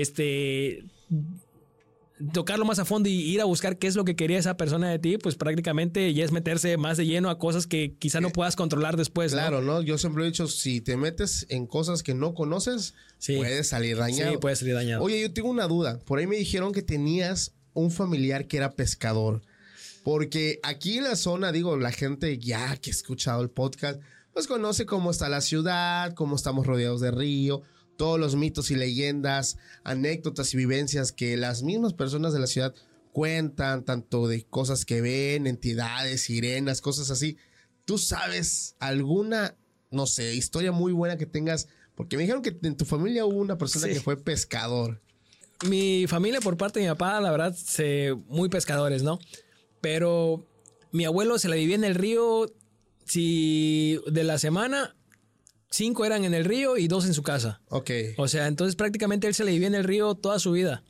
este 0.00 0.84
tocarlo 2.32 2.64
más 2.64 2.78
a 2.78 2.86
fondo 2.86 3.10
y 3.10 3.12
ir 3.12 3.42
a 3.42 3.44
buscar 3.44 3.78
qué 3.78 3.86
es 3.86 3.94
lo 3.94 4.04
que 4.06 4.16
quería 4.16 4.38
esa 4.38 4.56
persona 4.56 4.90
de 4.90 4.98
ti, 4.98 5.18
pues 5.18 5.34
prácticamente 5.36 6.12
ya 6.14 6.24
es 6.24 6.32
meterse 6.32 6.78
más 6.78 6.96
de 6.96 7.04
lleno 7.04 7.28
a 7.28 7.38
cosas 7.38 7.66
que 7.66 7.94
quizá 7.98 8.22
no 8.22 8.30
puedas 8.30 8.56
controlar 8.56 8.96
después. 8.96 9.32
Claro, 9.32 9.60
¿no? 9.60 9.82
Yo 9.82 9.98
siempre 9.98 10.22
he 10.22 10.26
dicho, 10.26 10.46
si 10.46 10.80
te 10.80 10.96
metes 10.96 11.44
en 11.50 11.66
cosas 11.66 12.02
que 12.02 12.14
no 12.14 12.32
conoces, 12.34 12.94
Sí. 13.18 13.36
puedes 13.36 13.68
salir 13.68 13.98
dañado. 13.98 14.32
Sí, 14.32 14.38
puede 14.38 14.56
salir 14.56 14.74
dañado. 14.74 15.02
Oye, 15.02 15.20
yo 15.20 15.32
tengo 15.32 15.50
una 15.50 15.66
duda. 15.68 15.98
Por 16.06 16.18
ahí 16.18 16.26
me 16.26 16.36
dijeron 16.36 16.72
que 16.72 16.80
tenías 16.82 17.52
un 17.74 17.90
familiar 17.90 18.46
que 18.46 18.56
era 18.56 18.72
pescador. 18.72 19.42
Porque 20.02 20.60
aquí 20.62 20.98
en 20.98 21.04
la 21.04 21.16
zona, 21.16 21.52
digo, 21.52 21.76
la 21.76 21.92
gente 21.92 22.38
ya 22.38 22.76
que 22.78 22.90
ha 22.90 22.92
escuchado 22.94 23.42
el 23.42 23.50
podcast, 23.50 24.00
pues 24.32 24.46
conoce 24.46 24.86
cómo 24.86 25.10
está 25.10 25.28
la 25.28 25.40
ciudad, 25.42 26.14
cómo 26.14 26.36
estamos 26.36 26.66
rodeados 26.66 27.00
de 27.02 27.10
río, 27.10 27.60
todos 27.96 28.18
los 28.20 28.36
mitos 28.36 28.70
y 28.70 28.76
leyendas, 28.76 29.56
anécdotas 29.84 30.52
y 30.54 30.56
vivencias 30.56 31.12
que 31.12 31.36
las 31.36 31.62
mismas 31.62 31.94
personas 31.94 32.32
de 32.32 32.40
la 32.40 32.46
ciudad 32.46 32.74
cuentan, 33.12 33.84
tanto 33.84 34.28
de 34.28 34.44
cosas 34.44 34.84
que 34.84 35.00
ven, 35.00 35.46
entidades, 35.46 36.22
sirenas, 36.22 36.80
cosas 36.80 37.10
así. 37.10 37.36
¿Tú 37.84 37.98
sabes 37.98 38.76
alguna, 38.78 39.56
no 39.90 40.06
sé, 40.06 40.34
historia 40.34 40.72
muy 40.72 40.92
buena 40.92 41.16
que 41.16 41.26
tengas? 41.26 41.68
Porque 41.94 42.16
me 42.16 42.24
dijeron 42.24 42.42
que 42.42 42.56
en 42.62 42.76
tu 42.76 42.84
familia 42.84 43.24
hubo 43.24 43.38
una 43.38 43.56
persona 43.56 43.86
Sí. 43.86 43.94
que 43.94 44.00
fue 44.00 44.16
pescador. 44.22 45.00
mi 45.66 46.06
familia 46.06 46.42
por 46.42 46.58
parte 46.58 46.80
de 46.80 46.84
mi 46.86 46.90
papá, 46.92 47.18
la 47.22 47.30
verdad, 47.30 47.54
se, 47.56 48.14
muy 48.28 48.50
pescadores, 48.50 49.02
¿no? 49.02 49.18
Pero 49.80 50.46
mi 50.92 51.06
abuelo 51.06 51.38
se 51.38 51.48
la 51.48 51.56
vivía 51.56 51.76
en 51.76 51.84
el 51.84 51.94
río. 51.94 52.52
Si 53.06 53.98
de 54.10 54.24
la 54.24 54.38
semana, 54.38 54.94
cinco 55.70 56.04
eran 56.04 56.24
en 56.24 56.34
el 56.34 56.44
río 56.44 56.76
y 56.76 56.88
dos 56.88 57.06
en 57.06 57.14
su 57.14 57.22
casa. 57.22 57.60
Ok. 57.68 57.90
O 58.16 58.28
sea, 58.28 58.46
entonces 58.46 58.76
prácticamente 58.76 59.26
él 59.26 59.34
se 59.34 59.44
le 59.44 59.52
vivía 59.52 59.68
en 59.68 59.74
el 59.74 59.84
río 59.84 60.14
toda 60.14 60.38
su 60.38 60.52
vida. 60.52 60.82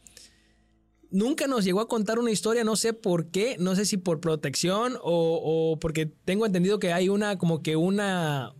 Nunca 1.10 1.46
nos 1.46 1.64
llegó 1.64 1.80
a 1.80 1.88
contar 1.88 2.18
una 2.18 2.30
historia, 2.32 2.64
no 2.64 2.76
sé 2.76 2.92
por 2.92 3.30
qué, 3.30 3.56
no 3.58 3.76
sé 3.76 3.84
si 3.84 3.96
por 3.96 4.20
protección 4.20 4.96
o, 5.02 5.40
o 5.72 5.78
porque 5.78 6.06
tengo 6.06 6.46
entendido 6.46 6.78
que 6.78 6.92
hay 6.92 7.08
una, 7.08 7.38
como 7.38 7.62
que 7.62 7.76
una, 7.76 8.54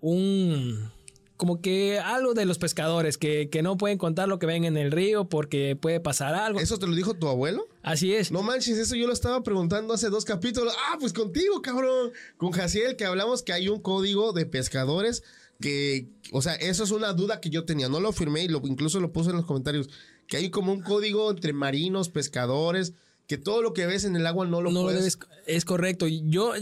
un, 0.00 0.90
como 1.36 1.60
que 1.60 2.00
algo 2.00 2.34
de 2.34 2.44
los 2.44 2.58
pescadores, 2.58 3.18
que, 3.18 3.48
que 3.50 3.62
no 3.62 3.76
pueden 3.76 3.98
contar 3.98 4.28
lo 4.28 4.38
que 4.38 4.46
ven 4.46 4.64
en 4.64 4.76
el 4.76 4.90
río 4.90 5.28
porque 5.28 5.76
puede 5.76 6.00
pasar 6.00 6.34
algo. 6.34 6.60
¿Eso 6.60 6.78
te 6.78 6.86
lo 6.86 6.94
dijo 6.94 7.14
tu 7.14 7.28
abuelo? 7.28 7.66
Así 7.82 8.14
es. 8.14 8.30
No 8.30 8.42
manches, 8.42 8.78
eso 8.78 8.96
yo 8.96 9.06
lo 9.06 9.12
estaba 9.12 9.42
preguntando 9.42 9.94
hace 9.94 10.08
dos 10.10 10.24
capítulos. 10.24 10.74
Ah, 10.88 10.96
pues 11.00 11.12
contigo, 11.12 11.62
cabrón. 11.62 12.12
Con 12.36 12.50
Jaciel, 12.50 12.96
que 12.96 13.04
hablamos 13.04 13.42
que 13.42 13.52
hay 13.52 13.68
un 13.68 13.80
código 13.80 14.32
de 14.32 14.44
pescadores 14.44 15.22
que, 15.62 16.10
o 16.32 16.42
sea, 16.42 16.54
eso 16.56 16.84
es 16.84 16.90
una 16.90 17.14
duda 17.14 17.40
que 17.40 17.48
yo 17.48 17.64
tenía. 17.64 17.88
No 17.88 18.00
lo 18.00 18.12
firmé 18.12 18.44
y 18.44 18.48
lo, 18.48 18.60
incluso 18.64 19.00
lo 19.00 19.12
puse 19.12 19.30
en 19.30 19.36
los 19.36 19.46
comentarios. 19.46 19.88
Que 20.26 20.36
hay 20.36 20.50
como 20.50 20.72
un 20.72 20.82
código 20.82 21.30
entre 21.30 21.54
marinos, 21.54 22.10
pescadores, 22.10 22.92
que 23.26 23.38
todo 23.38 23.62
lo 23.62 23.72
que 23.72 23.86
ves 23.86 24.04
en 24.04 24.14
el 24.16 24.26
agua 24.26 24.46
no 24.46 24.60
lo 24.60 24.70
no 24.70 24.82
puedes. 24.82 25.18
es 25.46 25.64
correcto. 25.64 26.06
Yo, 26.06 26.52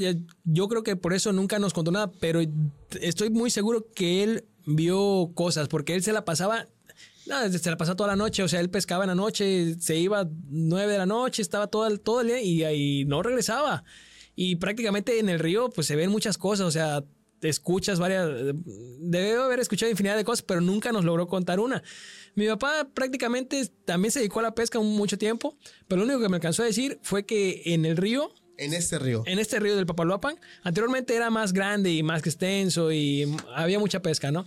yo 0.44 0.68
creo 0.68 0.84
que 0.84 0.94
por 0.94 1.12
eso 1.12 1.32
nunca 1.32 1.58
nos 1.58 1.72
contó 1.72 1.90
nada, 1.90 2.12
pero 2.20 2.40
estoy 3.00 3.30
muy 3.30 3.50
seguro 3.50 3.88
que 3.92 4.22
él 4.22 4.44
vio 4.66 5.32
cosas, 5.34 5.66
porque 5.66 5.94
él 5.94 6.02
se 6.02 6.12
la 6.12 6.24
pasaba, 6.24 6.68
no, 7.26 7.50
se 7.50 7.70
la 7.70 7.76
pasaba 7.76 7.96
toda 7.96 8.10
la 8.10 8.16
noche, 8.16 8.42
o 8.42 8.48
sea, 8.48 8.60
él 8.60 8.70
pescaba 8.70 9.04
en 9.04 9.08
la 9.08 9.14
noche, 9.14 9.76
se 9.80 9.96
iba 9.96 10.28
nueve 10.48 10.92
de 10.92 10.98
la 10.98 11.06
noche, 11.06 11.42
estaba 11.42 11.66
todo 11.66 11.86
el, 11.86 12.00
todo 12.00 12.20
el 12.20 12.28
día 12.28 12.40
y 12.40 12.64
ahí 12.64 13.04
no 13.04 13.22
regresaba. 13.22 13.84
Y 14.36 14.56
prácticamente 14.56 15.18
en 15.18 15.28
el 15.28 15.38
río, 15.38 15.70
pues 15.70 15.86
se 15.86 15.96
ven 15.96 16.10
muchas 16.10 16.38
cosas, 16.38 16.66
o 16.66 16.70
sea, 16.70 17.04
escuchas 17.42 17.98
varias, 17.98 18.28
debe 18.98 19.36
haber 19.36 19.60
escuchado 19.60 19.90
infinidad 19.90 20.16
de 20.16 20.24
cosas, 20.24 20.42
pero 20.42 20.60
nunca 20.60 20.92
nos 20.92 21.04
logró 21.04 21.26
contar 21.26 21.60
una. 21.60 21.82
Mi 22.34 22.46
papá 22.46 22.88
prácticamente 22.92 23.66
también 23.84 24.12
se 24.12 24.18
dedicó 24.20 24.40
a 24.40 24.42
la 24.44 24.54
pesca 24.54 24.78
mucho 24.80 25.18
tiempo, 25.18 25.56
pero 25.88 26.00
lo 26.00 26.04
único 26.06 26.20
que 26.20 26.28
me 26.28 26.36
alcanzó 26.36 26.62
a 26.62 26.66
decir 26.66 26.98
fue 27.02 27.24
que 27.24 27.62
en 27.66 27.84
el 27.84 27.96
río, 27.96 28.32
En 28.58 28.74
este 28.74 28.98
río. 28.98 29.22
en 29.26 29.38
este 29.38 29.58
río 29.58 29.74
del 29.76 29.86
Papaloapan, 29.86 30.38
anteriormente 30.62 31.14
era 31.16 31.30
más 31.30 31.52
grande 31.52 31.90
y 31.92 32.02
más 32.02 32.24
extenso 32.26 32.92
y 32.92 33.26
había 33.54 33.78
mucha 33.78 34.02
pesca, 34.02 34.30
¿no? 34.30 34.46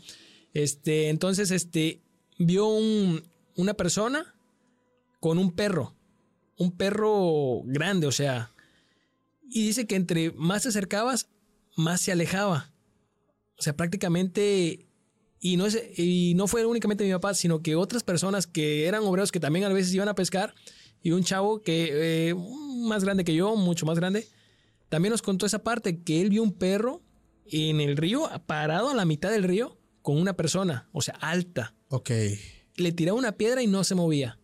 Este, 0.53 1.09
entonces, 1.09 1.49
este, 1.51 1.99
vio 2.37 2.67
un- 2.67 3.23
una 3.55 3.73
persona 3.73 4.35
con 5.19 5.37
un 5.39 5.51
perro, 5.51 5.95
un 6.57 6.71
perro 6.77 7.61
grande, 7.65 8.05
o 8.07 8.11
sea, 8.11 8.51
y 9.49 9.65
dice 9.67 9.87
que 9.87 9.95
entre 9.95 10.31
más 10.31 10.63
te 10.63 10.69
acercabas, 10.69 11.27
más 11.75 12.01
se 12.01 12.11
alejaba. 12.11 12.71
O 13.63 13.67
sea, 13.71 13.77
prácticamente, 13.77 14.89
y 15.39 15.55
no, 15.55 15.65
es, 15.65 15.81
y 15.97 16.33
no 16.35 16.47
fue 16.47 16.65
únicamente 16.65 17.05
mi 17.05 17.13
papá, 17.13 17.33
sino 17.33 17.61
que 17.61 17.75
otras 17.77 18.03
personas 18.03 18.45
que 18.45 18.87
eran 18.87 19.03
obreros 19.03 19.31
que 19.31 19.39
también 19.39 19.63
a 19.63 19.69
veces 19.69 19.93
iban 19.93 20.09
a 20.09 20.15
pescar, 20.15 20.53
y 21.01 21.11
un 21.11 21.23
chavo 21.23 21.61
que 21.61 22.29
eh, 22.29 22.35
más 22.85 23.05
grande 23.05 23.23
que 23.23 23.33
yo, 23.33 23.55
mucho 23.55 23.85
más 23.85 23.97
grande, 23.97 24.27
también 24.89 25.11
nos 25.11 25.21
contó 25.21 25.45
esa 25.45 25.63
parte, 25.63 26.01
que 26.03 26.19
él 26.19 26.29
vio 26.29 26.43
un 26.43 26.51
perro 26.51 27.01
en 27.45 27.79
el 27.79 27.95
río, 27.95 28.29
parado 28.47 28.89
a 28.89 28.93
la 28.93 29.05
mitad 29.05 29.31
del 29.31 29.43
río, 29.43 29.79
con 30.01 30.17
una 30.19 30.35
persona, 30.35 30.89
o 30.91 31.01
sea, 31.01 31.13
alta. 31.21 31.73
Ok. 31.87 32.11
le 32.75 32.91
tiraba 32.91 33.17
una 33.17 33.37
piedra 33.37 33.61
y 33.63 33.67
no 33.67 33.85
se 33.85 33.95
movía. 33.95 34.39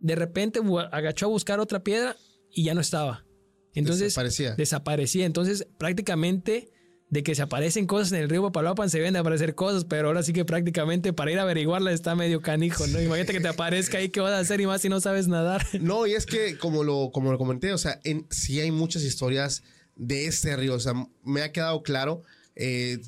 De 0.00 0.16
repente 0.16 0.60
agachó 0.90 1.26
a 1.26 1.28
buscar 1.28 1.60
otra 1.60 1.84
piedra 1.84 2.16
y 2.50 2.64
ya 2.64 2.74
no 2.74 2.80
estaba. 2.80 3.24
Entonces 3.72 4.06
Desaparecía. 4.06 4.54
desaparecía. 4.56 5.26
Entonces 5.26 5.68
prácticamente 5.78 6.72
de 7.10 7.22
que 7.22 7.34
se 7.34 7.42
aparecen 7.42 7.86
cosas 7.86 8.12
en 8.12 8.18
el 8.18 8.28
río 8.28 8.42
Papaloapan 8.42 8.90
se 8.90 9.00
ven 9.00 9.14
de 9.14 9.20
aparecer 9.20 9.54
cosas, 9.54 9.84
pero 9.84 10.08
ahora 10.08 10.22
sí 10.22 10.32
que 10.32 10.44
prácticamente 10.44 11.12
para 11.12 11.32
ir 11.32 11.38
a 11.38 11.42
averiguarla 11.42 11.92
está 11.92 12.14
medio 12.14 12.42
canijo, 12.42 12.86
¿no? 12.86 13.00
Imagínate 13.00 13.32
que 13.32 13.40
te 13.40 13.48
aparezca 13.48 13.98
ahí, 13.98 14.10
¿qué 14.10 14.20
vas 14.20 14.32
a 14.32 14.38
hacer? 14.40 14.60
Y 14.60 14.66
más 14.66 14.82
si 14.82 14.88
no 14.88 15.00
sabes 15.00 15.28
nadar. 15.28 15.66
No, 15.80 16.06
y 16.06 16.12
es 16.12 16.26
que 16.26 16.58
como 16.58 16.84
lo, 16.84 17.10
como 17.12 17.32
lo 17.32 17.38
comenté, 17.38 17.72
o 17.72 17.78
sea, 17.78 18.00
en, 18.04 18.26
sí 18.30 18.60
hay 18.60 18.70
muchas 18.70 19.02
historias 19.04 19.62
de 19.96 20.26
este 20.26 20.54
río. 20.56 20.74
O 20.74 20.80
sea, 20.80 20.92
me 21.22 21.42
ha 21.42 21.52
quedado 21.52 21.82
claro. 21.82 22.22
eh, 22.56 22.98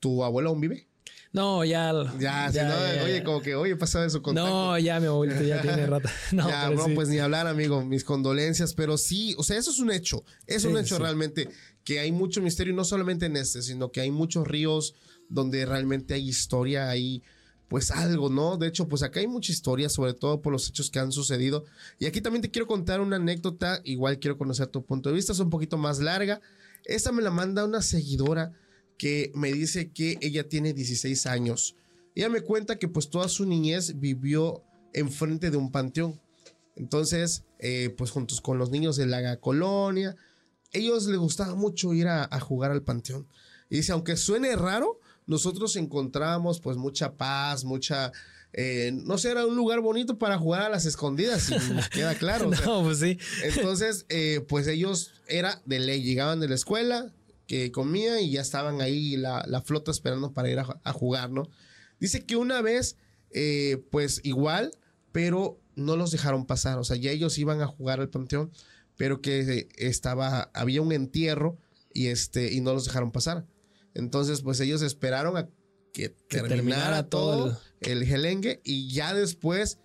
¿Tu 0.00 0.24
abuelo 0.24 0.50
aún 0.50 0.60
vive? 0.60 0.88
No, 1.32 1.64
ya. 1.64 1.92
Ya, 2.18 2.50
si 2.50 2.58
no, 2.58 2.94
ya, 2.94 3.04
oye, 3.04 3.22
como 3.22 3.40
que, 3.42 3.54
oye, 3.54 3.76
pasa 3.76 4.00
de 4.00 4.10
su 4.10 4.22
contacto. 4.22 4.48
No, 4.48 4.78
ya 4.78 4.98
mi 4.98 5.06
abuelito 5.06 5.42
ya 5.42 5.60
tiene 5.60 5.86
rata. 5.86 6.10
No, 6.32 6.48
ya, 6.48 6.70
no, 6.70 6.86
sí. 6.86 6.92
pues 6.94 7.08
ni 7.08 7.18
hablar, 7.18 7.46
amigo. 7.46 7.84
Mis 7.84 8.02
condolencias, 8.02 8.74
pero 8.74 8.96
sí, 8.96 9.34
o 9.38 9.44
sea, 9.44 9.56
eso 9.58 9.70
es 9.70 9.78
un 9.78 9.90
hecho. 9.90 10.24
Es 10.46 10.64
un 10.64 10.76
hecho 10.78 10.96
sí. 10.96 11.02
realmente 11.02 11.48
que 11.88 12.00
hay 12.00 12.12
mucho 12.12 12.42
misterio, 12.42 12.74
no 12.74 12.84
solamente 12.84 13.24
en 13.24 13.36
este, 13.38 13.62
sino 13.62 13.90
que 13.90 14.02
hay 14.02 14.10
muchos 14.10 14.46
ríos 14.46 14.94
donde 15.30 15.64
realmente 15.64 16.12
hay 16.12 16.28
historia, 16.28 16.90
hay 16.90 17.22
pues 17.66 17.90
algo, 17.90 18.28
¿no? 18.28 18.58
De 18.58 18.68
hecho, 18.68 18.88
pues 18.88 19.02
acá 19.02 19.20
hay 19.20 19.26
mucha 19.26 19.52
historia, 19.52 19.88
sobre 19.88 20.12
todo 20.12 20.42
por 20.42 20.52
los 20.52 20.68
hechos 20.68 20.90
que 20.90 20.98
han 20.98 21.12
sucedido. 21.12 21.64
Y 21.98 22.04
aquí 22.04 22.20
también 22.20 22.42
te 22.42 22.50
quiero 22.50 22.66
contar 22.66 23.00
una 23.00 23.16
anécdota, 23.16 23.80
igual 23.84 24.18
quiero 24.18 24.36
conocer 24.36 24.66
tu 24.66 24.84
punto 24.84 25.08
de 25.08 25.14
vista, 25.14 25.32
es 25.32 25.38
un 25.38 25.48
poquito 25.48 25.78
más 25.78 25.98
larga. 25.98 26.42
Esta 26.84 27.10
me 27.10 27.22
la 27.22 27.30
manda 27.30 27.64
una 27.64 27.80
seguidora 27.80 28.52
que 28.98 29.32
me 29.34 29.50
dice 29.50 29.90
que 29.90 30.18
ella 30.20 30.46
tiene 30.46 30.74
16 30.74 31.24
años. 31.24 31.74
Ella 32.14 32.28
me 32.28 32.42
cuenta 32.42 32.78
que 32.78 32.88
pues 32.88 33.08
toda 33.08 33.30
su 33.30 33.46
niñez 33.46 33.98
vivió 33.98 34.62
enfrente 34.92 35.50
de 35.50 35.56
un 35.56 35.72
panteón. 35.72 36.20
Entonces, 36.76 37.44
eh, 37.60 37.94
pues 37.96 38.10
juntos 38.10 38.42
con 38.42 38.58
los 38.58 38.68
niños 38.68 38.96
de 38.96 39.06
la 39.06 39.38
colonia, 39.38 40.16
ellos 40.72 41.06
les 41.06 41.18
gustaba 41.18 41.54
mucho 41.54 41.92
ir 41.94 42.08
a, 42.08 42.24
a 42.30 42.40
jugar 42.40 42.70
al 42.70 42.82
panteón. 42.82 43.26
Y 43.70 43.76
dice, 43.76 43.92
aunque 43.92 44.16
suene 44.16 44.54
raro, 44.56 45.00
nosotros 45.26 45.76
encontrábamos 45.76 46.60
pues 46.60 46.76
mucha 46.76 47.14
paz, 47.16 47.64
mucha, 47.64 48.12
eh, 48.52 48.92
no 48.94 49.18
sé, 49.18 49.30
era 49.30 49.44
un 49.46 49.56
lugar 49.56 49.80
bonito 49.80 50.18
para 50.18 50.38
jugar 50.38 50.62
a 50.62 50.68
las 50.70 50.86
escondidas, 50.86 51.50
y 51.50 51.54
nos 51.74 51.88
queda 51.90 52.14
claro. 52.14 52.48
o 52.48 52.54
sea, 52.54 52.64
No, 52.66 52.82
pues 52.82 52.98
sí. 53.00 53.18
entonces, 53.42 54.06
eh, 54.08 54.44
pues 54.48 54.66
ellos 54.68 55.12
era 55.28 55.60
de 55.66 55.80
ley, 55.80 56.02
llegaban 56.02 56.40
de 56.40 56.48
la 56.48 56.54
escuela, 56.54 57.12
que 57.46 57.70
comían 57.72 58.20
y 58.20 58.30
ya 58.30 58.40
estaban 58.42 58.80
ahí 58.80 59.16
la, 59.16 59.44
la 59.46 59.62
flota 59.62 59.90
esperando 59.90 60.32
para 60.32 60.50
ir 60.50 60.58
a, 60.58 60.80
a 60.84 60.92
jugar, 60.92 61.30
¿no? 61.30 61.48
Dice 62.00 62.24
que 62.24 62.36
una 62.36 62.60
vez, 62.62 62.96
eh, 63.30 63.82
pues 63.90 64.20
igual, 64.22 64.70
pero 65.12 65.58
no 65.74 65.96
los 65.96 66.10
dejaron 66.10 66.46
pasar, 66.46 66.78
o 66.78 66.84
sea, 66.84 66.96
ya 66.96 67.10
ellos 67.10 67.38
iban 67.38 67.60
a 67.62 67.66
jugar 67.66 68.00
al 68.00 68.08
panteón, 68.10 68.50
pero 68.98 69.22
que 69.22 69.68
estaba, 69.76 70.50
había 70.52 70.82
un 70.82 70.92
entierro 70.92 71.56
y 71.94 72.08
este, 72.08 72.52
y 72.52 72.60
no 72.60 72.74
los 72.74 72.84
dejaron 72.84 73.12
pasar. 73.12 73.46
Entonces, 73.94 74.42
pues 74.42 74.60
ellos 74.60 74.82
esperaron 74.82 75.38
a 75.38 75.48
que, 75.94 76.14
Que 76.28 76.40
terminara, 76.40 76.48
terminara 76.48 77.08
todo 77.08 77.50
todo 77.50 77.60
el 77.80 78.04
gelengue 78.04 78.60
y 78.64 78.90
ya 78.92 79.14
después 79.14 79.78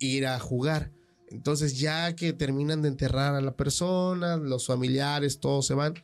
ir 0.00 0.26
a 0.26 0.40
jugar. 0.40 0.90
Entonces, 1.28 1.78
ya 1.78 2.16
que 2.16 2.32
terminan 2.32 2.82
de 2.82 2.88
enterrar 2.88 3.34
a 3.34 3.40
la 3.40 3.56
persona, 3.56 4.36
los 4.36 4.66
familiares, 4.66 5.38
todos 5.38 5.66
se 5.66 5.74
van, 5.74 5.94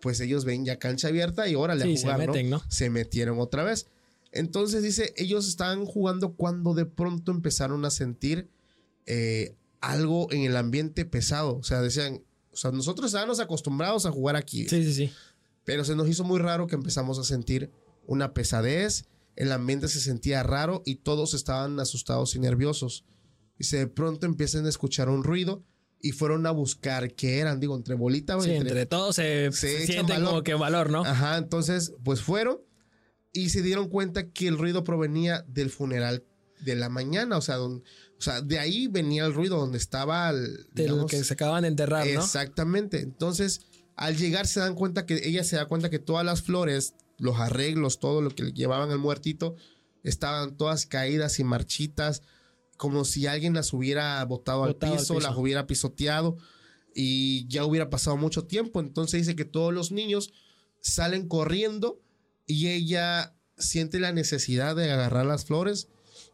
pues 0.00 0.20
ellos 0.20 0.44
ven 0.44 0.64
ya 0.64 0.78
cancha 0.78 1.08
abierta 1.08 1.48
y 1.48 1.56
órale 1.56 1.84
Sí, 1.84 1.94
a 1.94 1.96
se 1.96 2.02
jugar, 2.02 2.18
meten, 2.18 2.50
¿no? 2.50 2.62
Se 2.68 2.90
metieron 2.90 3.40
otra 3.40 3.64
vez. 3.64 3.88
Entonces 4.30 4.82
dice, 4.82 5.12
ellos 5.16 5.48
estaban 5.48 5.84
jugando 5.84 6.34
cuando 6.34 6.74
de 6.74 6.86
pronto 6.86 7.32
empezaron 7.32 7.84
a 7.84 7.90
sentir 7.90 8.48
eh, 9.06 9.56
algo 9.82 10.32
en 10.32 10.42
el 10.44 10.56
ambiente 10.56 11.04
pesado. 11.04 11.58
O 11.58 11.62
sea, 11.62 11.82
decían, 11.82 12.22
o 12.52 12.56
sea, 12.56 12.70
nosotros 12.70 13.06
estábamos 13.08 13.38
acostumbrados 13.40 14.06
a 14.06 14.10
jugar 14.10 14.36
aquí. 14.36 14.66
Sí, 14.68 14.82
sí, 14.84 14.94
sí. 14.94 15.12
Pero 15.64 15.84
se 15.84 15.94
nos 15.94 16.08
hizo 16.08 16.24
muy 16.24 16.38
raro 16.40 16.66
que 16.66 16.74
empezamos 16.74 17.18
a 17.18 17.24
sentir 17.24 17.70
una 18.06 18.32
pesadez, 18.32 19.04
el 19.36 19.52
ambiente 19.52 19.88
se 19.88 20.00
sentía 20.00 20.42
raro 20.42 20.82
y 20.84 20.96
todos 20.96 21.34
estaban 21.34 21.78
asustados 21.80 22.34
y 22.34 22.38
nerviosos. 22.40 23.04
Y 23.58 23.64
se 23.64 23.78
de 23.78 23.86
pronto 23.86 24.26
empiezan 24.26 24.66
a 24.66 24.68
escuchar 24.68 25.08
un 25.08 25.22
ruido 25.24 25.62
y 26.00 26.10
fueron 26.12 26.46
a 26.46 26.50
buscar 26.50 27.14
qué 27.14 27.38
eran, 27.38 27.60
digo, 27.60 27.76
entre 27.76 27.94
bolita 27.94 28.40
Sí, 28.40 28.50
entre 28.50 28.86
todos 28.86 29.14
se, 29.16 29.52
se 29.52 29.86
sienten 29.86 30.16
valor. 30.16 30.28
como 30.30 30.42
que 30.42 30.54
valor, 30.54 30.90
¿no? 30.90 31.04
Ajá, 31.04 31.38
entonces, 31.38 31.92
pues 32.02 32.20
fueron 32.22 32.58
y 33.32 33.50
se 33.50 33.62
dieron 33.62 33.88
cuenta 33.88 34.30
que 34.30 34.48
el 34.48 34.58
ruido 34.58 34.82
provenía 34.84 35.44
del 35.48 35.70
funeral 35.70 36.24
de 36.60 36.74
la 36.74 36.88
mañana, 36.88 37.36
o 37.36 37.40
sea, 37.40 37.54
don- 37.56 37.82
o 38.22 38.24
sea, 38.24 38.40
de 38.40 38.60
ahí 38.60 38.86
venía 38.86 39.24
el 39.24 39.34
ruido 39.34 39.58
donde 39.58 39.78
estaba 39.78 40.30
el, 40.30 40.68
Del 40.74 40.86
digamos, 40.86 41.10
que 41.10 41.24
se 41.24 41.34
acaban 41.34 41.62
de 41.62 41.68
enterrar, 41.68 42.06
¿no? 42.06 42.20
Exactamente. 42.20 43.00
Entonces, 43.00 43.62
al 43.96 44.16
llegar 44.16 44.46
se 44.46 44.60
dan 44.60 44.76
cuenta 44.76 45.06
que 45.06 45.28
ella 45.28 45.42
se 45.42 45.56
da 45.56 45.66
cuenta 45.66 45.90
que 45.90 45.98
todas 45.98 46.24
las 46.24 46.40
flores, 46.42 46.94
los 47.18 47.40
arreglos, 47.40 47.98
todo 47.98 48.22
lo 48.22 48.30
que 48.30 48.44
le 48.44 48.52
llevaban 48.52 48.92
al 48.92 49.00
muertito, 49.00 49.56
estaban 50.04 50.56
todas 50.56 50.86
caídas 50.86 51.40
y 51.40 51.42
marchitas, 51.42 52.22
como 52.76 53.04
si 53.04 53.26
alguien 53.26 53.54
las 53.54 53.72
hubiera 53.72 54.24
botado, 54.24 54.60
Botado 54.60 54.92
al, 54.92 54.92
al 54.92 54.98
piso, 54.98 55.14
piso. 55.14 55.28
las 55.28 55.36
hubiera 55.36 55.66
pisoteado 55.66 56.36
y 56.94 57.48
ya 57.48 57.64
hubiera 57.64 57.90
pasado 57.90 58.16
mucho 58.16 58.44
tiempo. 58.44 58.78
Entonces 58.78 59.22
dice 59.22 59.34
que 59.34 59.44
todos 59.44 59.74
los 59.74 59.90
niños 59.90 60.32
salen 60.80 61.26
corriendo 61.26 62.00
y 62.46 62.68
ella 62.68 63.34
siente 63.58 63.98
la 63.98 64.12
necesidad 64.12 64.76
de 64.76 64.92
agarrar 64.92 65.26
las 65.26 65.44
flores 65.44 65.88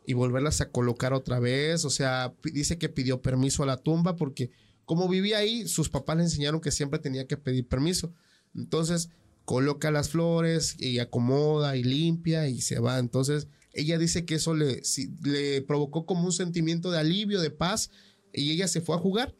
y 0.09 0.15
volverlas 0.15 0.63
a 0.63 0.71
colocar 0.71 1.13
otra 1.13 1.39
vez. 1.39 1.85
O 1.85 1.91
sea, 1.91 2.35
dice 2.43 2.79
que 2.79 2.89
pidió 2.89 3.21
permiso 3.21 3.63
a 3.63 3.67
la 3.67 3.77
tumba 3.77 4.17
porque 4.17 4.51
como 4.87 5.07
vivía 5.07 5.37
ahí, 5.37 5.69
sus 5.69 5.91
papás 5.91 6.17
le 6.17 6.23
enseñaron 6.23 6.63
que 6.63 6.71
siempre 6.71 6.99
tenía 6.99 7.27
que 7.27 7.37
pedir 7.37 7.69
permiso. 7.69 8.15
Entonces, 8.55 9.11
coloca 9.45 9.91
las 9.91 10.09
flores 10.09 10.77
y 10.79 10.99
acomoda 10.99 11.77
y 11.77 11.85
limpia 11.85 12.49
y 12.49 12.63
se 12.63 12.79
va. 12.79 12.99
Entonces, 12.99 13.49
ella 13.75 13.99
dice 13.99 14.25
que 14.25 14.37
eso 14.37 14.55
le 14.55 15.63
provocó 15.67 16.07
como 16.07 16.25
un 16.25 16.33
sentimiento 16.33 16.91
de 16.91 17.01
alivio, 17.01 17.43
de 17.43 17.51
paz, 17.51 17.91
y 18.33 18.53
ella 18.53 18.67
se 18.67 18.81
fue 18.81 18.97
a 18.97 19.01
jugar. 19.01 19.37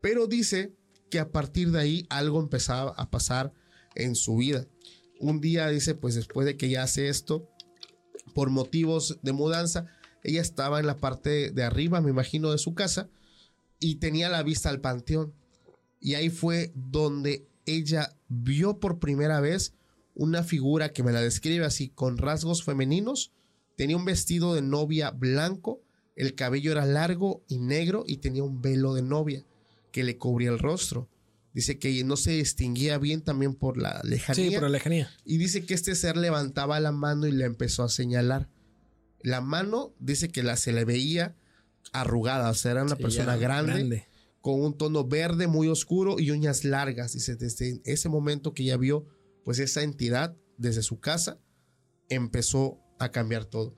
Pero 0.00 0.26
dice 0.26 0.74
que 1.10 1.20
a 1.20 1.30
partir 1.30 1.70
de 1.70 1.78
ahí 1.78 2.06
algo 2.10 2.40
empezaba 2.40 2.90
a 2.96 3.08
pasar 3.08 3.52
en 3.94 4.16
su 4.16 4.34
vida. 4.34 4.66
Un 5.20 5.40
día 5.40 5.68
dice, 5.68 5.94
pues 5.94 6.16
después 6.16 6.44
de 6.44 6.56
que 6.56 6.66
ella 6.66 6.82
hace 6.82 7.08
esto, 7.08 7.48
por 8.32 8.50
motivos 8.50 9.18
de 9.22 9.32
mudanza, 9.32 9.86
ella 10.22 10.40
estaba 10.40 10.80
en 10.80 10.86
la 10.86 10.98
parte 10.98 11.50
de 11.50 11.62
arriba, 11.64 12.00
me 12.00 12.10
imagino, 12.10 12.50
de 12.50 12.58
su 12.58 12.74
casa 12.74 13.08
y 13.78 13.96
tenía 13.96 14.28
la 14.28 14.42
vista 14.42 14.70
al 14.70 14.80
panteón. 14.80 15.34
Y 16.00 16.14
ahí 16.14 16.30
fue 16.30 16.72
donde 16.74 17.46
ella 17.66 18.16
vio 18.28 18.78
por 18.78 18.98
primera 18.98 19.40
vez 19.40 19.74
una 20.14 20.42
figura 20.42 20.92
que 20.92 21.02
me 21.02 21.12
la 21.12 21.20
describe 21.20 21.64
así, 21.64 21.88
con 21.88 22.18
rasgos 22.18 22.64
femeninos. 22.64 23.32
Tenía 23.76 23.96
un 23.96 24.04
vestido 24.04 24.54
de 24.54 24.62
novia 24.62 25.10
blanco, 25.10 25.80
el 26.14 26.34
cabello 26.34 26.72
era 26.72 26.84
largo 26.84 27.42
y 27.48 27.58
negro 27.58 28.04
y 28.06 28.18
tenía 28.18 28.44
un 28.44 28.60
velo 28.60 28.94
de 28.94 29.02
novia 29.02 29.44
que 29.90 30.04
le 30.04 30.18
cubría 30.18 30.50
el 30.50 30.58
rostro. 30.58 31.08
Dice 31.54 31.78
que 31.78 32.02
no 32.04 32.16
se 32.16 32.32
distinguía 32.32 32.96
bien 32.98 33.20
también 33.22 33.54
por 33.54 33.76
la 33.76 34.00
lejanía. 34.04 34.48
Sí, 34.48 34.54
por 34.54 34.62
la 34.62 34.68
lejanía. 34.70 35.10
Y 35.24 35.36
dice 35.36 35.64
que 35.66 35.74
este 35.74 35.94
ser 35.94 36.16
levantaba 36.16 36.80
la 36.80 36.92
mano 36.92 37.26
y 37.26 37.32
le 37.32 37.44
empezó 37.44 37.82
a 37.82 37.88
señalar. 37.90 38.48
La 39.22 39.40
mano 39.40 39.94
dice 39.98 40.30
que 40.30 40.42
la 40.42 40.56
se 40.56 40.72
le 40.72 40.84
veía 40.84 41.36
arrugada, 41.92 42.48
o 42.50 42.54
sea, 42.54 42.70
era 42.72 42.82
una 42.84 42.96
Sí, 42.96 43.02
persona 43.02 43.34
ya, 43.36 43.40
grande, 43.42 43.72
grande. 43.72 44.06
con 44.40 44.60
un 44.62 44.76
tono 44.78 45.04
verde 45.06 45.46
muy 45.46 45.68
oscuro 45.68 46.18
y 46.18 46.30
uñas 46.30 46.64
largas. 46.64 47.12
Dice, 47.12 47.36
desde 47.36 47.82
ese 47.84 48.08
momento 48.08 48.54
que 48.54 48.62
ella 48.62 48.78
vio, 48.78 49.06
pues 49.44 49.58
esa 49.58 49.82
entidad 49.82 50.36
desde 50.56 50.82
su 50.82 51.00
casa, 51.00 51.38
empezó 52.08 52.80
a 52.98 53.10
cambiar 53.10 53.44
todo. 53.44 53.76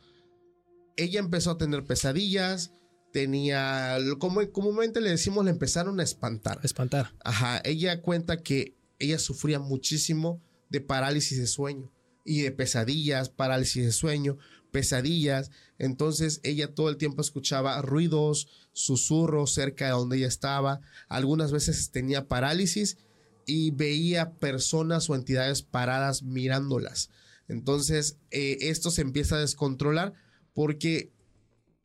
Ella 0.96 1.18
empezó 1.18 1.50
a 1.50 1.58
tener 1.58 1.84
pesadillas, 1.84 2.72
tenía, 3.14 3.96
como 4.18 4.50
comúnmente 4.50 5.00
le 5.00 5.10
decimos, 5.10 5.44
le 5.44 5.52
empezaron 5.52 6.00
a 6.00 6.02
espantar. 6.02 6.58
Espantar. 6.64 7.12
Ajá, 7.22 7.62
ella 7.64 8.02
cuenta 8.02 8.42
que 8.42 8.74
ella 8.98 9.20
sufría 9.20 9.60
muchísimo 9.60 10.42
de 10.68 10.80
parálisis 10.80 11.38
de 11.38 11.46
sueño 11.46 11.92
y 12.24 12.40
de 12.40 12.50
pesadillas, 12.50 13.28
parálisis 13.28 13.84
de 13.84 13.92
sueño, 13.92 14.36
pesadillas. 14.72 15.52
Entonces 15.78 16.40
ella 16.42 16.74
todo 16.74 16.88
el 16.88 16.96
tiempo 16.96 17.22
escuchaba 17.22 17.80
ruidos, 17.82 18.48
susurros 18.72 19.54
cerca 19.54 19.84
de 19.84 19.92
donde 19.92 20.16
ella 20.16 20.26
estaba. 20.26 20.80
Algunas 21.06 21.52
veces 21.52 21.92
tenía 21.92 22.26
parálisis 22.26 22.96
y 23.46 23.70
veía 23.70 24.32
personas 24.32 25.08
o 25.08 25.14
entidades 25.14 25.62
paradas 25.62 26.24
mirándolas. 26.24 27.10
Entonces 27.46 28.18
eh, 28.32 28.58
esto 28.62 28.90
se 28.90 29.02
empieza 29.02 29.36
a 29.36 29.40
descontrolar 29.40 30.14
porque 30.52 31.13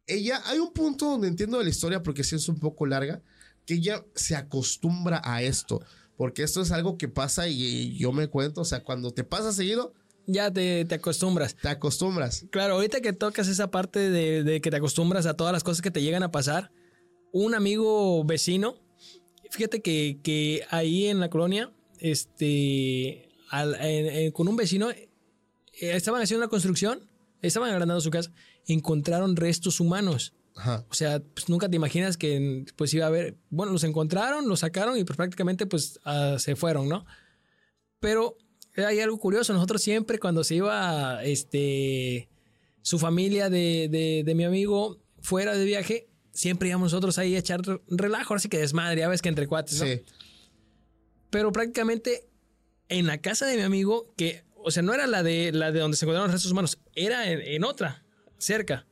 ella, 0.10 0.42
hay 0.46 0.60
un 0.60 0.74
punto 0.74 1.06
donde 1.12 1.28
entiendo 1.28 1.58
de 1.58 1.64
la 1.64 1.70
historia 1.70 2.04
porque 2.04 2.24
sí 2.24 2.36
es 2.36 2.50
un 2.50 2.60
poco 2.60 2.86
larga, 2.86 3.22
que 3.66 3.76
ella 3.76 4.04
se 4.16 4.36
acostumbra 4.36 5.22
a 5.24 5.42
esto, 5.44 5.82
porque 6.18 6.44
esto 6.44 6.62
es 6.62 6.72
algo 6.72 6.98
que 6.98 7.08
pasa 7.08 7.48
y, 7.48 7.62
y 7.64 7.98
yo 7.98 8.12
me 8.12 8.28
cuento, 8.28 8.62
o 8.62 8.66
sea, 8.66 8.84
cuando 8.84 9.12
te 9.12 9.24
pasa 9.24 9.54
seguido, 9.54 9.94
ya 10.26 10.52
te, 10.52 10.86
te 10.86 10.96
acostumbras. 10.96 11.56
Te 11.56 11.70
acostumbras. 11.70 12.46
Claro, 12.52 12.76
ahorita 12.76 13.02
que 13.02 13.14
tocas 13.14 13.48
esa 13.48 13.72
parte 13.72 14.12
de, 14.12 14.44
de 14.44 14.62
que 14.62 14.70
te 14.70 14.78
acostumbras 14.78 15.26
a 15.26 15.34
todas 15.36 15.54
las 15.54 15.64
cosas 15.64 15.82
que 15.82 15.92
te 15.92 16.02
llegan 16.02 16.22
a 16.24 16.32
pasar, 16.32 16.72
un 17.32 17.56
amigo 17.56 18.24
vecino, 18.26 18.76
fíjate 19.50 19.82
que, 19.82 20.20
que 20.24 20.64
ahí 20.70 21.08
en 21.08 21.20
la 21.20 21.30
colonia, 21.30 21.72
este, 22.00 23.30
al- 23.50 23.76
en- 23.76 24.06
en- 24.08 24.32
con 24.32 24.48
un 24.48 24.56
vecino, 24.56 24.90
eh, 24.92 25.10
estaban 25.80 26.22
haciendo 26.22 26.44
una 26.46 26.50
construcción, 26.50 27.08
estaban 27.42 27.70
agrandando 27.70 28.02
su 28.02 28.10
casa, 28.12 28.32
encontraron 28.74 29.36
restos 29.36 29.80
humanos. 29.80 30.34
Ajá. 30.56 30.86
O 30.90 30.94
sea, 30.94 31.20
pues 31.22 31.48
nunca 31.48 31.70
te 31.70 31.76
imaginas 31.78 32.18
que 32.18 32.66
pues 32.76 32.94
iba 32.94 33.06
a 33.06 33.08
haber, 33.08 33.38
bueno, 33.50 33.72
los 33.72 33.84
encontraron, 33.84 34.48
los 34.50 34.60
sacaron 34.62 34.98
y 34.98 35.04
pues 35.06 35.16
prácticamente 35.16 35.66
pues 35.66 36.00
ah, 36.04 36.36
se 36.40 36.56
fueron, 36.56 36.90
¿no? 36.90 37.06
Pero 38.00 38.38
hay 38.76 39.00
algo 39.00 39.18
curioso, 39.20 39.54
nosotros 39.54 39.82
siempre 39.82 40.20
cuando 40.20 40.44
se 40.44 40.56
iba 40.56 41.24
este 41.24 42.30
su 42.82 42.98
familia 43.00 43.50
de, 43.50 43.88
de- 43.90 44.24
de 44.26 44.36
mi 44.36 44.44
amigo 44.44 45.00
fuera 45.22 45.54
de 45.54 45.64
viaje, 45.66 46.10
siempre 46.32 46.70
íbamos 46.70 46.92
nosotros 46.94 47.18
ahí 47.18 47.36
a 47.36 47.40
echar 47.40 47.62
relajo, 47.88 48.34
así 48.34 48.48
que 48.50 48.58
desmadre, 48.60 49.02
ya 49.02 49.08
ves 49.10 49.22
que 49.22 49.30
entre 49.30 49.48
cuates, 49.48 49.80
¿no? 49.80 49.86
Sí. 49.86 50.02
Pero 51.30 51.52
prácticamente 51.52 52.28
en 52.88 53.06
la 53.06 53.20
casa 53.20 53.46
de 53.46 53.56
mi 53.58 53.62
amigo, 53.64 54.14
que, 54.18 54.44
o 54.56 54.72
sea, 54.72 54.82
no 54.82 54.94
era 54.94 55.08
la 55.08 55.22
de, 55.24 55.52
la 55.52 55.72
de 55.72 55.80
donde 55.80 55.96
se 55.98 56.06
encontraron 56.06 56.28
los 56.30 56.34
restos 56.36 56.52
humanos, 56.52 56.80
era 56.96 57.30
en, 57.32 57.42
en 57.42 57.64
otra, 57.64 58.04
cerca. 58.40 58.88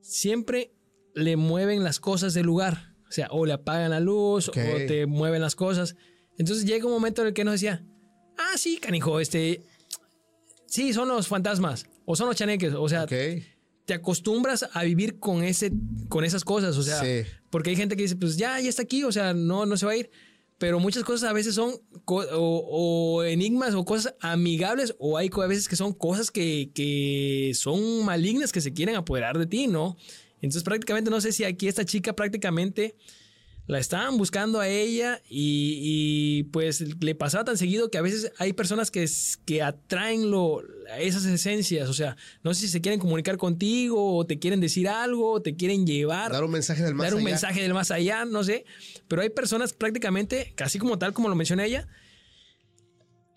Siempre 0.00 0.72
le 1.14 1.36
mueven 1.36 1.82
las 1.84 1.98
cosas 2.00 2.34
del 2.34 2.46
lugar. 2.46 2.94
O 3.08 3.12
sea, 3.12 3.28
o 3.30 3.46
le 3.46 3.54
apagan 3.54 3.90
la 3.90 4.00
luz, 4.00 4.48
o 4.48 4.52
te 4.52 5.06
mueven 5.06 5.40
las 5.40 5.56
cosas. 5.56 5.96
Entonces 6.38 6.64
llega 6.66 6.86
un 6.86 6.92
momento 6.92 7.22
en 7.22 7.28
el 7.28 7.34
que 7.34 7.42
nos 7.42 7.54
decía, 7.54 7.84
ah, 8.36 8.56
sí, 8.56 8.76
canijo, 8.78 9.18
este, 9.18 9.62
sí, 10.66 10.92
son 10.92 11.08
los 11.08 11.26
fantasmas, 11.26 11.86
o 12.04 12.14
son 12.16 12.28
los 12.28 12.36
chaneques, 12.36 12.74
o 12.74 12.88
sea, 12.88 13.06
te 13.06 13.94
acostumbras 13.94 14.68
a 14.74 14.84
vivir 14.84 15.18
con 15.18 15.42
ese 15.42 15.72
con 16.10 16.22
esas 16.24 16.44
cosas, 16.44 16.76
o 16.76 16.82
sea, 16.82 17.00
Sí. 17.02 17.28
porque 17.50 17.70
hay 17.70 17.76
gente 17.76 17.96
que 17.96 18.02
dice, 18.02 18.14
pues 18.16 18.36
ya, 18.36 18.60
ya 18.60 18.68
está 18.68 18.82
aquí, 18.82 19.02
o 19.04 19.10
sea, 19.10 19.32
no, 19.32 19.64
no 19.66 19.76
se 19.78 19.86
va 19.86 19.92
a 19.92 19.96
ir. 19.96 20.10
Pero 20.58 20.80
muchas 20.80 21.04
cosas 21.04 21.30
a 21.30 21.32
veces 21.32 21.54
son 21.54 21.74
o, 22.04 23.22
enigmas 23.24 23.74
o 23.74 23.84
cosas 23.84 24.14
amigables, 24.20 24.94
o 24.98 25.16
hay 25.16 25.30
a 25.32 25.46
veces 25.46 25.68
que 25.68 25.76
son 25.76 25.92
cosas 25.92 26.30
que, 26.30 26.70
que 26.74 27.52
son 27.54 28.04
malignas 28.04 28.52
que 28.52 28.60
se 28.60 28.72
quieren 28.72 28.96
apoderar 28.96 29.38
de 29.38 29.46
ti, 29.46 29.68
¿no? 29.68 29.96
Entonces 30.40 30.64
prácticamente 30.64 31.10
no 31.10 31.20
sé 31.20 31.32
si 31.32 31.44
aquí 31.44 31.68
esta 31.68 31.84
chica 31.84 32.12
prácticamente 32.12 32.96
la 33.68 33.78
estaban 33.78 34.16
buscando 34.16 34.60
a 34.60 34.68
ella 34.68 35.20
y, 35.28 35.78
y, 36.40 36.42
pues 36.44 36.80
le 37.00 37.14
pasaba 37.14 37.44
tan 37.44 37.58
seguido 37.58 37.90
que 37.90 37.98
a 37.98 38.02
veces 38.02 38.32
hay 38.38 38.54
personas 38.54 38.90
que, 38.90 39.06
que 39.44 39.62
atraen 39.62 40.30
lo, 40.30 40.62
esas 40.98 41.26
esencias, 41.26 41.88
o 41.88 41.92
sea, 41.92 42.16
no 42.42 42.54
sé 42.54 42.62
si 42.62 42.68
se 42.68 42.80
quieren 42.80 42.98
comunicar 42.98 43.36
contigo 43.36 44.16
o 44.16 44.26
te 44.26 44.38
quieren 44.38 44.60
decir 44.60 44.88
algo 44.88 45.32
o 45.32 45.42
te 45.42 45.54
quieren 45.54 45.86
llevar, 45.86 46.32
Dar 46.32 46.44
un 46.44 46.50
mensaje 46.50 46.82
del 46.82 46.94
más 46.94 47.04
dar 47.08 47.14
un 47.14 47.20
allá. 47.20 47.30
mensaje 47.30 47.62
del 47.62 47.74
más 47.74 47.90
allá, 47.90 48.24
no 48.24 48.42
sé, 48.42 48.64
pero 49.06 49.20
hay 49.20 49.28
personas 49.28 49.74
prácticamente, 49.74 50.52
casi 50.56 50.78
como 50.78 50.98
tal 50.98 51.12
como 51.12 51.28
lo 51.28 51.34
menciona 51.36 51.66
ella, 51.66 51.86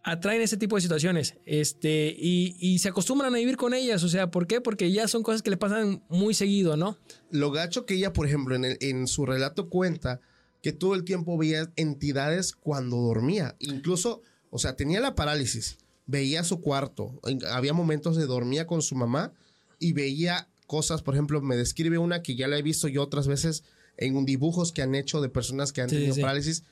atraen 0.03 0.41
ese 0.41 0.57
tipo 0.57 0.75
de 0.75 0.81
situaciones 0.81 1.35
este, 1.45 2.15
y, 2.17 2.55
y 2.59 2.79
se 2.79 2.89
acostumbran 2.89 3.33
a 3.35 3.37
vivir 3.37 3.55
con 3.57 3.73
ellas, 3.73 4.03
o 4.03 4.09
sea, 4.09 4.31
¿por 4.31 4.47
qué? 4.47 4.59
Porque 4.61 4.91
ya 4.91 5.07
son 5.07 5.21
cosas 5.23 5.41
que 5.43 5.49
le 5.51 5.57
pasan 5.57 6.03
muy 6.09 6.33
seguido, 6.33 6.75
¿no? 6.77 6.97
Lo 7.29 7.51
gacho 7.51 7.85
que 7.85 7.93
ella, 7.95 8.11
por 8.13 8.25
ejemplo, 8.25 8.55
en, 8.55 8.65
el- 8.65 8.77
en 8.81 9.05
su 9.07 9.25
relato 9.25 9.69
cuenta 9.69 10.19
que 10.63 10.71
todo 10.71 10.95
el 10.95 11.03
tiempo 11.03 11.37
veía 11.37 11.71
entidades 11.75 12.53
cuando 12.53 12.97
dormía. 12.97 13.55
Incluso, 13.59 14.21
o 14.49 14.57
sea, 14.59 14.75
tenía 14.75 14.99
la 15.01 15.15
parálisis, 15.15 15.77
veía 16.07 16.43
su 16.43 16.61
cuarto. 16.61 17.19
Había 17.51 17.73
momentos 17.73 18.15
de 18.17 18.25
dormía 18.25 18.65
con 18.67 18.81
su 18.81 18.95
mamá 18.95 19.33
y 19.79 19.93
veía 19.93 20.47
cosas, 20.67 21.01
por 21.01 21.13
ejemplo, 21.15 21.41
me 21.41 21.57
describe 21.57 21.97
una 21.97 22.21
que 22.23 22.35
ya 22.35 22.47
la 22.47 22.57
he 22.57 22.61
visto 22.61 22.87
yo 22.87 23.03
otras 23.03 23.27
veces 23.27 23.63
en 23.97 24.25
dibujos 24.25 24.71
que 24.71 24.81
han 24.81 24.95
hecho 24.95 25.19
de 25.21 25.29
personas 25.29 25.71
que 25.73 25.81
han 25.81 25.89
Sí, 25.89 25.95
tenido 25.97 26.15
sí. 26.15 26.21
parálisis, 26.21 26.63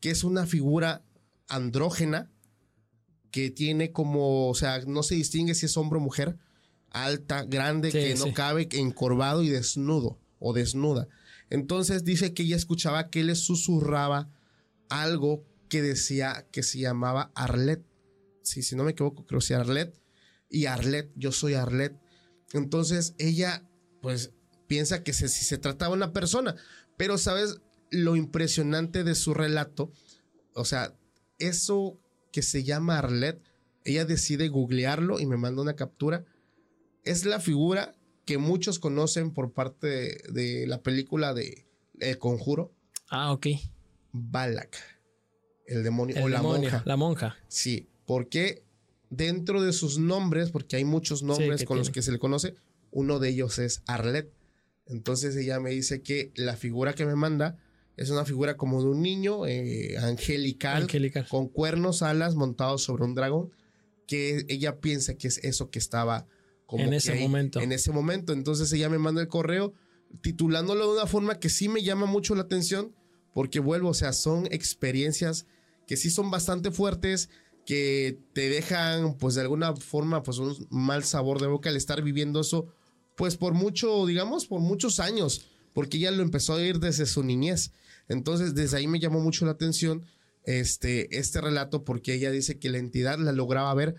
que 0.00 0.10
es 0.10 0.24
una 0.24 0.46
figura 0.46 1.02
andrógena 1.48 2.30
que 3.30 3.50
tiene 3.50 3.92
como, 3.92 4.48
o 4.48 4.54
sea, 4.54 4.80
no 4.86 5.02
se 5.02 5.14
distingue 5.14 5.54
si 5.54 5.66
es 5.66 5.76
hombre 5.76 5.98
o 5.98 6.02
mujer, 6.02 6.38
alta, 6.90 7.44
grande, 7.44 7.90
Sí, 7.90 7.98
que 7.98 8.14
no 8.14 8.24
sí. 8.26 8.32
cabe, 8.32 8.68
encorvado 8.72 9.42
y 9.42 9.48
desnudo 9.50 10.18
o 10.38 10.52
desnuda. 10.52 11.08
Entonces 11.50 12.04
dice 12.04 12.34
que 12.34 12.42
ella 12.44 12.56
escuchaba 12.56 13.10
que 13.10 13.20
él 13.20 13.26
le 13.28 13.34
susurraba 13.34 14.30
algo 14.88 15.44
que 15.68 15.82
decía 15.82 16.46
que 16.50 16.62
se 16.62 16.78
llamaba 16.78 17.30
Arlet. 17.34 17.84
Sí, 18.42 18.62
si 18.62 18.74
no 18.76 18.84
me 18.84 18.92
equivoco, 18.92 19.26
creo 19.26 19.40
que 19.40 19.46
sea 19.46 19.60
Arlet. 19.60 19.94
Y 20.50 20.64
Arlet, 20.66 21.10
yo 21.14 21.32
soy 21.32 21.54
Arlet. 21.54 21.94
Entonces 22.54 23.14
ella, 23.18 23.68
pues, 24.00 24.30
piensa 24.66 25.02
que 25.02 25.12
se- 25.12 25.28
si 25.28 25.44
se 25.44 25.58
trataba 25.58 25.90
de 25.94 25.96
una 26.02 26.12
persona. 26.12 26.54
Pero, 26.96 27.18
¿sabes? 27.18 27.56
Lo 27.90 28.16
impresionante 28.16 29.04
de 29.04 29.14
su 29.14 29.34
relato, 29.34 29.92
o 30.54 30.64
sea, 30.64 30.94
eso 31.38 31.98
que 32.32 32.42
se 32.42 32.64
llama 32.64 32.98
Arlet, 32.98 33.40
ella 33.84 34.04
decide 34.04 34.48
googlearlo 34.48 35.20
y 35.20 35.26
me 35.26 35.36
manda 35.36 35.62
una 35.62 35.76
captura. 35.76 36.24
Es 37.04 37.24
la 37.24 37.40
figura 37.40 37.94
que 38.24 38.38
muchos 38.38 38.78
conocen 38.78 39.32
por 39.32 39.52
parte 39.52 39.86
de, 39.86 40.22
de 40.30 40.66
la 40.66 40.82
película 40.82 41.32
de 41.32 41.66
El 41.98 42.18
Conjuro, 42.18 42.72
Ah, 43.10 43.32
ok. 43.32 43.46
Balak, 44.12 44.76
el 45.66 45.82
demonio 45.82 46.16
El 46.16 46.24
o 46.24 46.28
la 46.28 46.42
monja. 46.42 46.82
La 46.84 46.96
monja. 46.96 47.36
Sí, 47.48 47.88
porque 48.06 48.62
dentro 49.10 49.62
de 49.62 49.72
sus 49.72 49.98
nombres, 49.98 50.50
porque 50.50 50.76
hay 50.76 50.84
muchos 50.84 51.22
nombres 51.22 51.64
con 51.64 51.78
los 51.78 51.90
que 51.90 52.02
se 52.02 52.12
le 52.12 52.18
conoce, 52.18 52.54
uno 52.90 53.18
de 53.18 53.30
ellos 53.30 53.58
es 53.58 53.82
Arlet. 53.86 54.30
Entonces 54.86 55.36
ella 55.36 55.60
me 55.60 55.70
dice 55.70 56.02
que 56.02 56.32
la 56.34 56.56
figura 56.56 56.94
que 56.94 57.06
me 57.06 57.14
manda 57.14 57.58
es 57.98 58.10
una 58.10 58.24
figura 58.24 58.56
como 58.56 58.80
de 58.82 58.88
un 58.88 59.02
niño 59.02 59.46
eh, 59.46 59.96
angelical, 59.98 60.82
Angelical. 60.82 61.26
con 61.28 61.48
cuernos, 61.48 62.02
alas, 62.02 62.34
montado 62.36 62.78
sobre 62.78 63.04
un 63.04 63.14
dragón, 63.14 63.50
que 64.06 64.46
ella 64.48 64.80
piensa 64.80 65.14
que 65.14 65.28
es 65.28 65.38
eso 65.44 65.70
que 65.70 65.78
estaba 65.78 66.26
como 66.64 66.84
En 66.84 66.90
que 66.90 66.96
ese 66.96 67.12
ahí, 67.12 67.20
momento. 67.20 67.60
En 67.60 67.72
ese 67.72 67.92
momento. 67.92 68.32
Entonces 68.32 68.72
ella 68.72 68.88
me 68.88 68.98
manda 68.98 69.20
el 69.20 69.28
correo 69.28 69.74
titulándolo 70.22 70.86
de 70.86 70.98
una 70.98 71.06
forma 71.06 71.38
que 71.38 71.48
sí 71.50 71.68
me 71.68 71.82
llama 71.82 72.06
mucho 72.06 72.34
la 72.34 72.42
atención, 72.42 72.94
porque 73.34 73.60
vuelvo, 73.60 73.90
o 73.90 73.94
sea, 73.94 74.12
son 74.12 74.46
experiencias 74.50 75.46
que 75.86 75.96
sí 75.96 76.10
son 76.10 76.30
bastante 76.30 76.70
fuertes, 76.70 77.30
que 77.64 78.18
te 78.32 78.48
dejan, 78.48 79.16
pues 79.18 79.34
de 79.34 79.42
alguna 79.42 79.74
forma, 79.76 80.22
pues 80.22 80.38
un 80.38 80.54
mal 80.70 81.04
sabor 81.04 81.40
de 81.40 81.46
boca 81.46 81.68
al 81.68 81.76
estar 81.76 82.02
viviendo 82.02 82.40
eso, 82.40 82.66
pues 83.16 83.36
por 83.36 83.54
mucho, 83.54 84.06
digamos, 84.06 84.46
por 84.46 84.60
muchos 84.60 85.00
años, 85.00 85.48
porque 85.78 85.96
ella 85.98 86.10
lo 86.10 86.22
empezó 86.24 86.54
a 86.54 86.60
ir 86.62 86.80
desde 86.80 87.06
su 87.06 87.22
niñez. 87.22 87.70
Entonces, 88.08 88.54
desde 88.56 88.78
ahí 88.78 88.88
me 88.88 88.98
llamó 88.98 89.20
mucho 89.20 89.44
la 89.44 89.52
atención 89.52 90.04
este, 90.44 91.16
este 91.18 91.40
relato, 91.40 91.84
porque 91.84 92.14
ella 92.14 92.32
dice 92.32 92.58
que 92.58 92.68
la 92.68 92.78
entidad 92.78 93.16
la 93.18 93.30
lograba 93.30 93.72
ver 93.74 93.94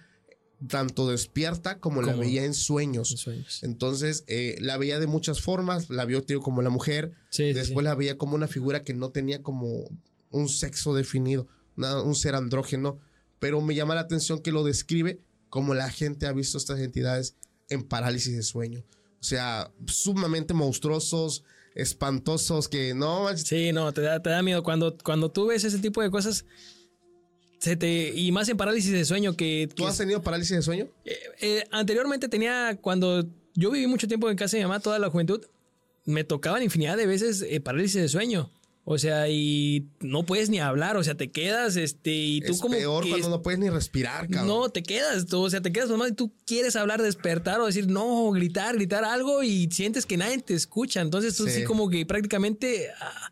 tanto 0.68 1.08
despierta 1.10 1.80
como, 1.80 2.02
la 2.02 2.14
veía 2.16 2.44
en 2.44 2.54
sueños. 2.54 3.12
en 3.12 3.18
sueños. 3.18 3.64
Entonces, 3.64 4.26
eh, 4.28 4.58
la 4.60 4.76
veía 4.78 5.00
de 5.00 5.08
muchas 5.08 5.40
formas, 5.42 5.90
la 5.90 6.04
vio, 6.04 6.22
tío, 6.24 6.42
como 6.42 6.62
la 6.62 6.70
mujer, 6.70 7.14
sí, 7.30 7.54
Después 7.54 7.84
sí. 7.84 7.86
la 7.86 7.96
veía 7.96 8.18
como 8.18 8.36
una 8.36 8.48
figura 8.50 8.84
que 8.84 8.94
no 8.94 9.10
tenía 9.12 9.42
como 9.42 9.86
un 10.32 10.50
sexo 10.50 10.94
definido, 10.94 11.48
una- 11.78 12.02
un 12.02 12.14
ser 12.14 12.36
andrógeno, 12.36 13.00
pero 13.40 13.62
me 13.62 13.74
llama 13.74 13.96
la 13.96 14.02
atención 14.02 14.42
que 14.42 14.52
lo 14.52 14.66
describe 14.66 15.22
como 15.50 15.74
la 15.76 15.90
gente 15.90 16.28
ha 16.28 16.34
visto 16.34 16.58
estas 16.58 16.80
entidades 16.80 17.36
en 17.70 17.84
parálisis 17.84 18.36
de 18.36 18.44
sueño. 18.44 18.84
O 19.22 19.24
sea, 19.24 19.72
sumamente 19.88 20.54
monstruosos, 20.54 21.44
espantosos, 21.76 22.68
que 22.68 22.94
no, 22.94 23.36
Sí, 23.38 23.72
no, 23.72 23.92
te 23.94 24.02
da, 24.02 24.22
te 24.22 24.30
da 24.30 24.42
miedo. 24.42 24.64
Cuando, 24.64 24.98
cuando 25.04 25.32
tú 25.32 25.48
ves 25.48 25.64
ese 25.64 25.80
tipo 25.80 26.02
de 26.02 26.10
cosas, 26.12 26.46
se 27.60 27.76
te. 27.76 28.14
Y 28.16 28.32
más 28.32 28.48
en 28.50 28.58
parálisis 28.58 28.92
de 28.92 29.06
sueño 29.06 29.36
que. 29.36 29.68
¿tú 29.74 29.84
que- 29.84 29.90
has 29.90 29.98
tenido 29.98 30.22
parálisis 30.22 30.56
de 30.56 30.62
sueño? 30.62 30.88
Eh, 31.06 31.18
eh, 31.42 31.64
anteriormente 31.72 32.28
tenía. 32.30 32.78
Cuando 32.82 33.26
yo 33.56 33.72
viví 33.72 33.88
mucho 33.88 34.08
tiempo 34.08 34.30
en 34.30 34.38
casa 34.38 34.58
de 34.58 34.64
mi 34.64 34.68
mamá, 34.68 34.80
toda 34.80 35.00
la 35.00 35.10
juventud, 35.10 35.46
me 36.06 36.24
tocaban 36.24 36.64
infinidad 36.64 36.98
de 36.98 37.06
veces 37.06 37.44
eh, 37.48 37.60
parálisis 37.60 38.02
de 38.02 38.08
sueño. 38.10 38.52
O 38.92 38.98
sea, 38.98 39.30
y 39.30 39.88
no 40.00 40.26
puedes 40.26 40.50
ni 40.50 40.60
hablar, 40.60 40.98
o 40.98 41.04
sea, 41.04 41.14
te 41.16 41.30
quedas, 41.30 41.76
este, 41.76 42.12
y 42.12 42.42
tú 42.42 42.54
es 42.54 42.60
como. 42.60 42.74
peor 42.76 43.04
que 43.04 43.12
cuando 43.12 43.30
no 43.30 43.44
puedes 43.44 43.60
ni 43.60 43.70
respirar, 43.70 44.28
cabrón. 44.28 44.48
No, 44.48 44.70
te 44.70 44.82
quedas, 44.82 45.28
tú, 45.28 45.42
o 45.44 45.50
sea, 45.52 45.62
te 45.62 45.72
quedas 45.72 45.90
nomás 45.90 46.10
y 46.10 46.14
tú 46.14 46.34
quieres 46.44 46.76
hablar, 46.76 47.00
despertar 47.00 47.60
o 47.62 47.68
decir 47.68 47.86
no, 47.88 48.32
gritar, 48.32 48.74
gritar 48.76 49.06
algo 49.06 49.44
y 49.44 49.70
sientes 49.72 50.08
que 50.08 50.18
nadie 50.18 50.40
te 50.40 50.56
escucha. 50.56 51.02
Entonces 51.02 51.36
tú 51.38 51.46
sí, 51.46 51.52
Sí. 51.60 51.64
como 51.66 51.88
que 51.88 52.04
prácticamente 52.08 52.88
ah, 53.00 53.32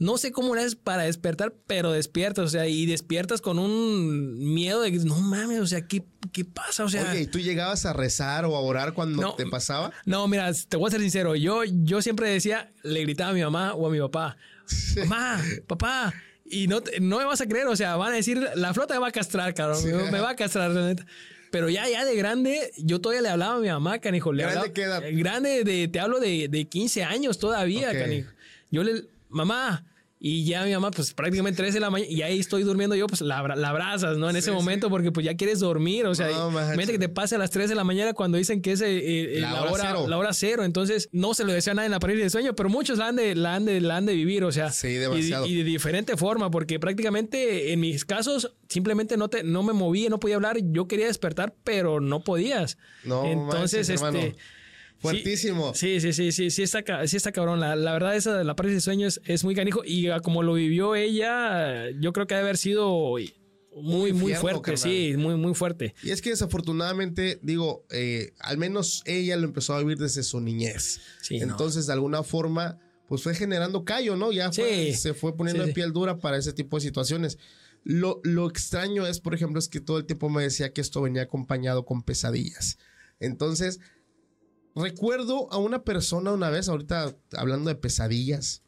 no 0.00 0.18
sé 0.18 0.32
cómo 0.32 0.56
es 0.56 0.74
para 0.74 1.04
despertar, 1.04 1.54
pero 1.68 1.92
despiertas, 1.92 2.44
o 2.44 2.48
sea, 2.48 2.66
y 2.66 2.84
despiertas 2.86 3.40
con 3.40 3.60
un 3.60 4.54
miedo 4.54 4.80
de 4.82 4.90
que 4.90 4.98
no 4.98 5.20
mames, 5.20 5.60
o 5.60 5.66
sea, 5.68 5.86
¿qué, 5.86 6.02
qué 6.32 6.44
pasa? 6.44 6.82
O 6.84 6.88
sea, 6.88 7.08
Oye, 7.12 7.20
¿y 7.22 7.26
tú 7.28 7.38
llegabas 7.38 7.86
a 7.86 7.92
rezar 7.92 8.44
o 8.44 8.56
a 8.56 8.60
orar 8.60 8.92
cuando 8.92 9.22
No. 9.22 9.34
te 9.36 9.46
pasaba? 9.46 9.92
no, 10.04 10.26
mira, 10.26 10.52
te 10.52 10.76
voy 10.76 10.88
a 10.88 10.90
ser 10.90 11.00
sincero. 11.00 11.36
Yo, 11.36 11.62
yo 11.62 12.02
siempre 12.02 12.28
decía, 12.28 12.72
le 12.82 13.02
gritaba 13.02 13.30
a 13.30 13.34
mi 13.34 13.42
mamá 13.42 13.72
o 13.74 13.86
a 13.86 13.90
mi 13.90 14.00
papá, 14.00 14.36
mamá, 15.00 15.42
papá. 15.66 16.14
Y 16.48 16.68
no, 16.68 16.80
no 17.00 17.18
me 17.18 17.24
vas 17.24 17.40
a 17.40 17.46
creer, 17.46 17.66
o 17.66 17.74
sea, 17.76 17.96
van 17.96 18.12
a 18.12 18.16
decir, 18.16 18.38
la 18.54 18.72
flota 18.72 18.94
me 18.94 19.00
va 19.00 19.08
a 19.08 19.12
castrar, 19.12 19.52
cabrón. 19.54 19.80
Sí. 19.82 19.88
Me, 19.88 20.20
va 20.20 20.30
a 20.30 20.36
castrar, 20.36 20.70
la 20.70 20.86
neta. 20.86 21.04
Pero 21.50 21.68
ya, 21.68 21.88
ya 21.88 22.04
de 22.04 22.14
grande, 22.16 22.72
yo 22.76 23.00
todavía 23.00 23.22
le 23.22 23.28
hablaba 23.30 23.56
a 23.56 23.58
mi 23.60 23.68
mamá, 23.68 23.98
canijo. 23.98 24.32
Le 24.32 24.42
¿Grande 24.44 24.84
hablaba- 24.84 25.06
eh, 25.06 25.12
Grande, 25.14 25.64
de, 25.64 25.88
te 25.88 25.98
hablo 26.00 26.20
de, 26.20 26.48
de 26.48 26.64
15 26.66 27.02
años 27.04 27.38
todavía, 27.38 27.90
Ok. 27.90 27.98
canijo. 27.98 28.30
Yo 28.70 28.84
le, 28.84 29.04
mamá, 29.28 29.84
y 30.18 30.44
ya 30.46 30.64
mi 30.64 30.72
mamá, 30.72 30.90
pues 30.90 31.12
prácticamente 31.12 31.58
3 31.58 31.74
de 31.74 31.80
la 31.80 31.90
mañana, 31.90 32.10
y 32.10 32.22
ahí 32.22 32.38
estoy 32.38 32.62
durmiendo 32.62 32.96
yo, 32.96 33.06
pues 33.06 33.20
la, 33.20 33.42
la 33.54 33.68
abrazas, 33.68 34.16
¿no? 34.16 34.30
En 34.30 34.36
ese 34.36 34.50
Sí, 34.50 34.56
momento, 34.56 34.88
porque 34.88 35.12
pues 35.12 35.26
ya 35.26 35.36
quieres 35.36 35.60
dormir, 35.60 36.06
o 36.06 36.14
sea, 36.14 36.28
No, 36.28 36.50
imagínate 36.50 36.92
que 36.92 36.98
te 36.98 37.08
pase 37.10 37.34
a 37.34 37.38
las 37.38 37.50
3 37.50 37.68
de 37.68 37.74
la 37.74 37.84
mañana 37.84 38.14
cuando 38.14 38.38
dicen 38.38 38.62
que 38.62 38.72
es 38.72 38.80
eh, 38.80 39.36
eh, 39.36 39.40
La 39.40 39.52
la, 39.52 39.62
hora 39.62 39.72
hora, 39.72 39.84
cero. 39.88 40.06
la 40.08 40.18
hora 40.18 40.32
cero. 40.32 40.64
Entonces, 40.64 41.10
no 41.12 41.34
se 41.34 41.44
lo 41.44 41.52
desea 41.52 41.72
a 41.72 41.74
nadie 41.74 41.86
en 41.86 41.92
la 41.92 42.00
pared 42.00 42.16
de 42.16 42.30
sueño, 42.30 42.54
pero 42.54 42.68
muchos 42.70 42.96
la 42.98 43.08
han 43.08 43.16
de, 43.16 43.34
la 43.34 43.54
han 43.56 43.66
de, 43.66 43.80
la 43.82 43.98
han 43.98 44.06
de 44.06 44.14
vivir, 44.14 44.42
o 44.44 44.52
sea, 44.52 44.72
Sí, 44.72 44.88
y- 44.88 44.94
demasiado. 44.94 45.46
Y, 45.46 45.54
de 45.56 45.64
diferente 45.64 46.16
forma, 46.16 46.50
porque 46.50 46.80
prácticamente 46.80 47.72
en 47.74 47.80
mis 47.80 48.04
casos 48.06 48.54
simplemente 48.68 49.16
no, 49.18 49.28
te, 49.28 49.42
no 49.44 49.62
me 49.62 49.74
movía, 49.74 50.08
no 50.08 50.18
podía 50.18 50.36
hablar, 50.36 50.56
yo 50.62 50.88
quería 50.88 51.06
despertar, 51.08 51.54
pero 51.62 52.00
no 52.00 52.20
podías. 52.20 52.78
No 53.04 53.24
Entonces, 53.26 53.88
manches, 53.88 54.02
hermano. 54.02 54.18
Fuertísimo. 54.98 55.74
Sí, 55.74 56.00
sí, 56.00 56.12
sí, 56.12 56.32
sí, 56.32 56.50
sí 56.50 56.62
está, 56.62 57.06
sí 57.06 57.16
está 57.16 57.32
cabrón. 57.32 57.60
La, 57.60 57.74
verdad, 57.92 58.16
esa 58.16 58.36
de 58.36 58.44
la 58.44 58.56
parálisis 58.56 58.82
de 58.82 58.84
sueños 58.84 59.20
es 59.24 59.44
muy 59.44 59.54
canijo 59.54 59.84
y 59.84 60.08
ah, 60.08 60.20
como 60.20 60.42
lo 60.42 60.54
vivió 60.54 60.94
ella, 60.94 61.90
yo 62.00 62.12
creo 62.12 62.26
que 62.26 62.34
debe 62.34 62.44
haber 62.48 62.56
sido 62.56 62.90
muy, 63.12 63.32
muy 63.74 64.10
infierno, 64.12 64.40
fuerte, 64.40 64.60
carnal. 64.62 64.78
sí, 64.78 65.14
muy, 65.18 65.36
muy 65.36 65.54
fuerte. 65.54 65.94
Y 66.02 66.10
es 66.10 66.22
que 66.22 66.30
desafortunadamente, 66.30 67.38
digo, 67.42 67.84
eh, 67.90 68.32
al 68.40 68.56
menos 68.58 69.02
ella 69.04 69.36
lo 69.36 69.44
empezó 69.44 69.74
a 69.74 69.78
vivir 69.80 69.98
desde 69.98 70.22
su 70.22 70.40
niñez. 70.40 71.00
Sí, 71.20 71.38
no. 71.40 71.44
Entonces, 71.52 71.86
de 71.86 71.92
alguna 71.92 72.22
forma, 72.22 72.78
pues 73.06 73.22
fue 73.22 73.34
generando 73.34 73.84
callo, 73.84 74.16
¿no? 74.16 74.32
Ya 74.32 74.50
fue- 74.50 74.92
Sí. 74.92 74.94
se 74.94 75.14
fue 75.14 75.36
poniendo 75.36 75.62
Sí, 75.62 75.68
en 75.68 75.74
sí. 75.74 75.74
piel 75.74 75.92
dura 75.92 76.18
para 76.18 76.38
ese 76.38 76.52
tipo 76.52 76.76
de 76.78 76.80
situaciones. 76.80 77.38
Lo, 77.84 78.20
lo 78.24 78.48
extraño 78.48 79.06
es, 79.06 79.20
por 79.20 79.34
ejemplo, 79.34 79.58
es 79.60 79.68
que 79.68 79.80
todo 79.80 79.98
el 79.98 80.06
tiempo 80.06 80.28
me 80.30 80.42
decía 80.42 80.72
que 80.72 80.80
esto 80.80 81.02
venía 81.02 81.22
acompañado 81.22 81.84
con 81.84 82.02
pesadillas. 82.02 82.78
Entonces, 83.20 83.78
recuerdo 84.76 85.50
a 85.52 85.58
una 85.58 85.82
persona 85.82 86.32
una 86.32 86.50
vez, 86.50 86.68
ahorita 86.68 87.16
hablando 87.36 87.68
de 87.70 87.74
pesadillas, 87.76 88.62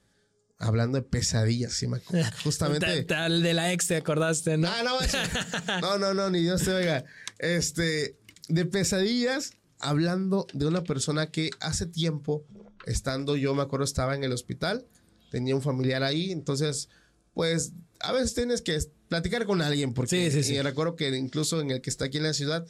hablando 0.59 0.99
de 0.99 1.03
pesadillas, 1.03 1.75
sí, 1.75 1.87
me 1.87 1.99
acuerdo, 1.99 2.29
justamente... 2.45 3.03
Ta- 3.05 3.17
tal 3.27 3.43
de 3.43 3.55
la 3.55 3.73
ex, 3.73 3.87
¿te 3.87 3.97
acordaste, 3.97 4.57
no? 4.57 4.69
Ah, 4.69 4.83
no, 4.83 4.99
no, 5.81 5.99
no, 5.99 6.15
no, 6.15 6.31
ni 6.31 6.41
Dios 6.41 6.63
te 6.65 6.73
oiga. 6.73 7.05
Este, 7.39 8.17
de 8.49 8.65
pesadillas, 8.65 9.53
hablando 9.79 10.47
de 10.53 10.67
una 10.67 10.83
persona 10.83 11.31
que 11.31 11.51
hace 11.61 11.87
tiempo, 11.87 12.45
estando 12.87 13.37
yo, 13.37 13.55
me 13.55 13.63
acuerdo, 13.63 13.85
estaba 13.85 14.17
en 14.17 14.25
el 14.25 14.33
hospital, 14.33 14.87
tenía 15.31 15.55
un 15.55 15.63
familiar 15.63 16.03
ahí, 16.03 16.33
entonces, 16.33 16.89
pues, 17.35 17.73
a 18.01 18.13
veces 18.13 18.35
tienes 18.35 18.63
que 18.63 18.79
platicar 19.09 19.45
con 19.47 19.61
alguien, 19.63 19.93
porque 19.95 20.31
Sí, 20.31 20.37
sí, 20.37 20.43
sí. 20.43 20.55
y 20.55 20.63
recuerdo 20.63 20.97
que 20.97 21.09
incluso 21.17 21.61
en 21.61 21.71
el 21.71 21.81
que 21.81 21.91
está 21.91 22.07
aquí 22.07 22.17
en 22.17 22.23
la 22.25 22.33
ciudad, 22.33 22.67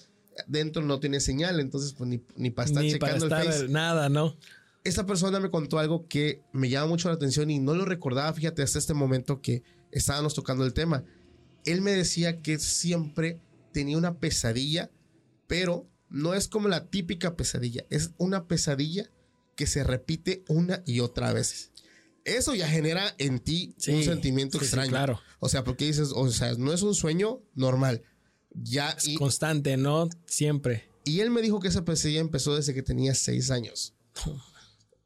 dentro 0.46 0.82
no 0.82 1.00
tiene 1.00 1.20
señal, 1.20 1.60
entonces, 1.60 1.92
pues, 1.94 2.08
ni, 2.08 2.22
ni 2.36 2.50
para 2.50 2.66
estar 2.68 2.82
Ni 2.82 2.94
para 2.96 3.14
checando 3.14 3.36
el 3.36 3.44
Face. 3.44 3.68
nada, 3.68 4.08
¿no? 4.08 4.36
Esta 4.84 5.04
persona 5.06 5.40
me 5.40 5.50
contó 5.50 5.78
algo 5.78 6.06
que 6.08 6.40
me 6.52 6.68
llama 6.70 6.86
mucho 6.86 7.08
la 7.08 7.14
atención 7.14 7.50
y 7.50 7.58
no 7.58 7.74
lo 7.74 7.84
recordaba, 7.84 8.32
fíjate, 8.32 8.62
hasta 8.62 8.78
este 8.78 8.94
momento 8.94 9.40
que 9.42 9.62
estábamos 9.90 10.34
tocando 10.34 10.64
el 10.64 10.72
tema. 10.72 11.04
Él 11.64 11.82
me 11.82 11.90
decía 11.92 12.40
que 12.40 12.58
siempre 12.58 13.40
tenía 13.72 13.98
una 13.98 14.18
pesadilla, 14.18 14.90
pero 15.46 15.86
no 16.08 16.32
es 16.34 16.48
como 16.48 16.68
la 16.68 16.86
típica 16.86 17.36
pesadilla, 17.36 17.84
es 17.90 18.12
una 18.16 18.46
pesadilla 18.46 19.10
que 19.56 19.66
se 19.66 19.82
repite 19.84 20.44
una 20.48 20.82
y 20.86 21.00
otra 21.00 21.32
vez. 21.32 21.72
Eso 22.24 22.54
ya 22.54 22.68
genera 22.68 23.14
en 23.18 23.40
ti 23.40 23.74
Sí, 23.78 23.92
un 23.92 24.04
sentimiento 24.04 24.58
sí, 24.58 24.64
sí, 24.64 24.68
extraño. 24.68 24.90
claro. 24.90 25.20
O 25.40 25.48
sea, 25.48 25.64
porque 25.64 25.86
dices, 25.86 26.12
o 26.14 26.28
sea, 26.30 26.54
no 26.54 26.72
es 26.72 26.82
un 26.82 26.94
sueño 26.94 27.40
normal. 27.54 28.02
Ya, 28.62 28.90
Es 28.90 29.08
y, 29.08 29.14
constante, 29.14 29.76
¿no? 29.76 30.08
Siempre. 30.26 30.88
y 31.04 31.20
él 31.20 31.30
me 31.30 31.42
dijo 31.42 31.60
que 31.60 31.68
esa 31.68 31.84
pesadilla 31.84 32.20
empezó 32.20 32.56
desde 32.56 32.74
que 32.74 32.82
tenía 32.82 33.14
seis 33.14 33.50
años. 33.50 33.94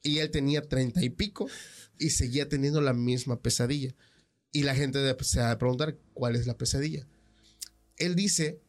Y 0.04 0.18
él 0.18 0.32
tenía 0.32 0.62
treinta 0.62 1.00
y 1.04 1.10
pico 1.10 1.48
y 1.96 2.10
seguía 2.10 2.48
teniendo 2.48 2.80
la 2.80 2.92
misma 2.92 3.40
pesadilla. 3.40 3.94
Y 4.50 4.64
la 4.64 4.74
gente 4.74 4.98
se 5.22 5.38
va 5.38 5.52
a 5.52 5.58
preguntar 5.58 5.96
cuál 6.12 6.34
es 6.34 6.48
la 6.48 6.58
pesadilla. 6.58 7.06
Él 7.96 8.16
dice 8.16 8.60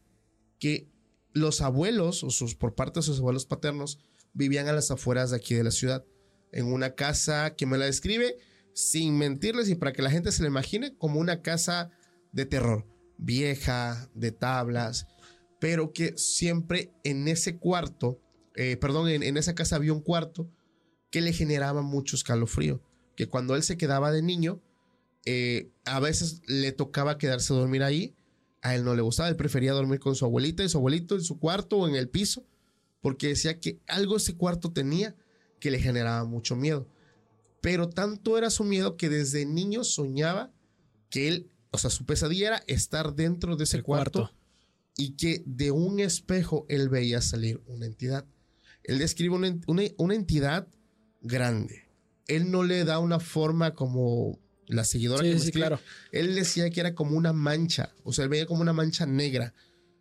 que 0.59 0.91
los 1.33 1.61
abuelos, 1.61 2.23
o 2.23 2.29
sus, 2.29 2.53
por 2.53 2.75
parte 2.75 2.99
de 2.99 3.03
sus 3.03 3.17
abuelos 3.17 3.47
paternos, 3.47 3.99
vivían 4.33 4.67
a 4.67 4.73
las 4.73 4.91
afueras 4.91 5.31
de 5.31 5.37
aquí 5.37 5.55
de 5.55 5.63
la 5.63 5.71
ciudad, 5.71 6.05
en 6.51 6.67
una 6.67 6.93
casa 6.93 7.55
que 7.55 7.65
me 7.65 7.77
la 7.77 7.85
describe 7.85 8.37
sin 8.73 9.17
mentirles 9.17 9.69
y 9.69 9.75
para 9.75 9.93
que 9.93 10.01
la 10.01 10.11
gente 10.11 10.31
se 10.31 10.43
la 10.43 10.49
imagine 10.49 10.95
como 10.97 11.19
una 11.19 11.41
casa 11.41 11.89
de 12.31 12.45
terror, 12.45 12.85
vieja, 13.23 14.09
de 14.13 14.31
tablas, 14.31 15.07
pero 15.59 15.93
que 15.93 16.17
siempre 16.17 16.91
en 17.03 17.27
ese 17.27 17.57
cuarto, 17.57 18.19
eh, 18.55 18.77
perdón, 18.77 19.09
en, 19.09 19.37
esa 19.37 19.55
casa 19.55 19.77
había 19.77 19.93
un 19.93 20.01
cuarto 20.01 20.49
que 21.09 21.21
le 21.21 21.31
generaba 21.31 21.81
mucho 21.81 22.15
escalofrío, 22.15 22.81
que 23.15 23.27
cuando 23.27 23.55
él 23.55 23.63
se 23.63 23.77
quedaba 23.77 24.11
de 24.11 24.21
niño, 24.21 24.61
eh, 25.25 25.69
a 25.85 25.99
veces 25.99 26.41
le 26.47 26.73
tocaba 26.73 27.17
quedarse 27.17 27.53
a 27.53 27.57
dormir 27.57 27.83
ahí, 27.83 28.13
a 28.61 28.75
él 28.75 28.83
no 28.83 28.95
le 28.95 29.01
gustaba, 29.01 29.29
él 29.29 29.35
prefería 29.35 29.73
dormir 29.73 29.99
con 29.99 30.15
su 30.15 30.25
abuelita 30.25 30.63
y 30.63 30.69
su 30.69 30.77
abuelito 30.77 31.15
en 31.15 31.21
su 31.21 31.39
cuarto 31.39 31.77
o 31.77 31.87
en 31.87 31.95
el 31.95 32.09
piso, 32.09 32.45
porque 33.01 33.29
decía 33.29 33.59
que 33.59 33.79
algo 33.87 34.17
ese 34.17 34.35
cuarto 34.35 34.71
tenía 34.71 35.15
que 35.59 35.71
le 35.71 35.79
generaba 35.79 36.25
mucho 36.25 36.55
miedo. 36.55 36.87
Pero 37.61 37.89
tanto 37.89 38.37
era 38.37 38.49
su 38.49 38.65
miedo 38.65 38.97
que 38.97 39.07
desde 39.07 39.45
niño 39.45 39.85
soñaba 39.85 40.51
que 41.09 41.29
él, 41.29 41.52
o 41.73 41.77
sea, 41.77 41.89
su 41.89 42.05
pesadilla 42.05 42.47
era 42.47 42.63
estar 42.67 43.13
dentro 43.15 43.55
de 43.57 43.65
ese 43.65 43.81
cuarto, 43.83 44.19
cuarto. 44.21 44.37
y 44.95 45.15
que 45.17 45.43
de 45.45 45.71
un 45.71 45.99
espejo 45.99 46.65
él 46.69 46.87
veía 46.87 47.19
salir 47.21 47.61
una 47.67 47.85
entidad. 47.85 48.25
Él 48.83 48.99
describe 48.99 49.35
una, 49.35 49.57
una- 49.67 49.83
una 49.97 50.15
entidad 50.15 50.67
grande. 51.21 51.83
Él 52.27 52.51
no 52.51 52.63
le 52.63 52.85
da 52.85 52.99
una 52.99 53.19
forma 53.19 53.73
como 53.73 54.39
la 54.67 54.83
seguidora 54.85 55.23
Sí, 55.23 55.31
que 55.31 55.39
sí, 55.39 55.51
claro. 55.51 55.79
Él 56.11 56.35
decía 56.35 56.69
que 56.69 56.79
era 56.79 56.95
como 56.95 57.17
una 57.17 57.33
mancha, 57.33 57.93
o 58.03 58.13
sea, 58.13 58.23
él 58.23 58.29
veía 58.29 58.45
como 58.45 58.61
una 58.61 58.71
mancha 58.73 59.05
negra. 59.05 59.53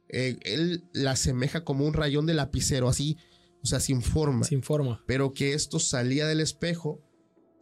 Eh, 0.09 0.39
él 0.43 0.85
la 0.93 1.12
asemeja 1.12 1.64
como 1.64 1.87
un 1.87 1.95
rayón 1.95 2.27
de 2.27 2.35
lapicero, 2.35 2.89
así, 2.89 3.16
o 3.62 3.66
sea, 3.66 3.81
sin 3.81 4.03
forma. 4.03 4.45
Sin 4.45 4.62
forma. 4.62 5.03
Pero 5.07 5.33
que 5.33 5.55
esto 5.55 5.79
salía 5.81 6.27
del 6.27 6.41
espejo 6.41 7.01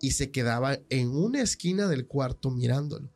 y 0.00 0.12
se 0.12 0.30
quedaba 0.30 0.78
en 0.88 1.10
una 1.10 1.42
esquina 1.42 1.86
del 1.88 2.06
cuarto 2.06 2.50
mirándolo. 2.50 3.10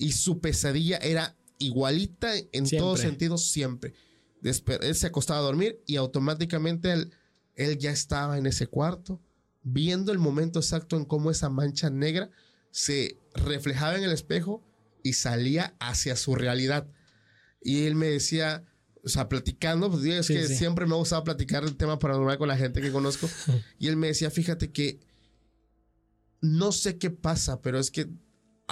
Y 0.00 0.12
su 0.12 0.40
pesadilla 0.40 0.96
era 0.96 1.36
igualita 1.58 2.34
en 2.36 2.66
Siempre. 2.66 2.78
todos 2.78 3.00
sentidos 3.00 3.44
siempre. 3.50 3.92
Despe- 4.42 4.78
él 4.82 4.94
se 4.94 5.06
acostaba 5.08 5.40
a 5.40 5.42
dormir 5.42 5.78
y 5.86 5.96
automáticamente 5.96 6.90
él, 6.90 7.12
él 7.54 7.76
ya 7.76 7.90
estaba 7.90 8.38
en 8.38 8.46
ese 8.46 8.66
cuarto, 8.66 9.20
viendo 9.62 10.10
el 10.10 10.18
momento 10.18 10.58
exacto 10.60 10.96
en 10.96 11.04
cómo 11.04 11.30
esa 11.30 11.50
mancha 11.50 11.90
negra 11.90 12.30
se 12.70 13.18
reflejaba 13.34 13.96
en 13.98 14.04
el 14.04 14.12
espejo 14.12 14.64
y 15.02 15.12
salía 15.12 15.74
hacia 15.80 16.16
su 16.16 16.34
realidad. 16.34 16.86
Y 17.62 17.84
él 17.84 17.94
me 17.94 18.06
decía, 18.06 18.64
o 19.04 19.08
sea, 19.10 19.28
platicando, 19.28 19.90
pues 19.90 20.02
es 20.06 20.24
Sí, 20.26 20.32
que 20.34 20.46
sí. 20.48 20.54
siempre 20.56 20.86
me 20.86 20.94
ha 20.94 20.98
gustado 20.98 21.24
platicar 21.24 21.62
el 21.64 21.76
tema 21.76 21.98
paranormal 21.98 22.38
con 22.38 22.48
la 22.48 22.56
gente 22.56 22.80
que 22.80 22.90
conozco. 22.90 23.28
y 23.78 23.88
él 23.88 23.96
me 23.98 24.06
decía, 24.06 24.30
fíjate 24.30 24.72
que 24.72 24.98
no 26.40 26.72
sé 26.72 26.96
qué 26.96 27.10
pasa, 27.10 27.60
pero 27.60 27.78
es 27.78 27.90
que 27.90 28.08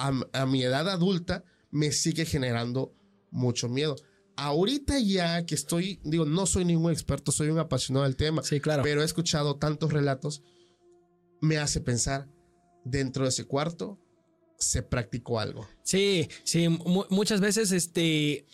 a, 0.07 0.13
a 0.33 0.47
mi 0.47 0.63
edad 0.63 0.89
adulta 0.89 1.45
me 1.71 1.93
sigue 1.93 2.25
generando 2.25 2.95
mucho 3.31 3.69
miedo. 3.69 3.97
Ahorita 4.37 4.99
ya 5.01 5.45
que 5.45 5.55
estoy, 5.57 5.99
digo, 6.05 6.25
no 6.25 6.47
soy 6.47 6.65
ningún 6.65 6.93
experto, 6.93 7.33
soy 7.33 7.49
un 7.49 7.59
apasionado 7.59 8.05
del 8.05 8.17
tema, 8.17 8.43
Sí, 8.45 8.61
claro. 8.61 8.83
pero 8.85 9.03
he 9.03 9.05
escuchado 9.05 9.57
tantos 9.57 9.93
relatos, 9.93 10.43
me 11.41 11.59
hace 11.59 11.81
pensar, 11.81 12.29
dentro 12.85 13.25
de 13.25 13.31
ese 13.31 13.45
cuarto 13.45 13.99
se 14.59 14.83
practicó 14.83 15.41
algo. 15.41 15.67
Sí, 15.83 16.29
sí, 16.45 16.69
mu- 16.69 17.05
muchas 17.11 17.41
veces 17.41 17.73
este 17.73 18.47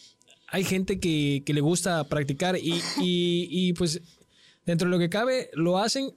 hay 0.49 0.65
gente 0.65 1.01
que, 1.01 1.43
que 1.45 1.53
le 1.55 1.61
gusta 1.61 2.05
practicar 2.09 2.57
y, 2.57 2.75
y- 3.01 3.49
y, 3.51 3.73
pues 3.75 4.01
dentro 4.67 4.87
de 4.89 4.91
lo 4.93 4.99
que 4.99 5.09
cabe 5.11 5.51
lo 5.55 5.79
hacen 5.79 6.15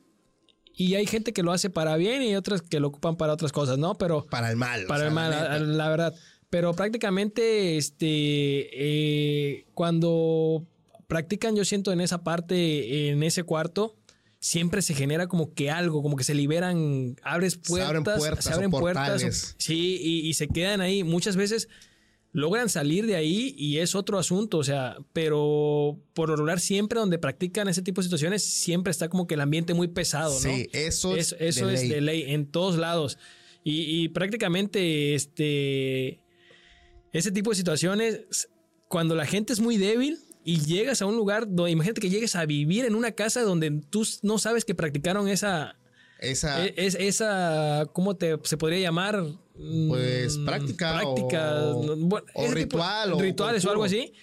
y 0.79 0.93
hay 0.93 1.07
gente 1.07 1.33
que 1.33 1.41
lo 1.41 1.51
hace 1.51 1.71
para 1.71 1.97
bien 1.97 2.21
y 2.21 2.35
otras 2.35 2.61
que 2.61 2.79
lo 2.79 2.89
ocupan 2.89 3.17
para 3.17 3.33
otras 3.33 3.51
cosas, 3.51 3.79
¿no? 3.79 3.97
Pero 3.97 4.27
Para 4.29 4.51
el 4.51 4.57
mal. 4.57 4.85
o 4.85 4.87
para 4.87 4.99
sea, 4.99 5.07
el 5.07 5.13
mal, 5.13 5.77
la 5.77 5.89
verdad. 5.89 6.15
Pero 6.51 6.73
prácticamente, 6.73 7.77
este, 7.77 8.05
eh, 8.05 9.65
cuando 9.73 10.65
practican, 11.07 11.55
yo 11.55 11.65
siento 11.65 11.91
en 11.91 11.99
esa 11.99 12.23
parte, 12.23 13.09
en 13.09 13.23
ese 13.23 13.43
cuarto, 13.43 13.95
siempre 14.39 14.83
se 14.83 14.93
genera 14.93 15.27
como 15.27 15.51
que 15.55 15.71
algo, 15.71 16.03
como 16.03 16.15
que 16.15 16.23
se 16.23 16.35
liberan, 16.35 17.15
abres 17.23 17.53
Se 17.53 17.59
puertas, 17.59 17.89
abren 17.89 18.03
puertas 18.03 18.45
se 18.45 18.53
abren 18.53 18.69
puertas, 18.69 19.55
sí, 19.57 19.99
y, 19.99 20.29
y 20.29 20.33
se 20.35 20.47
quedan 20.47 20.79
ahí. 20.81 21.03
Muchas 21.03 21.35
veces 21.35 21.69
logran 22.31 22.69
salir 22.69 23.05
de 23.05 23.15
ahí 23.15 23.55
y 23.57 23.77
es 23.77 23.95
otro 23.95 24.19
asunto, 24.19 24.57
o 24.59 24.63
sea, 24.63 24.97
pero 25.13 25.99
por 26.13 26.29
lo 26.29 26.35
regular 26.35 26.59
siempre 26.59 26.99
donde 26.99 27.17
practican 27.17 27.67
ese 27.67 27.81
tipo 27.81 28.01
de 28.01 28.05
situaciones 28.05 28.43
siempre 28.43 28.91
está 28.91 29.09
como 29.09 29.27
que 29.27 29.35
el 29.35 29.41
ambiente 29.41 29.73
muy 29.73 29.87
pesado, 29.87 30.33
¿no? 30.33 30.39
Sí, 30.39 30.67
eso 30.73 31.15
es 31.15 31.33
eso, 31.33 31.37
eso 31.39 31.67
de 31.67 31.73
es 31.73 31.81
ley. 31.81 31.89
de 31.89 32.01
ley 32.01 32.23
en 32.27 32.45
todos 32.47 32.77
lados. 32.77 33.17
Y, 33.63 34.03
y 34.03 34.09
prácticamente 34.09 35.15
este 35.15 36.21
ese 37.11 37.31
tipo 37.31 37.49
de 37.49 37.55
situaciones, 37.55 38.49
cuando 38.87 39.15
la 39.15 39.25
gente 39.25 39.53
es 39.53 39.59
muy 39.59 39.77
débil 39.77 40.19
y 40.43 40.59
llegas 40.59 41.01
a 41.01 41.05
un 41.05 41.15
lugar 41.15 41.47
donde, 41.47 41.71
imagínate 41.71 42.01
que 42.01 42.09
llegues 42.09 42.35
a 42.35 42.45
vivir 42.45 42.85
en 42.85 42.95
una 42.95 43.11
casa 43.11 43.41
donde 43.41 43.81
tú 43.89 44.05
no 44.21 44.37
sabes 44.37 44.65
que 44.65 44.75
practicaron 44.75 45.27
esa, 45.27 45.77
Esa, 46.19 46.65
e- 46.65 46.73
es, 46.77 46.95
esa, 46.95 47.85
¿cómo 47.93 48.15
te, 48.15 48.37
se 48.43 48.57
podría 48.57 48.79
llamar? 48.79 49.21
Mm, 49.55 49.87
Pues, 49.89 50.37
práctica 50.39 50.93
Práctica. 50.99 51.55
o- 51.63 51.83
no, 51.85 51.95
bueno, 52.07 52.25
o 52.33 52.43
ese 52.43 52.49
tipo- 52.55 52.77
ritual 52.77 53.13
o 53.13 53.19
rituales 53.19 53.65
o 53.65 53.71
algo 53.71 53.83
así. 53.83 54.13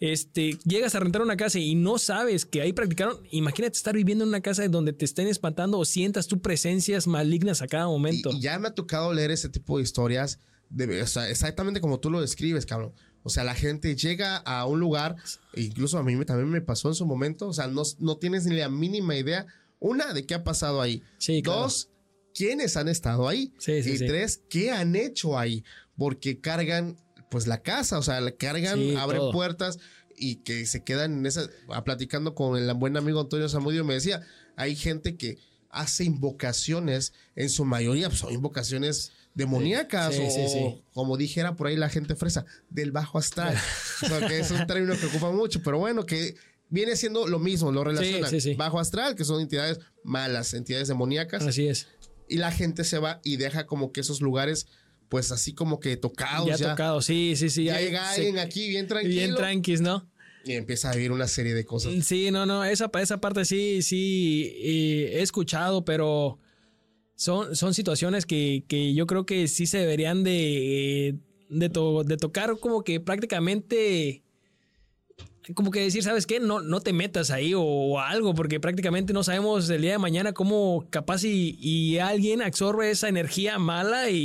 Este, 0.00 0.56
llegas 0.64 0.94
a 0.94 1.00
rentar 1.00 1.22
una 1.22 1.36
casa 1.36 1.58
y 1.58 1.74
no 1.74 1.98
sabes 1.98 2.46
que 2.46 2.60
ahí 2.60 2.72
practicaron. 2.72 3.18
Imagínate 3.32 3.76
estar 3.76 3.94
viviendo 3.96 4.22
en 4.22 4.28
una 4.28 4.40
casa 4.40 4.66
donde 4.68 4.92
te 4.92 5.04
estén 5.04 5.26
espantando 5.26 5.76
o 5.78 5.84
sientas 5.84 6.28
tú 6.28 6.40
presencias 6.40 7.08
malignas 7.08 7.62
a 7.62 7.66
cada 7.66 7.86
momento. 7.86 8.30
y 8.30 8.40
ya 8.40 8.58
me 8.60 8.68
ha 8.68 8.74
tocado 8.74 9.12
leer 9.12 9.32
ese 9.32 9.48
tipo 9.48 9.76
de 9.78 9.82
historias, 9.82 10.38
de, 10.70 11.02
o 11.02 11.06
sea, 11.08 11.28
exactamente 11.28 11.80
como 11.80 11.98
tú 11.98 12.10
lo 12.10 12.20
describes, 12.20 12.64
cabrón. 12.64 12.92
O 13.24 13.30
sea, 13.30 13.42
la 13.42 13.56
gente 13.56 13.96
llega 13.96 14.36
a 14.36 14.64
un 14.66 14.78
lugar, 14.78 15.16
e 15.52 15.62
incluso 15.62 15.98
a 15.98 16.04
mí 16.04 16.14
me- 16.14 16.24
también 16.24 16.48
me 16.48 16.60
pasó 16.60 16.88
en 16.88 16.94
su 16.94 17.04
momento, 17.04 17.48
o 17.48 17.52
sea, 17.52 17.66
no, 17.66 17.82
no 17.98 18.16
tienes 18.18 18.46
ni 18.46 18.56
la 18.56 18.68
mínima 18.68 19.16
idea, 19.16 19.46
una, 19.80 20.12
de 20.12 20.26
qué 20.26 20.34
ha 20.34 20.44
pasado 20.44 20.80
ahí. 20.80 21.02
Sí, 21.18 21.42
claro. 21.42 21.62
Dos, 21.62 21.90
quiénes 22.34 22.76
han 22.76 22.88
estado 22.88 23.28
ahí. 23.28 23.52
Sí, 23.58 23.82
sí, 23.82 23.90
y 23.90 23.98
sí. 23.98 24.06
tres, 24.06 24.42
qué 24.48 24.70
han 24.70 24.96
hecho 24.96 25.38
ahí. 25.38 25.64
Porque 25.96 26.40
cargan, 26.40 26.96
pues, 27.30 27.46
la 27.46 27.62
casa, 27.62 27.98
o 27.98 28.02
sea, 28.02 28.20
la 28.20 28.32
cargan, 28.32 28.78
Sí, 28.78 28.94
abren 28.96 29.20
todo. 29.20 29.32
puertas 29.32 29.78
y 30.16 30.36
que 30.36 30.66
se 30.66 30.82
quedan 30.84 31.18
en 31.18 31.26
esa. 31.26 31.48
Platicando 31.84 32.34
con 32.34 32.56
el 32.60 32.72
buen 32.74 32.96
amigo 32.96 33.20
Antonio 33.20 33.48
Zamudio, 33.48 33.84
me 33.84 33.94
decía, 33.94 34.22
hay 34.56 34.74
gente 34.76 35.16
que 35.16 35.38
hace 35.70 36.04
invocaciones, 36.04 37.12
en 37.36 37.50
su 37.50 37.64
mayoría 37.64 38.08
pues, 38.08 38.20
son 38.20 38.32
invocaciones 38.32 39.12
demoníacas 39.34 40.14
Sí, 40.14 40.22
o, 40.26 40.30
sí, 40.30 40.48
sí. 40.48 40.82
como 40.92 41.16
dijera 41.16 41.54
por 41.54 41.68
ahí 41.68 41.76
la 41.76 41.88
gente 41.88 42.16
fresa, 42.16 42.44
del 42.70 42.90
bajo 42.90 43.18
astral. 43.18 43.56
o 44.02 44.06
sea, 44.06 44.26
que 44.26 44.40
es 44.40 44.50
un 44.50 44.66
término 44.66 44.98
que 44.98 45.06
ocupa 45.06 45.30
mucho, 45.30 45.62
pero 45.62 45.78
bueno, 45.78 46.04
que 46.06 46.34
viene 46.70 46.96
siendo 46.96 47.26
lo 47.26 47.38
mismo, 47.38 47.72
lo 47.72 47.84
relacionan. 47.84 48.30
sí, 48.30 48.40
sí. 48.40 48.54
Bajo 48.54 48.78
astral, 48.80 49.14
que 49.14 49.24
son 49.24 49.40
entidades 49.40 49.78
malas, 50.04 50.54
entidades 50.54 50.88
demoníacas, 50.88 51.42
Así 51.46 51.66
es. 51.68 51.88
y 52.28 52.36
la 52.36 52.50
gente 52.52 52.84
se 52.84 52.98
va 52.98 53.20
y 53.24 53.36
deja 53.36 53.66
como 53.66 53.92
que 53.92 54.00
esos 54.00 54.20
lugares, 54.20 54.66
pues 55.08 55.32
así 55.32 55.54
como 55.54 55.80
que 55.80 55.96
tocados 55.96 56.46
ya 56.46 56.56
ya. 56.56 56.70
tocado, 56.70 57.00
sí, 57.02 57.34
sí, 57.36 57.48
sí. 57.50 57.68
ahí 57.70 57.86
Llega 57.86 58.12
se- 58.12 58.16
alguien 58.20 58.38
aquí 58.38 58.68
bien 58.68 58.86
tranquilo 58.86 59.14
Bien 59.14 59.34
tranquis, 59.34 59.80
¿no? 59.80 60.06
y 60.44 60.52
empieza 60.52 60.90
a 60.90 60.94
vivir 60.94 61.12
una 61.12 61.26
serie 61.26 61.52
de 61.52 61.64
cosas. 61.66 61.92
Sí, 62.06 62.30
no, 62.30 62.46
no, 62.46 62.64
esa, 62.64 62.90
esa 63.00 63.20
parte 63.20 63.44
sí, 63.44 63.82
sí, 63.82 64.52
eh, 64.62 65.10
he 65.18 65.22
escuchado, 65.22 65.84
pero 65.84 66.38
son, 67.16 67.54
son 67.56 67.74
situaciones 67.74 68.24
que, 68.24 68.64
que 68.66 68.94
yo 68.94 69.06
creo 69.06 69.26
que 69.26 69.46
sí 69.48 69.66
se 69.66 69.78
deberían 69.78 70.22
de, 70.24 71.16
de, 71.50 71.68
to- 71.68 72.02
de 72.04 72.16
tocar 72.16 72.58
como 72.60 72.82
que 72.82 72.98
prácticamente, 73.00 74.22
como 75.54 75.70
que 75.70 75.80
decir, 75.80 76.02
¿sabes 76.02 76.26
qué? 76.26 76.40
No, 76.40 76.60
no 76.60 76.80
te 76.80 76.92
metas 76.92 77.30
ahí 77.30 77.54
o, 77.54 77.62
o 77.62 77.98
algo, 78.00 78.34
porque 78.34 78.60
prácticamente 78.60 79.12
no 79.12 79.24
sabemos 79.24 79.68
el 79.70 79.80
día 79.82 79.92
de 79.92 79.98
mañana 79.98 80.32
cómo 80.32 80.86
capaz 80.90 81.24
y, 81.24 81.58
y 81.60 81.98
alguien 81.98 82.42
absorbe 82.42 82.90
esa 82.90 83.08
energía 83.08 83.58
mala 83.58 84.10
y, 84.10 84.18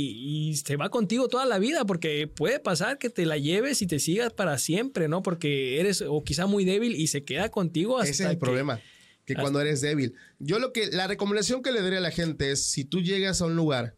y 0.50 0.56
se 0.56 0.76
va 0.76 0.90
contigo 0.90 1.28
toda 1.28 1.46
la 1.46 1.58
vida, 1.58 1.84
porque 1.84 2.26
puede 2.26 2.60
pasar 2.60 2.98
que 2.98 3.10
te 3.10 3.26
la 3.26 3.38
lleves 3.38 3.80
y 3.82 3.86
te 3.86 3.98
sigas 3.98 4.32
para 4.32 4.58
siempre, 4.58 5.08
¿no? 5.08 5.22
Porque 5.22 5.80
eres 5.80 6.02
o 6.06 6.22
quizá 6.24 6.46
muy 6.46 6.64
débil 6.64 6.94
y 6.94 7.06
se 7.06 7.24
queda 7.24 7.48
contigo 7.50 7.98
hasta 7.98 8.10
Ese 8.10 8.22
es 8.24 8.28
el 8.30 8.36
que- 8.36 8.40
problema, 8.40 8.80
que 9.24 9.34
cuando 9.34 9.60
eres 9.60 9.80
débil. 9.80 10.14
Yo 10.38 10.58
lo 10.58 10.72
que, 10.72 10.88
la 10.90 11.06
recomendación 11.06 11.62
que 11.62 11.72
le 11.72 11.80
daría 11.80 11.98
a 11.98 12.02
la 12.02 12.10
gente 12.10 12.50
es, 12.52 12.64
si 12.66 12.84
tú 12.84 13.00
llegas 13.00 13.40
a 13.40 13.46
un 13.46 13.56
lugar 13.56 13.96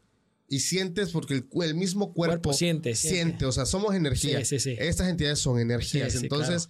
y 0.49 0.61
sientes, 0.61 1.11
porque 1.11 1.35
el, 1.63 1.75
mismo 1.75 2.13
cuerpo, 2.13 2.35
Cuerpo 2.35 2.53
siente, 2.53 2.95
siente, 2.95 3.19
siente. 3.19 3.45
o 3.47 3.51
sea, 3.53 3.67
somos 3.67 3.97
energía. 3.97 4.39
Sí, 4.45 4.61
sí, 4.61 4.61
sí. 4.61 4.77
Estas 4.79 5.09
entidades 5.09 5.41
son 5.41 5.59
energías. 5.59 6.15
Entonces, 6.15 6.69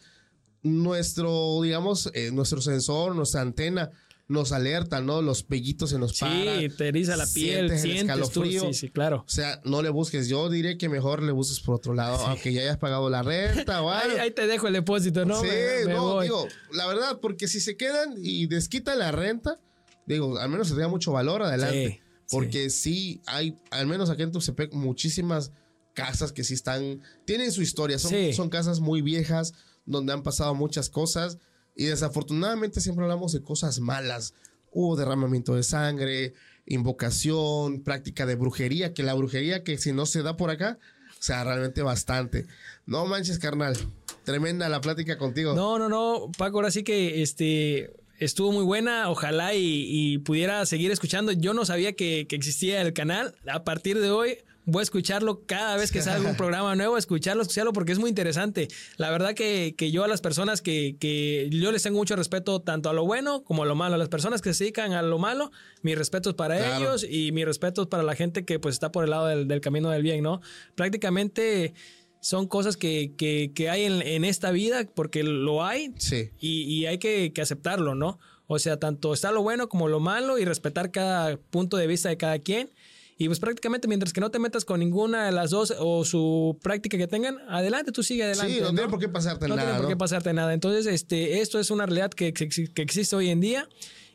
nuestro, 0.67 1.61
digamos, 1.63 2.11
eh, 2.15 2.31
nuestro 2.33 2.61
sensor, 2.61 3.15
nuestra 3.15 3.41
antena 3.41 3.91
nos 4.29 4.51
alerta, 4.51 5.01
¿no? 5.01 5.23
Los 5.23 5.45
pellitos 5.45 5.91
se 5.91 5.99
nos 6.01 6.19
paran. 6.19 6.59
Sí, 6.61 6.69
te 6.71 6.89
eriza 6.89 7.17
la 7.17 7.27
piel, 7.27 7.69
sientes 7.69 7.85
el 7.85 7.91
sientes 7.93 8.07
tú. 8.33 8.43
escalofrío. 8.43 8.61
Sí, 8.67 8.75
sí, 8.75 8.89
claro. 8.91 9.25
O 9.25 9.31
sea, 9.31 9.61
no 9.65 9.83
le 9.83 9.89
busques. 9.91 10.29
Yo 10.29 10.51
diré 10.51 10.77
que 10.79 10.89
mejor 10.89 11.23
le 11.23 11.31
busques 11.31 11.61
por 11.61 11.77
otro 11.77 11.95
lado, 11.95 12.17
aunque 12.27 12.53
ya 12.53 12.63
hayas 12.63 12.77
pagado 12.79 13.09
la 13.09 13.23
renta 13.23 13.83
o 13.83 13.91
Ahí, 13.93 14.03
algo. 14.11 14.23
ahí 14.23 14.31
te 14.33 14.47
dejo 14.49 14.67
el 14.67 14.73
depósito, 14.73 15.25
¿no? 15.25 15.41
sí, 15.41 15.47
Me- 15.47 15.87
me 15.87 15.93
no, 15.95 16.15
voy. 16.15 16.25
digo, 16.25 16.49
la 16.73 16.87
verdad, 16.89 17.21
porque 17.23 17.47
si 17.47 17.61
se 17.61 17.77
quedan 17.77 18.15
y 18.21 18.47
desquitan 18.49 18.99
la 18.99 19.13
renta, 19.13 19.61
digo, 20.07 20.37
al 20.39 20.49
menos 20.49 20.67
tendría 20.69 20.89
mucho 20.89 21.13
valor 21.13 21.43
adelante. 21.45 22.01
Sí, 22.27 22.27
porque 22.37 22.71
sí. 22.71 23.21
hay, 23.27 23.57
al 23.71 23.87
menos 23.87 24.11
aquí 24.11 24.23
en 24.25 24.33
Tuxtepec, 24.33 24.73
muchísimas 24.75 25.53
casas 25.95 26.33
que 26.33 26.43
sí 26.43 26.55
están, 26.55 27.01
tienen 27.25 27.53
su 27.53 27.63
historia, 27.63 27.99
son, 28.01 28.13
son 28.35 28.49
casas 28.51 28.81
muy 28.81 29.03
viejas, 29.03 29.55
donde 29.87 30.13
han 30.13 30.23
pasado 30.23 30.55
muchas 30.55 30.91
cosas 30.91 31.39
y 31.75 31.85
desafortunadamente 31.85 32.81
siempre 32.81 33.05
hablamos 33.05 33.33
de 33.33 33.43
cosas 33.43 33.81
malas. 33.81 34.35
Hubo 34.73 34.97
derramamiento 34.97 35.55
de 35.55 35.63
sangre, 35.63 36.35
invocación, 36.67 37.83
práctica 37.83 38.27
de 38.27 38.35
brujería, 38.35 38.93
que 38.93 39.03
la 39.03 39.15
brujería 39.15 39.63
que 39.63 39.79
si 39.79 39.93
no 39.93 40.07
se 40.07 40.23
da 40.23 40.37
por 40.37 40.51
acá, 40.51 40.79
o 41.19 41.23
sea, 41.23 41.45
realmente 41.45 41.83
bastante. 41.83 42.47
No 42.85 43.07
manches, 43.07 43.39
carnal. 43.39 43.77
Tremenda 44.25 44.69
la 44.69 44.81
plática 44.81 45.17
contigo. 45.19 45.55
No, 45.55 45.79
no, 45.79 45.89
no, 45.89 46.31
Paco, 46.37 46.59
ahora 46.59 46.71
sí 46.71 46.83
que 46.83 47.23
este 47.23 47.93
estuvo 48.19 48.53
muy 48.53 48.65
buena. 48.65 49.09
Ojalá 49.09 49.55
y, 49.55 50.19
pudiera 50.19 50.65
seguir 50.67 50.91
escuchando. 50.91 51.33
Yo 51.33 51.55
no 51.55 51.65
sabía 51.65 51.93
que 51.93 52.27
existía 52.31 52.83
el 52.83 52.93
canal. 52.93 53.35
A 53.49 53.65
partir 53.65 54.01
de 54.01 54.11
hoy 54.11 54.39
voy 54.67 54.81
a 54.81 54.83
escucharlo 54.83 55.43
cada 55.47 55.77
vez 55.77 55.91
que 55.91 56.03
salga 56.03 56.29
un 56.29 56.37
programa 56.37 56.75
nuevo, 56.77 56.99
escucharlo, 56.99 57.43
escucharlo, 57.43 57.73
porque 57.73 57.93
es 57.93 57.99
muy 57.99 58.11
interesante. 58.11 58.69
La 58.99 59.11
verdad 59.11 59.33
que, 59.35 59.75
que 59.79 59.91
yo 59.91 60.05
a 60.05 60.09
las 60.09 60.21
personas 60.21 60.61
que, 60.61 60.97
que 61.01 61.49
yo 61.51 61.73
les 61.73 61.83
tengo 61.85 61.97
mucho 61.99 62.17
respeto 62.17 62.61
tanto 62.61 62.91
a 62.91 62.93
lo 62.93 63.05
bueno 63.07 63.45
como 63.45 63.63
a 63.63 63.67
lo 63.67 63.75
malo. 63.75 63.95
A 63.95 63.99
las 63.99 64.09
personas 64.09 64.43
que 64.43 64.53
se 64.53 64.65
dedican 64.65 64.93
a 64.93 65.03
lo 65.03 65.19
malo, 65.19 65.51
mis 65.83 65.97
respetos 65.97 66.35
para 66.35 66.57
Claro. 66.59 66.77
ellos 66.77 67.07
y 67.09 67.33
mis 67.33 67.45
respetos 67.47 67.87
para 67.87 68.03
la 68.03 68.15
gente 68.15 68.45
que 68.45 68.59
pues 68.59 68.75
está 68.75 68.93
por 68.93 69.05
el 69.05 69.11
lado 69.11 69.27
del, 69.27 69.49
del 69.49 69.61
camino 69.61 69.89
del 69.91 70.03
bien, 70.03 70.23
¿no? 70.23 70.41
Prácticamente 70.75 71.75
son 72.21 72.47
cosas 72.49 72.77
que, 72.77 73.13
que- 73.17 73.53
que 73.55 73.71
hay 73.71 73.85
en, 73.85 74.03
en 74.03 74.25
esta 74.25 74.51
vida 74.51 74.85
porque 74.95 75.23
lo 75.23 75.65
hay 75.65 75.93
Sí. 75.99 76.31
y, 76.41 76.63
y 76.63 76.87
hay 76.87 76.99
que, 76.99 77.33
que 77.33 77.41
aceptarlo, 77.43 77.95
¿no? 77.95 78.19
O 78.47 78.59
sea, 78.59 78.79
tanto 78.79 79.13
está 79.13 79.33
lo 79.33 79.43
bueno 79.43 79.69
como 79.69 79.89
lo 79.89 79.99
malo 80.01 80.39
y 80.39 80.45
respetar 80.45 80.91
cada 80.93 81.37
punto 81.37 81.77
de 81.77 81.87
vista 81.87 82.09
de 82.09 82.17
cada 82.17 82.39
quien. 82.39 82.71
Y 83.19 83.27
pues 83.29 83.41
prácticamente 83.41 83.89
mientras 83.89 84.13
que 84.13 84.21
no 84.21 84.31
te 84.31 84.39
metas 84.39 84.65
con 84.67 84.81
ninguna 84.81 85.25
de 85.27 85.33
las 85.33 85.51
dos 85.51 85.73
o 85.79 86.05
su 86.05 86.59
práctica 86.63 86.99
que 86.99 87.07
tengan, 87.07 87.39
adelante, 87.49 87.91
tú 87.93 88.03
sigue 88.03 88.25
adelante. 88.25 88.55
Sí, 88.55 88.61
no 88.61 88.73
tiene 88.75 88.89
por 88.89 88.99
qué 88.99 89.09
pasarte 89.09 89.49
No 89.49 89.57
nada, 89.57 89.69
tiene 89.69 89.81
por 89.81 89.89
qué 89.89 89.97
pasarte 89.97 90.33
nada. 90.35 90.53
Entonces, 90.53 90.87
este, 90.87 91.41
esto 91.41 91.59
es 91.59 91.71
una 91.71 91.87
realidad 91.87 92.11
que, 92.11 92.33
que- 92.35 92.49
que 92.49 92.83
existe 92.83 93.17
hoy 93.17 93.31
en 93.31 93.41
día. 93.41 93.69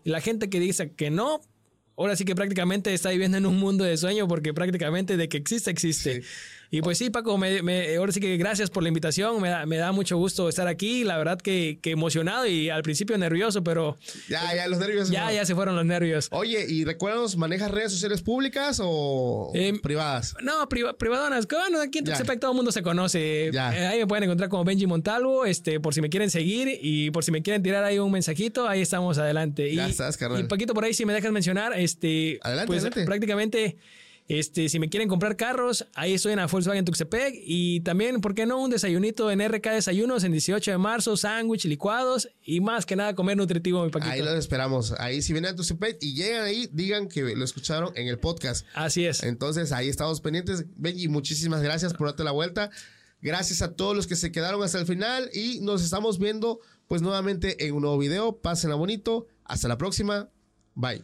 Y 0.04 0.12
la 0.12 0.22
gente 0.22 0.50
que 0.50 0.60
dice 0.60 0.92
que 0.94 1.10
no, 1.10 1.42
ahora 1.98 2.16
sí 2.16 2.26
que 2.26 2.36
prácticamente 2.36 2.94
está 2.94 3.10
viviendo 3.10 3.38
en 3.38 3.46
un 3.48 3.58
mundo 3.58 3.84
de 3.84 3.98
sueño 3.98 4.28
porque 4.28 4.54
prácticamente 4.54 5.18
de 5.18 5.30
que 5.30 5.38
existe, 5.38 5.72
existe. 5.72 6.22
Sí. 6.22 6.28
Y 6.74 6.82
pues 6.82 6.98
sí, 6.98 7.10
Paco, 7.10 7.38
me, 7.38 7.62
me- 7.62 7.98
ahora 7.98 8.14
sí 8.14 8.22
que 8.22 8.38
gracias 8.38 8.70
por 8.70 8.82
la 8.82 8.88
invitación. 8.88 9.42
Me 9.42 9.50
da, 9.50 9.66
me 9.66 9.76
da 9.76 9.92
mucho 9.92 10.16
gusto 10.16 10.48
estar 10.48 10.68
aquí. 10.70 11.04
La 11.04 11.18
verdad 11.18 11.38
que, 11.38 11.80
que 11.82 11.92
emocionado 11.92 12.48
y 12.48 12.70
al 12.70 12.82
principio 12.82 13.18
nervioso, 13.18 13.62
pero 13.62 13.98
Ya, 14.30 14.56
ya, 14.56 14.68
los 14.70 14.80
nervios. 14.80 15.10
ya, 15.10 15.30
ya 15.34 15.46
se 15.46 15.54
fueron 15.54 15.76
los 15.76 15.86
nervios. 15.86 16.30
Oye, 16.32 16.66
y 16.70 16.86
recuérdanos, 16.86 17.36
¿manejas 17.36 17.72
redes 17.72 17.92
sociales 17.92 18.22
públicas 18.22 18.80
o 18.82 19.52
Em, 19.54 19.82
privadas? 19.82 20.34
No, 20.42 20.70
priva- 20.70 20.98
privadonas. 20.98 21.46
Bueno, 21.46 21.82
aquí 21.82 21.98
en. 22.00 22.06
Tuxtepec 22.06 22.40
todo 22.40 22.52
el 22.52 22.56
mundo 22.56 22.72
se 22.72 22.82
conoce. 22.82 23.50
Ya. 23.52 23.78
Eh, 23.78 23.88
ahí 23.88 24.00
me 24.00 24.08
pueden 24.08 24.24
encontrar 24.24 24.50
como 24.50 24.64
Benji 24.64 24.88
Montalvo, 24.88 25.46
este, 25.46 25.82
por 25.82 25.94
si 25.94 26.00
me 26.00 26.10
quieren 26.10 26.30
seguir 26.30 26.80
y 26.82 27.12
por 27.12 27.26
si 27.26 27.32
me 27.34 27.42
quieren 27.42 27.62
tirar 27.64 27.84
ahí 27.84 28.00
un 28.00 28.12
mensajito, 28.14 28.66
ahí 28.70 28.80
estamos 28.82 29.18
adelante. 29.18 29.76
Ya 29.76 29.88
y, 29.90 29.92
estás, 29.92 30.16
carnal. 30.16 30.40
Y 30.40 30.44
Paquito, 30.46 30.74
por 30.74 30.86
ahí, 30.86 30.94
si 30.94 31.06
me 31.06 31.12
dejas 31.12 31.34
mencionar, 31.34 31.78
este, 31.78 32.40
Adelante, 32.42 32.68
pues 32.68 32.80
adelante. 32.80 33.04
prácticamente, 33.06 33.76
este, 34.40 34.70
si 34.70 34.80
me 34.80 34.88
quieren 34.88 35.10
comprar 35.10 35.36
carros, 35.36 35.86
ahí 35.94 36.14
estoy 36.14 36.32
en 36.32 36.38
la 36.38 36.48
Volkswagen 36.48 36.86
Tuxtepec 36.86 37.36
y 37.36 37.82
también, 37.82 38.22
¿por 38.22 38.34
qué 38.34 38.46
no? 38.46 38.62
Un 38.62 38.70
desayunito 38.70 39.30
en 39.30 39.46
RK 39.46 39.72
Desayunos 39.72 40.24
en 40.24 40.32
18 40.32 40.72
de 40.72 40.78
marzo, 40.78 41.18
sándwich, 41.18 41.66
licuados 41.66 42.30
y 42.42 42.62
más 42.62 42.86
que 42.86 42.96
nada 42.96 43.14
comer 43.14 43.36
nutritivo, 43.36 43.84
mi 43.84 43.92
Paquito. 43.92 44.10
Ahí 44.10 44.22
los 44.22 44.36
esperamos. 44.36 44.94
Ahí 45.00 45.22
si 45.22 45.34
vienen 45.34 45.52
a 45.52 45.56
tu 45.58 45.64
CPET 45.64 46.02
y 46.02 46.14
llegan 46.14 46.44
ahí, 46.44 46.70
digan 46.72 47.10
que 47.10 47.36
lo 47.36 47.44
escucharon 47.44 47.92
en 47.98 48.08
el 48.08 48.20
podcast. 48.20 48.66
Así 48.74 49.06
es. 49.06 49.22
Entonces 49.24 49.74
ahí 49.74 49.90
estamos 49.90 50.22
pendientes. 50.22 50.64
Benji, 50.78 51.10
muchísimas 51.10 51.62
gracias 51.62 51.94
por 51.94 52.08
darte 52.08 52.24
la 52.24 52.32
vuelta. 52.32 52.70
Gracias 53.22 53.62
a 53.62 53.74
todos 53.76 53.98
los 53.98 54.08
que 54.08 54.16
se 54.16 54.32
quedaron 54.32 54.64
hasta 54.64 54.80
el 54.80 54.86
final 54.86 55.30
y 55.34 55.60
nos 55.60 55.84
estamos 55.84 56.20
viendo 56.20 56.62
pues 56.88 57.02
nuevamente 57.02 57.66
en 57.66 57.74
un 57.74 57.82
nuevo 57.82 57.98
video. 57.98 58.38
Pásenla 58.38 58.78
bonito. 58.78 59.28
Hasta 59.44 59.68
la 59.68 59.78
próxima. 59.78 60.30
Bye. 60.74 61.04